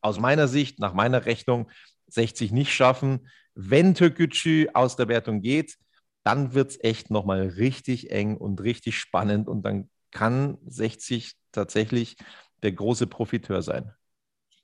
aus 0.00 0.18
meiner 0.18 0.48
Sicht, 0.48 0.78
nach 0.78 0.94
meiner 0.94 1.26
Rechnung, 1.26 1.70
60 2.08 2.52
nicht 2.52 2.72
schaffen. 2.72 3.28
Wenn 3.54 3.94
Türkgücü 3.94 4.68
aus 4.72 4.96
der 4.96 5.08
Wertung 5.08 5.42
geht, 5.42 5.76
dann 6.24 6.54
wird 6.54 6.70
es 6.70 6.84
echt 6.84 7.10
nochmal 7.10 7.48
richtig 7.48 8.10
eng 8.10 8.36
und 8.36 8.60
richtig 8.60 8.98
spannend 8.98 9.48
und 9.48 9.62
dann 9.62 9.90
kann 10.10 10.58
60 10.66 11.34
tatsächlich 11.52 12.16
der 12.62 12.72
große 12.72 13.06
Profiteur 13.06 13.62
sein. 13.62 13.92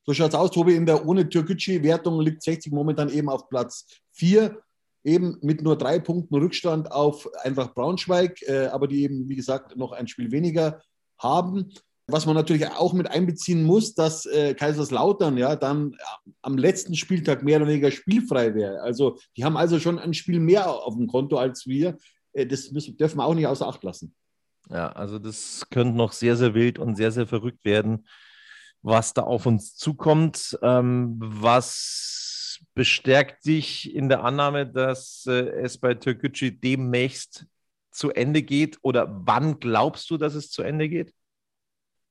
So 0.06 0.12
schaut 0.12 0.30
es 0.30 0.34
aus, 0.34 0.50
Tobi. 0.50 0.74
In 0.74 0.86
der 0.86 1.06
ohne 1.06 1.28
Türkgücü-Wertung 1.28 2.20
liegt 2.20 2.42
60 2.42 2.72
momentan 2.72 3.08
eben 3.08 3.28
auf 3.28 3.48
Platz 3.48 3.86
4, 4.12 4.60
eben 5.02 5.38
mit 5.42 5.62
nur 5.62 5.76
drei 5.76 5.98
Punkten 5.98 6.34
Rückstand 6.34 6.92
auf 6.92 7.28
Eintracht 7.42 7.74
Braunschweig, 7.74 8.42
äh, 8.42 8.66
aber 8.66 8.86
die 8.86 9.02
eben, 9.02 9.28
wie 9.28 9.36
gesagt, 9.36 9.76
noch 9.76 9.92
ein 9.92 10.08
Spiel 10.08 10.30
weniger 10.30 10.80
haben. 11.18 11.72
Was 12.06 12.26
man 12.26 12.34
natürlich 12.34 12.68
auch 12.68 12.92
mit 12.92 13.10
einbeziehen 13.10 13.64
muss, 13.64 13.94
dass 13.94 14.26
äh, 14.26 14.52
Kaiserslautern 14.52 15.38
ja 15.38 15.56
dann 15.56 15.96
am 16.42 16.58
letzten 16.58 16.96
Spieltag 16.96 17.42
mehr 17.42 17.56
oder 17.56 17.68
weniger 17.68 17.90
spielfrei 17.90 18.54
wäre. 18.54 18.82
Also 18.82 19.16
die 19.38 19.44
haben 19.44 19.56
also 19.56 19.80
schon 19.80 19.98
ein 19.98 20.12
Spiel 20.12 20.38
mehr 20.38 20.70
auf 20.70 20.96
dem 20.96 21.06
Konto 21.06 21.38
als 21.38 21.66
wir. 21.66 21.96
Äh, 22.34 22.46
das 22.46 22.70
müssen, 22.72 22.98
dürfen 22.98 23.16
wir 23.16 23.24
auch 23.24 23.34
nicht 23.34 23.46
außer 23.46 23.66
Acht 23.66 23.82
lassen. 23.82 24.14
Ja, 24.68 24.92
also 24.92 25.18
das 25.18 25.66
könnte 25.70 25.96
noch 25.96 26.12
sehr, 26.12 26.36
sehr 26.36 26.54
wild 26.54 26.78
und 26.78 26.96
sehr, 26.96 27.10
sehr 27.10 27.26
verrückt 27.26 27.64
werden, 27.64 28.06
was 28.84 29.14
da 29.14 29.22
auf 29.22 29.46
uns 29.46 29.76
zukommt. 29.76 30.58
Ähm, 30.62 31.16
was 31.18 32.60
bestärkt 32.74 33.46
dich 33.46 33.94
in 33.94 34.08
der 34.08 34.22
Annahme, 34.22 34.66
dass 34.66 35.24
äh, 35.26 35.32
es 35.32 35.78
bei 35.78 35.94
Türkgücü 35.94 36.52
demnächst 36.52 37.46
zu 37.90 38.10
Ende 38.10 38.42
geht? 38.42 38.78
Oder 38.82 39.08
wann 39.24 39.58
glaubst 39.58 40.10
du, 40.10 40.18
dass 40.18 40.34
es 40.34 40.50
zu 40.50 40.62
Ende 40.62 40.88
geht? 40.88 41.12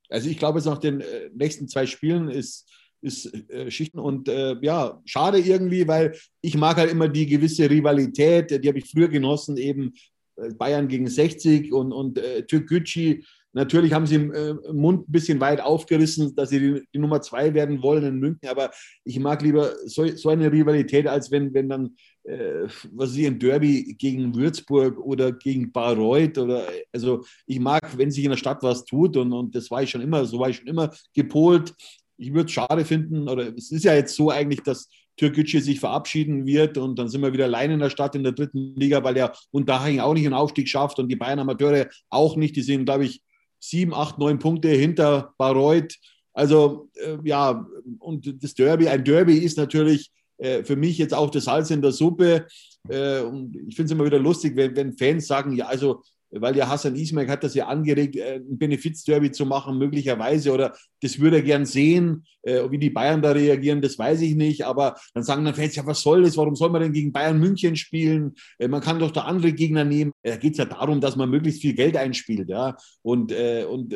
Also 0.09 0.29
ich 0.29 0.37
glaube, 0.37 0.59
es 0.59 0.65
nach 0.65 0.79
den 0.79 1.01
äh, 1.01 1.29
nächsten 1.33 1.67
zwei 1.67 1.85
Spielen 1.85 2.27
ist, 2.27 2.67
ist 3.01 3.31
äh, 3.51 3.69
Schichten 3.69 3.99
und 3.99 4.27
äh, 4.27 4.55
ja, 4.61 4.99
schade 5.05 5.39
irgendwie, 5.39 5.87
weil 5.87 6.17
ich 6.41 6.57
mag 6.57 6.77
halt 6.77 6.91
immer 6.91 7.07
die 7.07 7.27
gewisse 7.27 7.69
Rivalität, 7.69 8.63
die 8.63 8.67
habe 8.67 8.79
ich 8.79 8.89
früher 8.89 9.09
genossen, 9.09 9.57
eben 9.57 9.93
äh, 10.37 10.53
Bayern 10.55 10.87
gegen 10.87 11.07
60 11.07 11.71
und, 11.71 11.91
und 11.91 12.17
äh, 12.17 12.43
Türkgücü. 12.47 13.21
Natürlich 13.53 13.93
haben 13.93 14.07
sie 14.07 14.15
im 14.15 14.33
äh, 14.33 14.53
Mund 14.73 15.07
ein 15.07 15.11
bisschen 15.11 15.39
weit 15.39 15.61
aufgerissen, 15.61 16.35
dass 16.35 16.49
sie 16.49 16.59
die, 16.59 16.81
die, 16.93 16.97
Nummer 16.97 17.21
zwei 17.21 17.53
werden 17.53 17.83
wollen 17.83 18.03
in 18.03 18.19
München, 18.19 18.49
aber 18.49 18.71
ich 19.03 19.19
mag 19.19 19.43
lieber 19.43 19.73
so, 19.85 20.07
so 20.07 20.29
eine 20.29 20.51
Rivalität, 20.51 21.07
als 21.07 21.29
wenn, 21.29 21.53
wenn 21.53 21.69
dann, 21.69 21.95
äh, 22.23 22.67
was 22.91 23.11
sie 23.11 23.27
ein 23.27 23.37
Derby 23.37 23.95
gegen 23.97 24.33
Würzburg 24.35 24.97
oder 24.99 25.31
gegen 25.31 25.71
Bayreuth 25.71 26.39
oder, 26.39 26.67
also 26.91 27.23
ich 27.45 27.59
mag, 27.59 27.81
wenn 27.95 28.09
sich 28.09 28.23
in 28.23 28.31
der 28.31 28.37
Stadt 28.37 28.63
was 28.63 28.85
tut 28.85 29.15
und, 29.17 29.31
und 29.31 29.55
das 29.55 29.69
war 29.69 29.83
ich 29.83 29.91
schon 29.91 30.01
immer, 30.01 30.25
so 30.25 30.39
war 30.39 30.49
ich 30.49 30.57
schon 30.57 30.67
immer 30.67 30.91
gepolt. 31.13 31.75
Ich 32.17 32.33
würde 32.33 32.45
es 32.45 32.51
schade 32.51 32.85
finden, 32.85 33.29
oder 33.29 33.55
es 33.55 33.71
ist 33.71 33.85
ja 33.85 33.93
jetzt 33.93 34.15
so 34.15 34.31
eigentlich, 34.31 34.61
dass 34.61 34.89
Türkgücü 35.17 35.59
sich 35.61 35.79
verabschieden 35.79 36.45
wird 36.45 36.77
und 36.77 36.97
dann 36.97 37.07
sind 37.07 37.21
wir 37.21 37.33
wieder 37.33 37.45
allein 37.45 37.71
in 37.71 37.79
der 37.79 37.89
Stadt 37.89 38.15
in 38.15 38.23
der 38.23 38.31
dritten 38.31 38.75
Liga, 38.75 39.03
weil 39.03 39.17
ja 39.17 39.31
Unterhaching 39.51 39.99
auch 39.99 40.13
nicht 40.13 40.25
einen 40.25 40.33
Aufstieg 40.33 40.67
schafft 40.67 40.99
und 40.99 41.07
die 41.09 41.15
Bayern 41.15 41.39
Amateure 41.39 41.87
auch 42.09 42.35
nicht. 42.35 42.55
Die 42.55 42.61
sind, 42.61 42.85
glaube 42.85 43.05
ich, 43.05 43.21
sieben, 43.63 43.93
acht, 43.93 44.17
neun 44.19 44.39
Punkte 44.39 44.69
hinter 44.69 45.33
Bayreuth. 45.37 45.95
Also 46.33 46.89
äh, 46.95 47.17
ja, 47.23 47.65
und 47.99 48.43
das 48.43 48.53
Derby, 48.53 48.87
ein 48.87 49.03
Derby 49.03 49.37
ist 49.37 49.57
natürlich 49.57 50.11
äh, 50.37 50.63
für 50.63 50.75
mich 50.75 50.97
jetzt 50.97 51.13
auch 51.13 51.29
das 51.29 51.45
Salz 51.45 51.71
in 51.71 51.81
der 51.81 51.91
Suppe. 51.91 52.47
Äh, 52.89 53.21
und 53.21 53.55
ich 53.67 53.75
finde 53.75 53.85
es 53.85 53.91
immer 53.91 54.05
wieder 54.05 54.19
lustig, 54.19 54.55
wenn, 54.55 54.75
wenn 54.75 54.97
Fans 54.97 55.27
sagen, 55.27 55.53
ja, 55.53 55.67
also 55.67 56.03
weil 56.39 56.55
ja 56.55 56.67
Hassan 56.67 56.95
Ismail 56.95 57.27
hat 57.29 57.43
das 57.43 57.53
ja 57.53 57.67
angeregt, 57.67 58.15
äh, 58.15 58.35
ein 58.35 58.57
Benefizderby 58.57 59.31
zu 59.31 59.45
machen, 59.45 59.77
möglicherweise, 59.77 60.51
oder 60.51 60.75
das 61.01 61.19
würde 61.19 61.37
er 61.37 61.43
gern 61.43 61.65
sehen. 61.65 62.25
Äh, 62.41 62.69
wie 62.71 62.77
die 62.77 62.89
Bayern 62.89 63.21
da 63.21 63.31
reagieren, 63.31 63.81
das 63.81 63.97
weiß 63.97 64.21
ich 64.21 64.35
nicht. 64.35 64.65
Aber 64.65 64.95
dann 65.13 65.23
sagen 65.23 65.45
dann 65.45 65.53
Fans, 65.53 65.75
ja, 65.75 65.85
was 65.85 66.01
soll 66.01 66.23
das? 66.23 66.37
Warum 66.37 66.55
soll 66.55 66.69
man 66.69 66.81
denn 66.81 66.93
gegen 66.93 67.11
Bayern 67.11 67.39
München 67.39 67.75
spielen? 67.75 68.33
Äh, 68.57 68.67
man 68.67 68.81
kann 68.81 68.99
doch 68.99 69.11
da 69.11 69.21
andere 69.21 69.53
Gegner 69.53 69.85
nehmen. 69.85 70.11
Da 70.23 70.35
geht 70.35 70.53
es 70.53 70.57
ja 70.57 70.65
darum, 70.65 70.99
dass 71.01 71.15
man 71.15 71.29
möglichst 71.29 71.61
viel 71.61 71.73
Geld 71.73 71.95
einspielt. 71.95 72.49
Ja? 72.49 72.75
Und, 73.01 73.33
und 73.33 73.95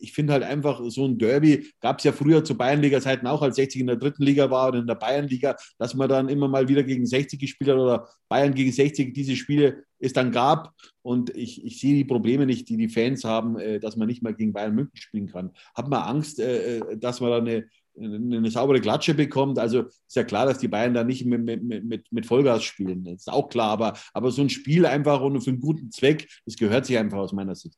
ich 0.00 0.12
finde 0.12 0.32
halt 0.32 0.42
einfach, 0.42 0.80
so 0.88 1.04
ein 1.04 1.18
Derby 1.18 1.68
gab 1.80 1.98
es 1.98 2.04
ja 2.04 2.12
früher 2.12 2.44
zu 2.44 2.56
Bayernliga-Zeiten 2.56 3.26
auch, 3.26 3.42
als 3.42 3.56
60 3.56 3.80
in 3.80 3.86
der 3.86 3.96
dritten 3.96 4.22
Liga 4.22 4.50
war 4.50 4.68
oder 4.68 4.80
in 4.80 4.86
der 4.86 4.94
Bayernliga, 4.94 5.56
dass 5.78 5.94
man 5.94 6.08
dann 6.08 6.28
immer 6.28 6.48
mal 6.48 6.68
wieder 6.68 6.82
gegen 6.82 7.06
60 7.06 7.38
gespielt 7.38 7.70
hat 7.70 7.78
oder 7.78 8.08
Bayern 8.28 8.54
gegen 8.54 8.72
60 8.72 9.14
diese 9.14 9.36
Spiele 9.36 9.84
es 9.98 10.12
dann 10.12 10.32
gab. 10.32 10.74
Und 11.02 11.34
ich, 11.36 11.64
ich 11.64 11.80
sehe 11.80 11.94
die 11.94 12.04
Probleme 12.04 12.46
nicht, 12.46 12.68
die 12.68 12.76
die 12.76 12.88
Fans 12.88 13.24
haben, 13.24 13.58
äh, 13.58 13.80
dass 13.80 13.96
man 13.96 14.08
nicht 14.08 14.22
mal 14.22 14.34
gegen 14.34 14.52
Bayern 14.52 14.74
München 14.74 14.96
spielen 14.96 15.28
kann. 15.28 15.50
Hat 15.74 15.88
man 15.88 16.02
Angst, 16.02 16.40
äh, 16.40 16.78
äh, 16.78 16.96
dass 16.98 17.20
man 17.20 17.30
da 17.30 17.38
eine, 17.38 17.66
eine 17.96 18.50
saubere 18.50 18.80
Klatsche 18.80 19.14
bekommt. 19.14 19.58
Also 19.58 19.82
ist 19.82 20.16
ja 20.16 20.24
klar, 20.24 20.46
dass 20.46 20.58
die 20.58 20.68
Bayern 20.68 20.94
da 20.94 21.04
nicht 21.04 21.24
mit, 21.24 21.42
mit, 21.42 21.84
mit, 21.84 22.10
mit 22.10 22.26
Vollgas 22.26 22.64
spielen. 22.64 23.04
Das 23.04 23.14
ist 23.14 23.32
auch 23.32 23.48
klar. 23.48 23.70
Aber, 23.70 23.94
aber 24.12 24.30
so 24.30 24.42
ein 24.42 24.50
Spiel 24.50 24.86
einfach 24.86 25.20
und 25.20 25.40
für 25.40 25.50
einen 25.50 25.60
guten 25.60 25.90
Zweck, 25.90 26.28
das 26.46 26.56
gehört 26.56 26.86
sich 26.86 26.98
einfach 26.98 27.18
aus 27.18 27.32
meiner 27.32 27.54
Sicht. 27.54 27.76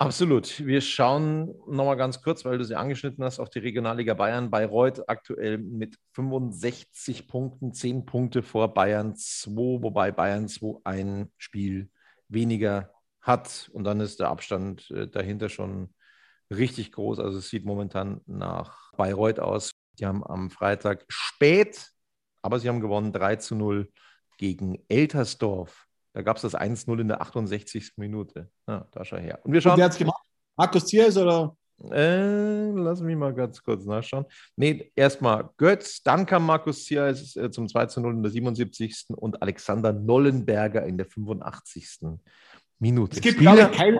Absolut. 0.00 0.64
Wir 0.64 0.80
schauen 0.80 1.54
nochmal 1.66 1.98
ganz 1.98 2.22
kurz, 2.22 2.46
weil 2.46 2.56
du 2.56 2.64
sie 2.64 2.74
angeschnitten 2.74 3.22
hast, 3.22 3.38
auf 3.38 3.50
die 3.50 3.58
Regionalliga 3.58 4.14
Bayern. 4.14 4.50
Bayreuth 4.50 5.06
aktuell 5.10 5.58
mit 5.58 5.98
65 6.14 7.28
Punkten, 7.28 7.74
10 7.74 8.06
Punkte 8.06 8.42
vor 8.42 8.72
Bayern 8.72 9.14
2, 9.14 9.82
wobei 9.82 10.10
Bayern 10.10 10.48
2 10.48 10.80
ein 10.84 11.30
Spiel 11.36 11.90
weniger 12.28 12.90
hat. 13.20 13.68
Und 13.74 13.84
dann 13.84 14.00
ist 14.00 14.20
der 14.20 14.30
Abstand 14.30 14.90
äh, 14.90 15.06
dahinter 15.06 15.50
schon 15.50 15.92
richtig 16.50 16.92
groß. 16.92 17.18
Also 17.18 17.36
es 17.36 17.50
sieht 17.50 17.66
momentan 17.66 18.22
nach 18.24 18.94
Bayreuth 18.94 19.38
aus. 19.38 19.72
Die 19.98 20.06
haben 20.06 20.24
am 20.26 20.48
Freitag 20.48 21.04
spät, 21.08 21.90
aber 22.40 22.58
sie 22.58 22.70
haben 22.70 22.80
gewonnen 22.80 23.12
3 23.12 23.36
zu 23.36 23.54
0 23.54 23.92
gegen 24.38 24.82
Eltersdorf. 24.88 25.89
Da 26.12 26.22
gab 26.22 26.36
es 26.36 26.42
das 26.42 26.54
1-0 26.54 27.00
in 27.00 27.08
der 27.08 27.20
68. 27.20 27.92
Minute. 27.96 28.50
Ja, 28.66 28.86
da 28.90 29.04
schau 29.04 29.16
her. 29.16 29.38
Und 29.44 29.52
wir 29.52 29.60
schauen. 29.60 29.72
Und 29.72 29.78
wer 29.78 29.84
hat 29.84 29.92
es 29.92 29.98
gemacht? 29.98 30.22
Markus 30.56 30.84
Thiers 30.84 31.16
oder? 31.16 31.56
Äh, 31.90 32.70
lass 32.72 33.00
mich 33.00 33.16
mal 33.16 33.32
ganz 33.32 33.62
kurz 33.62 33.86
nachschauen. 33.86 34.26
Nee, 34.54 34.92
erstmal 34.94 35.48
Götz, 35.56 36.02
dann 36.02 36.26
kam 36.26 36.44
Markus 36.44 36.84
Thiers 36.84 37.36
äh, 37.36 37.50
zum 37.50 37.68
2 37.68 38.00
0 38.00 38.14
in 38.14 38.22
der 38.22 38.32
77. 38.32 39.06
und 39.16 39.40
Alexander 39.40 39.92
Nollenberger 39.92 40.84
in 40.84 40.98
der 40.98 41.06
85. 41.06 42.18
Minute. 42.78 43.16
Es 43.16 43.22
gibt, 43.22 43.40
ich, 43.40 43.46
keine, 43.46 43.99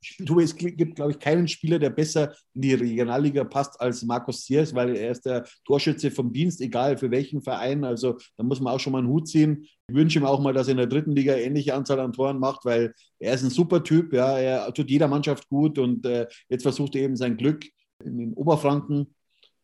es 0.00 0.56
gibt, 0.56 0.94
glaube 0.94 1.12
ich, 1.12 1.18
keinen 1.18 1.48
Spieler, 1.48 1.78
der 1.78 1.90
besser 1.90 2.34
in 2.54 2.62
die 2.62 2.74
Regionalliga 2.74 3.44
passt 3.44 3.80
als 3.80 4.02
Markus 4.02 4.44
Thiers, 4.44 4.74
weil 4.74 4.96
er 4.96 5.10
ist 5.10 5.26
der 5.26 5.44
Torschütze 5.64 6.10
vom 6.10 6.32
Dienst, 6.32 6.60
egal 6.60 6.96
für 6.96 7.10
welchen 7.10 7.42
Verein. 7.42 7.84
Also 7.84 8.16
da 8.36 8.44
muss 8.44 8.60
man 8.60 8.74
auch 8.74 8.80
schon 8.80 8.92
mal 8.92 9.00
einen 9.00 9.08
Hut 9.08 9.28
ziehen. 9.28 9.66
Ich 9.88 9.94
wünsche 9.94 10.18
ihm 10.18 10.24
auch 10.24 10.40
mal, 10.40 10.52
dass 10.52 10.68
er 10.68 10.72
in 10.72 10.78
der 10.78 10.86
dritten 10.86 11.12
Liga 11.12 11.34
ähnliche 11.34 11.74
Anzahl 11.74 12.00
an 12.00 12.12
Toren 12.12 12.38
macht, 12.38 12.64
weil 12.64 12.94
er 13.18 13.34
ist 13.34 13.42
ein 13.42 13.50
super 13.50 13.82
Typ. 13.82 14.12
Ja, 14.12 14.38
er 14.38 14.72
tut 14.72 14.90
jeder 14.90 15.08
Mannschaft 15.08 15.48
gut 15.48 15.78
und 15.78 16.06
äh, 16.06 16.26
jetzt 16.48 16.62
versucht 16.62 16.94
er 16.94 17.02
eben 17.02 17.16
sein 17.16 17.36
Glück 17.36 17.64
in, 18.04 18.20
in 18.20 18.34
Oberfranken, 18.34 19.14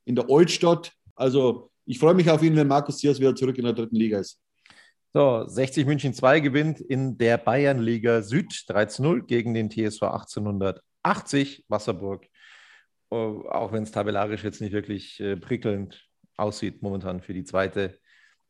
in 0.04 0.16
der 0.16 0.28
Oldstadt. 0.28 0.92
Also 1.14 1.70
ich 1.86 1.98
freue 1.98 2.14
mich 2.14 2.30
auf 2.30 2.42
ihn, 2.42 2.56
wenn 2.56 2.66
Markus 2.66 2.98
Thiers 2.98 3.20
wieder 3.20 3.34
zurück 3.36 3.58
in 3.58 3.64
der 3.64 3.74
dritten 3.74 3.96
Liga 3.96 4.18
ist. 4.18 4.40
So, 5.16 5.44
60 5.46 5.86
München 5.86 6.12
2 6.12 6.40
gewinnt 6.40 6.80
in 6.80 7.16
der 7.16 7.38
Bayernliga 7.38 8.20
Süd 8.22 8.52
13-0 8.52 9.22
gegen 9.26 9.54
den 9.54 9.70
TSV 9.70 10.02
1880 10.02 11.64
Wasserburg. 11.68 12.26
Oh, 13.10 13.44
auch 13.48 13.70
wenn 13.70 13.84
es 13.84 13.92
tabellarisch 13.92 14.42
jetzt 14.42 14.60
nicht 14.60 14.72
wirklich 14.72 15.20
äh, 15.20 15.36
prickelnd 15.36 16.04
aussieht, 16.36 16.82
momentan 16.82 17.20
für 17.20 17.32
die 17.32 17.44
zweite 17.44 17.96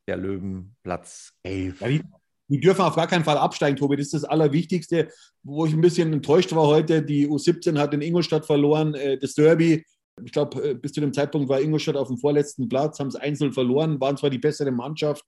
der 0.09 0.16
Löwen 0.16 0.74
Platz 0.83 1.35
11. 1.42 1.81
Ja, 1.83 1.88
die, 1.88 2.03
die, 2.48 2.61
dürfen 2.61 2.81
auf 2.81 2.96
gar 2.96 3.09
keinen 3.09 3.24
Fall 3.24 3.37
absteigen, 3.37 3.77
Tobi. 3.77 3.96
Das 3.96 4.07
ist 4.07 4.14
das 4.14 4.24
Allerwichtigste. 4.24 5.11
Wo 5.42 5.66
ich 5.66 5.74
ein 5.74 5.83
bisschen 5.83 6.14
enttäuscht 6.14 6.55
war 6.55 6.66
heute, 6.66 7.03
die 7.03 7.29
U17 7.29 7.79
hat 7.79 7.92
in 7.92 8.00
Ingolstadt 8.00 8.46
verloren, 8.46 8.94
äh, 8.94 9.18
das 9.18 9.35
Derby. 9.35 9.85
Ich 10.24 10.33
glaube, 10.33 10.70
äh, 10.70 10.74
bis 10.74 10.92
zu 10.92 11.03
dem 11.03 11.12
Zeitpunkt 11.12 11.50
war 11.50 11.61
Ingolstadt 11.61 11.96
auf 11.96 12.09
dem 12.09 12.16
vorletzten 12.16 12.70
Platz, 12.70 13.00
haben 13.00 13.09
es 13.09 13.16
einzeln 13.16 13.53
verloren, 13.53 14.00
waren 14.00 14.16
zwar 14.16 14.31
die 14.31 14.38
bessere 14.38 14.70
Mannschaft, 14.70 15.24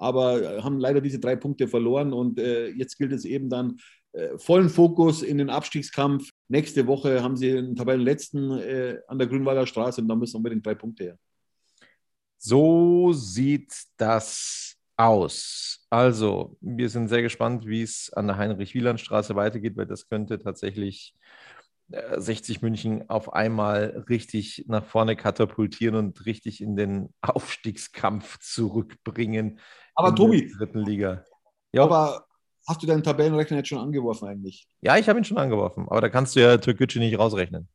aber 0.00 0.42
äh, 0.42 0.62
haben 0.62 0.80
leider 0.80 1.00
diese 1.00 1.20
drei 1.20 1.36
Punkte 1.36 1.68
verloren. 1.68 2.12
Und 2.12 2.38
äh, 2.38 2.68
jetzt 2.68 2.98
gilt 2.98 3.12
es 3.12 3.24
eben 3.24 3.48
dann 3.48 3.76
äh, 4.12 4.38
vollen 4.38 4.70
Fokus 4.70 5.22
in 5.22 5.38
den 5.38 5.50
Abstiegskampf. 5.50 6.30
Nächste 6.48 6.86
Woche 6.86 7.22
haben 7.22 7.36
sie 7.36 7.52
den 7.52 7.76
Tabellenletzten 7.76 8.58
äh, 8.58 8.98
an 9.06 9.18
der 9.18 9.28
Grünwalder 9.28 9.66
Straße 9.66 10.00
und 10.00 10.08
da 10.08 10.16
müssen 10.16 10.38
unbedingt 10.38 10.66
drei 10.66 10.74
Punkte 10.74 11.04
her. 11.04 11.18
So 12.38 13.12
sieht 13.12 13.72
das 13.98 14.76
aus. 14.96 15.86
Also, 15.90 16.56
wir 16.60 16.88
sind 16.88 17.08
sehr 17.08 17.22
gespannt, 17.22 17.66
wie 17.66 17.82
es 17.82 18.12
an 18.12 18.26
der 18.26 18.38
Heinrich-Wieland-Straße 18.38 19.36
weitergeht, 19.36 19.76
weil 19.76 19.86
das 19.86 20.08
könnte 20.08 20.38
tatsächlich 20.38 21.14
60 22.16 22.56
äh, 22.56 22.64
München 22.64 23.10
auf 23.10 23.32
einmal 23.32 24.04
richtig 24.08 24.64
nach 24.68 24.84
vorne 24.84 25.16
katapultieren 25.16 25.96
und 25.96 26.26
richtig 26.26 26.60
in 26.60 26.76
den 26.76 27.12
Aufstiegskampf 27.20 28.38
zurückbringen. 28.38 29.58
Aber 29.94 30.14
Tobi, 30.14 30.50
dritten 30.56 30.84
Liga. 30.84 31.24
Ja. 31.72 31.84
Aber 31.84 32.26
hast 32.66 32.82
du 32.82 32.86
deinen 32.86 33.02
Tabellenrechner 33.02 33.58
jetzt 33.58 33.68
schon 33.68 33.78
angeworfen 33.78 34.28
eigentlich? 34.28 34.66
Ja, 34.80 34.96
ich 34.96 35.08
habe 35.08 35.18
ihn 35.18 35.24
schon 35.24 35.38
angeworfen, 35.38 35.86
aber 35.88 36.00
da 36.00 36.08
kannst 36.08 36.36
du 36.36 36.40
ja 36.40 36.56
Türkgücü 36.58 36.98
nicht 36.98 37.18
rausrechnen. 37.18 37.68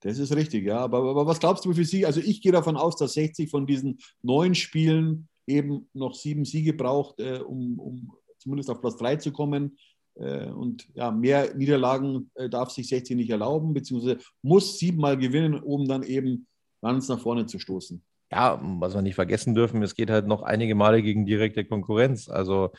Das 0.00 0.18
ist 0.18 0.34
richtig, 0.34 0.64
ja. 0.64 0.78
Aber, 0.78 0.98
aber 0.98 1.26
was 1.26 1.38
glaubst 1.38 1.64
du 1.64 1.72
für 1.72 1.84
Sie? 1.84 2.04
Also 2.04 2.20
ich 2.20 2.42
gehe 2.42 2.52
davon 2.52 2.76
aus, 2.76 2.96
dass 2.96 3.14
60 3.14 3.50
von 3.50 3.66
diesen 3.66 3.98
neun 4.22 4.54
Spielen 4.54 5.28
eben 5.46 5.88
noch 5.92 6.14
sieben 6.14 6.44
Siege 6.44 6.72
braucht, 6.72 7.20
äh, 7.20 7.38
um, 7.38 7.78
um 7.78 8.12
zumindest 8.38 8.70
auf 8.70 8.80
Platz 8.80 8.96
3 8.96 9.16
zu 9.16 9.32
kommen. 9.32 9.78
Äh, 10.16 10.46
und 10.46 10.88
ja, 10.94 11.10
mehr 11.10 11.54
Niederlagen 11.54 12.30
äh, 12.34 12.48
darf 12.48 12.70
sich 12.70 12.88
60 12.88 13.16
nicht 13.16 13.30
erlauben, 13.30 13.72
beziehungsweise 13.74 14.18
muss 14.42 14.78
siebenmal 14.78 15.16
gewinnen, 15.16 15.54
um 15.54 15.86
dann 15.86 16.02
eben 16.02 16.46
ganz 16.80 17.08
nach 17.08 17.20
vorne 17.20 17.46
zu 17.46 17.60
stoßen. 17.60 18.02
Ja, 18.32 18.58
was 18.62 18.94
wir 18.94 19.02
nicht 19.02 19.14
vergessen 19.14 19.54
dürfen, 19.54 19.82
es 19.82 19.94
geht 19.94 20.10
halt 20.10 20.26
noch 20.26 20.42
einige 20.42 20.74
Male 20.74 21.02
gegen 21.02 21.26
direkte 21.26 21.66
Konkurrenz. 21.66 22.30
Also 22.30 22.72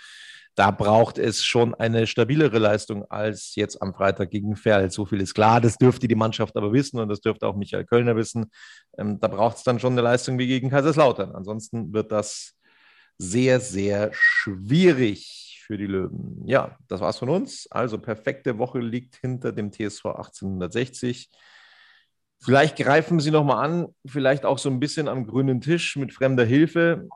da 0.55 0.71
braucht 0.71 1.19
es 1.19 1.43
schon 1.43 1.75
eine 1.75 2.07
stabilere 2.07 2.57
Leistung 2.57 3.05
als 3.09 3.53
jetzt 3.55 3.79
am 3.81 3.93
Freitag 3.93 4.31
gegen 4.31 4.55
Ferl. 4.55 4.89
So 4.89 5.05
viel 5.05 5.21
ist 5.21 5.35
klar, 5.35 5.61
das 5.61 5.77
dürfte 5.77 6.07
die 6.07 6.15
Mannschaft 6.15 6.57
aber 6.57 6.73
wissen 6.73 6.99
und 6.99 7.09
das 7.09 7.21
dürfte 7.21 7.47
auch 7.47 7.55
Michael 7.55 7.85
Kölner 7.85 8.15
wissen. 8.15 8.51
Ähm, 8.97 9.19
da 9.19 9.27
braucht 9.27 9.57
es 9.57 9.63
dann 9.63 9.79
schon 9.79 9.93
eine 9.93 10.01
Leistung 10.01 10.39
wie 10.39 10.47
gegen 10.47 10.71
Kaiserslautern. 10.71 11.35
Ansonsten 11.35 11.93
wird 11.93 12.11
das 12.11 12.55
sehr, 13.19 13.59
sehr 13.59 14.09
schwierig 14.13 15.61
für 15.67 15.77
die 15.77 15.87
Löwen. 15.87 16.41
Ja, 16.47 16.77
das 16.87 16.99
war's 16.99 17.19
von 17.19 17.29
uns. 17.29 17.67
Also 17.69 17.99
perfekte 17.99 18.57
Woche 18.57 18.79
liegt 18.79 19.17
hinter 19.17 19.51
dem 19.51 19.71
TSV 19.71 20.05
1860. 20.05 21.29
Vielleicht 22.43 22.75
greifen 22.75 23.19
Sie 23.19 23.31
nochmal 23.31 23.63
an, 23.63 23.87
vielleicht 24.05 24.45
auch 24.45 24.57
so 24.57 24.69
ein 24.69 24.79
bisschen 24.79 25.07
am 25.07 25.25
grünen 25.25 25.61
Tisch 25.61 25.95
mit 25.95 26.13
fremder 26.13 26.43
Hilfe. 26.43 27.07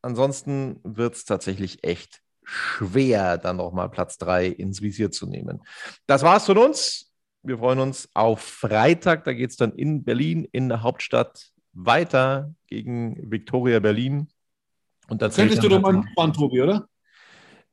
Ansonsten 0.00 0.78
wird 0.84 1.16
es 1.16 1.24
tatsächlich 1.24 1.82
echt 1.82 2.20
schwer, 2.44 3.38
dann 3.38 3.56
nochmal 3.56 3.90
Platz 3.90 4.18
3 4.18 4.46
ins 4.46 4.80
Visier 4.80 5.10
zu 5.10 5.26
nehmen. 5.26 5.62
Das 6.06 6.22
war's 6.22 6.46
von 6.46 6.58
uns. 6.58 7.12
Wir 7.42 7.58
freuen 7.58 7.80
uns 7.80 8.08
auf 8.14 8.40
Freitag. 8.40 9.24
Da 9.24 9.32
geht 9.32 9.50
es 9.50 9.56
dann 9.56 9.72
in 9.72 10.04
Berlin, 10.04 10.46
in 10.52 10.68
der 10.68 10.82
Hauptstadt, 10.82 11.50
weiter 11.72 12.54
gegen 12.68 13.30
Viktoria 13.30 13.80
Berlin. 13.80 14.28
Und 15.08 15.20
Könntest 15.20 15.62
du 15.62 15.68
doch 15.68 15.80
mal 15.80 15.92
mitfahren, 15.94 16.32
Tobi, 16.32 16.62
oder? 16.62 16.88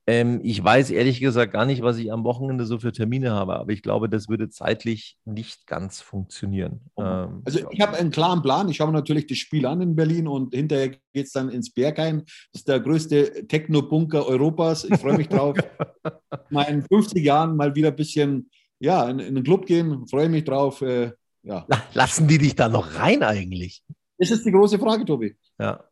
Ähm, 0.05 0.41
ich 0.43 0.61
weiß 0.61 0.91
ehrlich 0.91 1.21
gesagt 1.21 1.53
gar 1.53 1.65
nicht, 1.65 1.81
was 1.81 1.97
ich 1.97 2.11
am 2.11 2.25
Wochenende 2.25 2.65
so 2.65 2.77
für 2.77 2.91
Termine 2.91 3.31
habe, 3.31 3.55
aber 3.55 3.71
ich 3.71 3.81
glaube, 3.81 4.09
das 4.09 4.27
würde 4.27 4.49
zeitlich 4.49 5.17
nicht 5.23 5.65
ganz 5.65 6.01
funktionieren. 6.01 6.81
Oh. 6.95 7.03
Ähm, 7.03 7.41
also 7.45 7.59
ich 7.71 7.79
habe 7.79 7.97
einen 7.97 8.11
klaren 8.11 8.41
Plan. 8.41 8.67
Ich 8.67 8.77
schaue 8.77 8.87
mir 8.87 8.93
natürlich 8.93 9.27
das 9.27 9.37
Spiel 9.37 9.65
an 9.65 9.81
in 9.81 9.95
Berlin 9.95 10.27
und 10.27 10.53
hinterher 10.53 10.89
geht 10.89 11.25
es 11.27 11.31
dann 11.31 11.49
ins 11.49 11.73
Berghain. 11.73 12.23
Das 12.51 12.61
ist 12.61 12.67
der 12.67 12.81
größte 12.81 13.47
Techno-Bunker 13.47 14.27
Europas. 14.27 14.83
Ich 14.83 14.97
freue 14.97 15.17
mich 15.17 15.29
drauf. 15.29 15.57
in 16.67 16.81
50 16.81 17.23
Jahren 17.23 17.55
mal 17.55 17.73
wieder 17.75 17.89
ein 17.89 17.95
bisschen 17.95 18.49
ja, 18.79 19.09
in, 19.09 19.19
in 19.19 19.35
den 19.35 19.43
Club 19.45 19.65
gehen. 19.65 20.05
Freue 20.07 20.27
mich 20.27 20.43
drauf. 20.43 20.81
Äh, 20.81 21.13
ja. 21.43 21.65
Lassen 21.93 22.27
die 22.27 22.37
dich 22.37 22.55
da 22.55 22.67
noch 22.67 22.99
rein 22.99 23.23
eigentlich? 23.23 23.81
Das 24.17 24.31
ist 24.31 24.45
die 24.45 24.51
große 24.51 24.77
Frage, 24.77 25.05
Tobi. 25.05 25.35
Ja. 25.57 25.83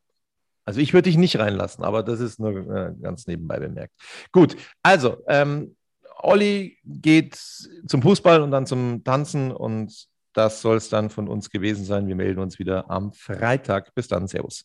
Also 0.72 0.80
ich 0.80 0.94
würde 0.94 1.10
dich 1.10 1.18
nicht 1.18 1.38
reinlassen, 1.38 1.84
aber 1.84 2.02
das 2.02 2.22
ist 2.22 2.40
nur 2.40 2.56
äh, 2.56 2.94
ganz 3.02 3.28
nebenbei 3.28 3.60
bemerkt. 3.60 3.94
Gut, 4.32 4.56
also 4.82 5.18
ähm, 5.28 5.76
Olli 6.16 6.78
geht 6.86 7.36
zum 7.36 8.02
Fußball 8.02 8.42
und 8.42 8.52
dann 8.52 8.66
zum 8.66 9.04
Tanzen 9.04 9.52
und 9.52 10.08
das 10.32 10.62
soll 10.62 10.78
es 10.78 10.88
dann 10.88 11.10
von 11.10 11.28
uns 11.28 11.50
gewesen 11.50 11.84
sein. 11.84 12.08
Wir 12.08 12.16
melden 12.16 12.40
uns 12.40 12.58
wieder 12.58 12.90
am 12.90 13.12
Freitag. 13.12 13.94
Bis 13.96 14.08
dann, 14.08 14.30
Servus. 14.30 14.64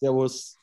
Servus. 0.00 0.58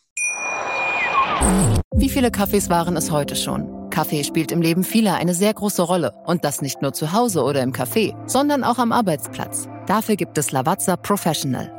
Wie 1.95 2.09
viele 2.09 2.29
Kaffees 2.29 2.69
waren 2.69 2.95
es 2.95 3.09
heute 3.09 3.35
schon? 3.35 3.89
Kaffee 3.89 4.23
spielt 4.23 4.51
im 4.51 4.61
Leben 4.61 4.83
vieler 4.83 5.15
eine 5.15 5.33
sehr 5.33 5.55
große 5.55 5.81
Rolle. 5.81 6.13
Und 6.27 6.45
das 6.45 6.61
nicht 6.61 6.83
nur 6.83 6.93
zu 6.93 7.11
Hause 7.11 7.41
oder 7.41 7.63
im 7.63 7.73
Café, 7.73 8.15
sondern 8.29 8.63
auch 8.63 8.77
am 8.77 8.91
Arbeitsplatz. 8.91 9.67
Dafür 9.87 10.15
gibt 10.15 10.37
es 10.37 10.51
Lavazza 10.51 10.95
Professional. 10.95 11.78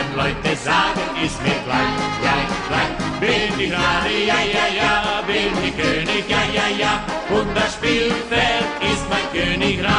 Leute 0.15 0.55
sagen, 0.57 0.99
ist 1.23 1.41
mir 1.41 1.55
gleich, 1.65 1.95
gleich, 2.21 2.51
gleich. 2.67 3.19
Bin 3.19 3.59
ich 3.59 3.69
gerade, 3.69 4.09
ja, 4.27 4.39
ja, 4.41 4.67
ja, 4.75 5.21
bin 5.25 5.53
ich 5.63 5.77
König, 5.77 6.25
ja, 6.27 6.43
ja, 6.53 6.67
ja, 6.77 7.03
und 7.29 7.55
das 7.55 7.73
Spielfeld 7.75 8.65
ist 8.81 9.05
mein 9.09 9.31
Königreich. 9.31 9.91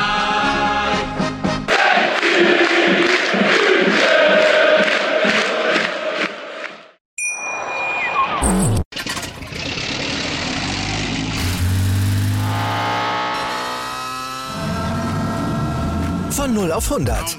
Von 16.31 16.55
0 16.55 16.73
auf 16.73 16.91
100. 16.91 17.39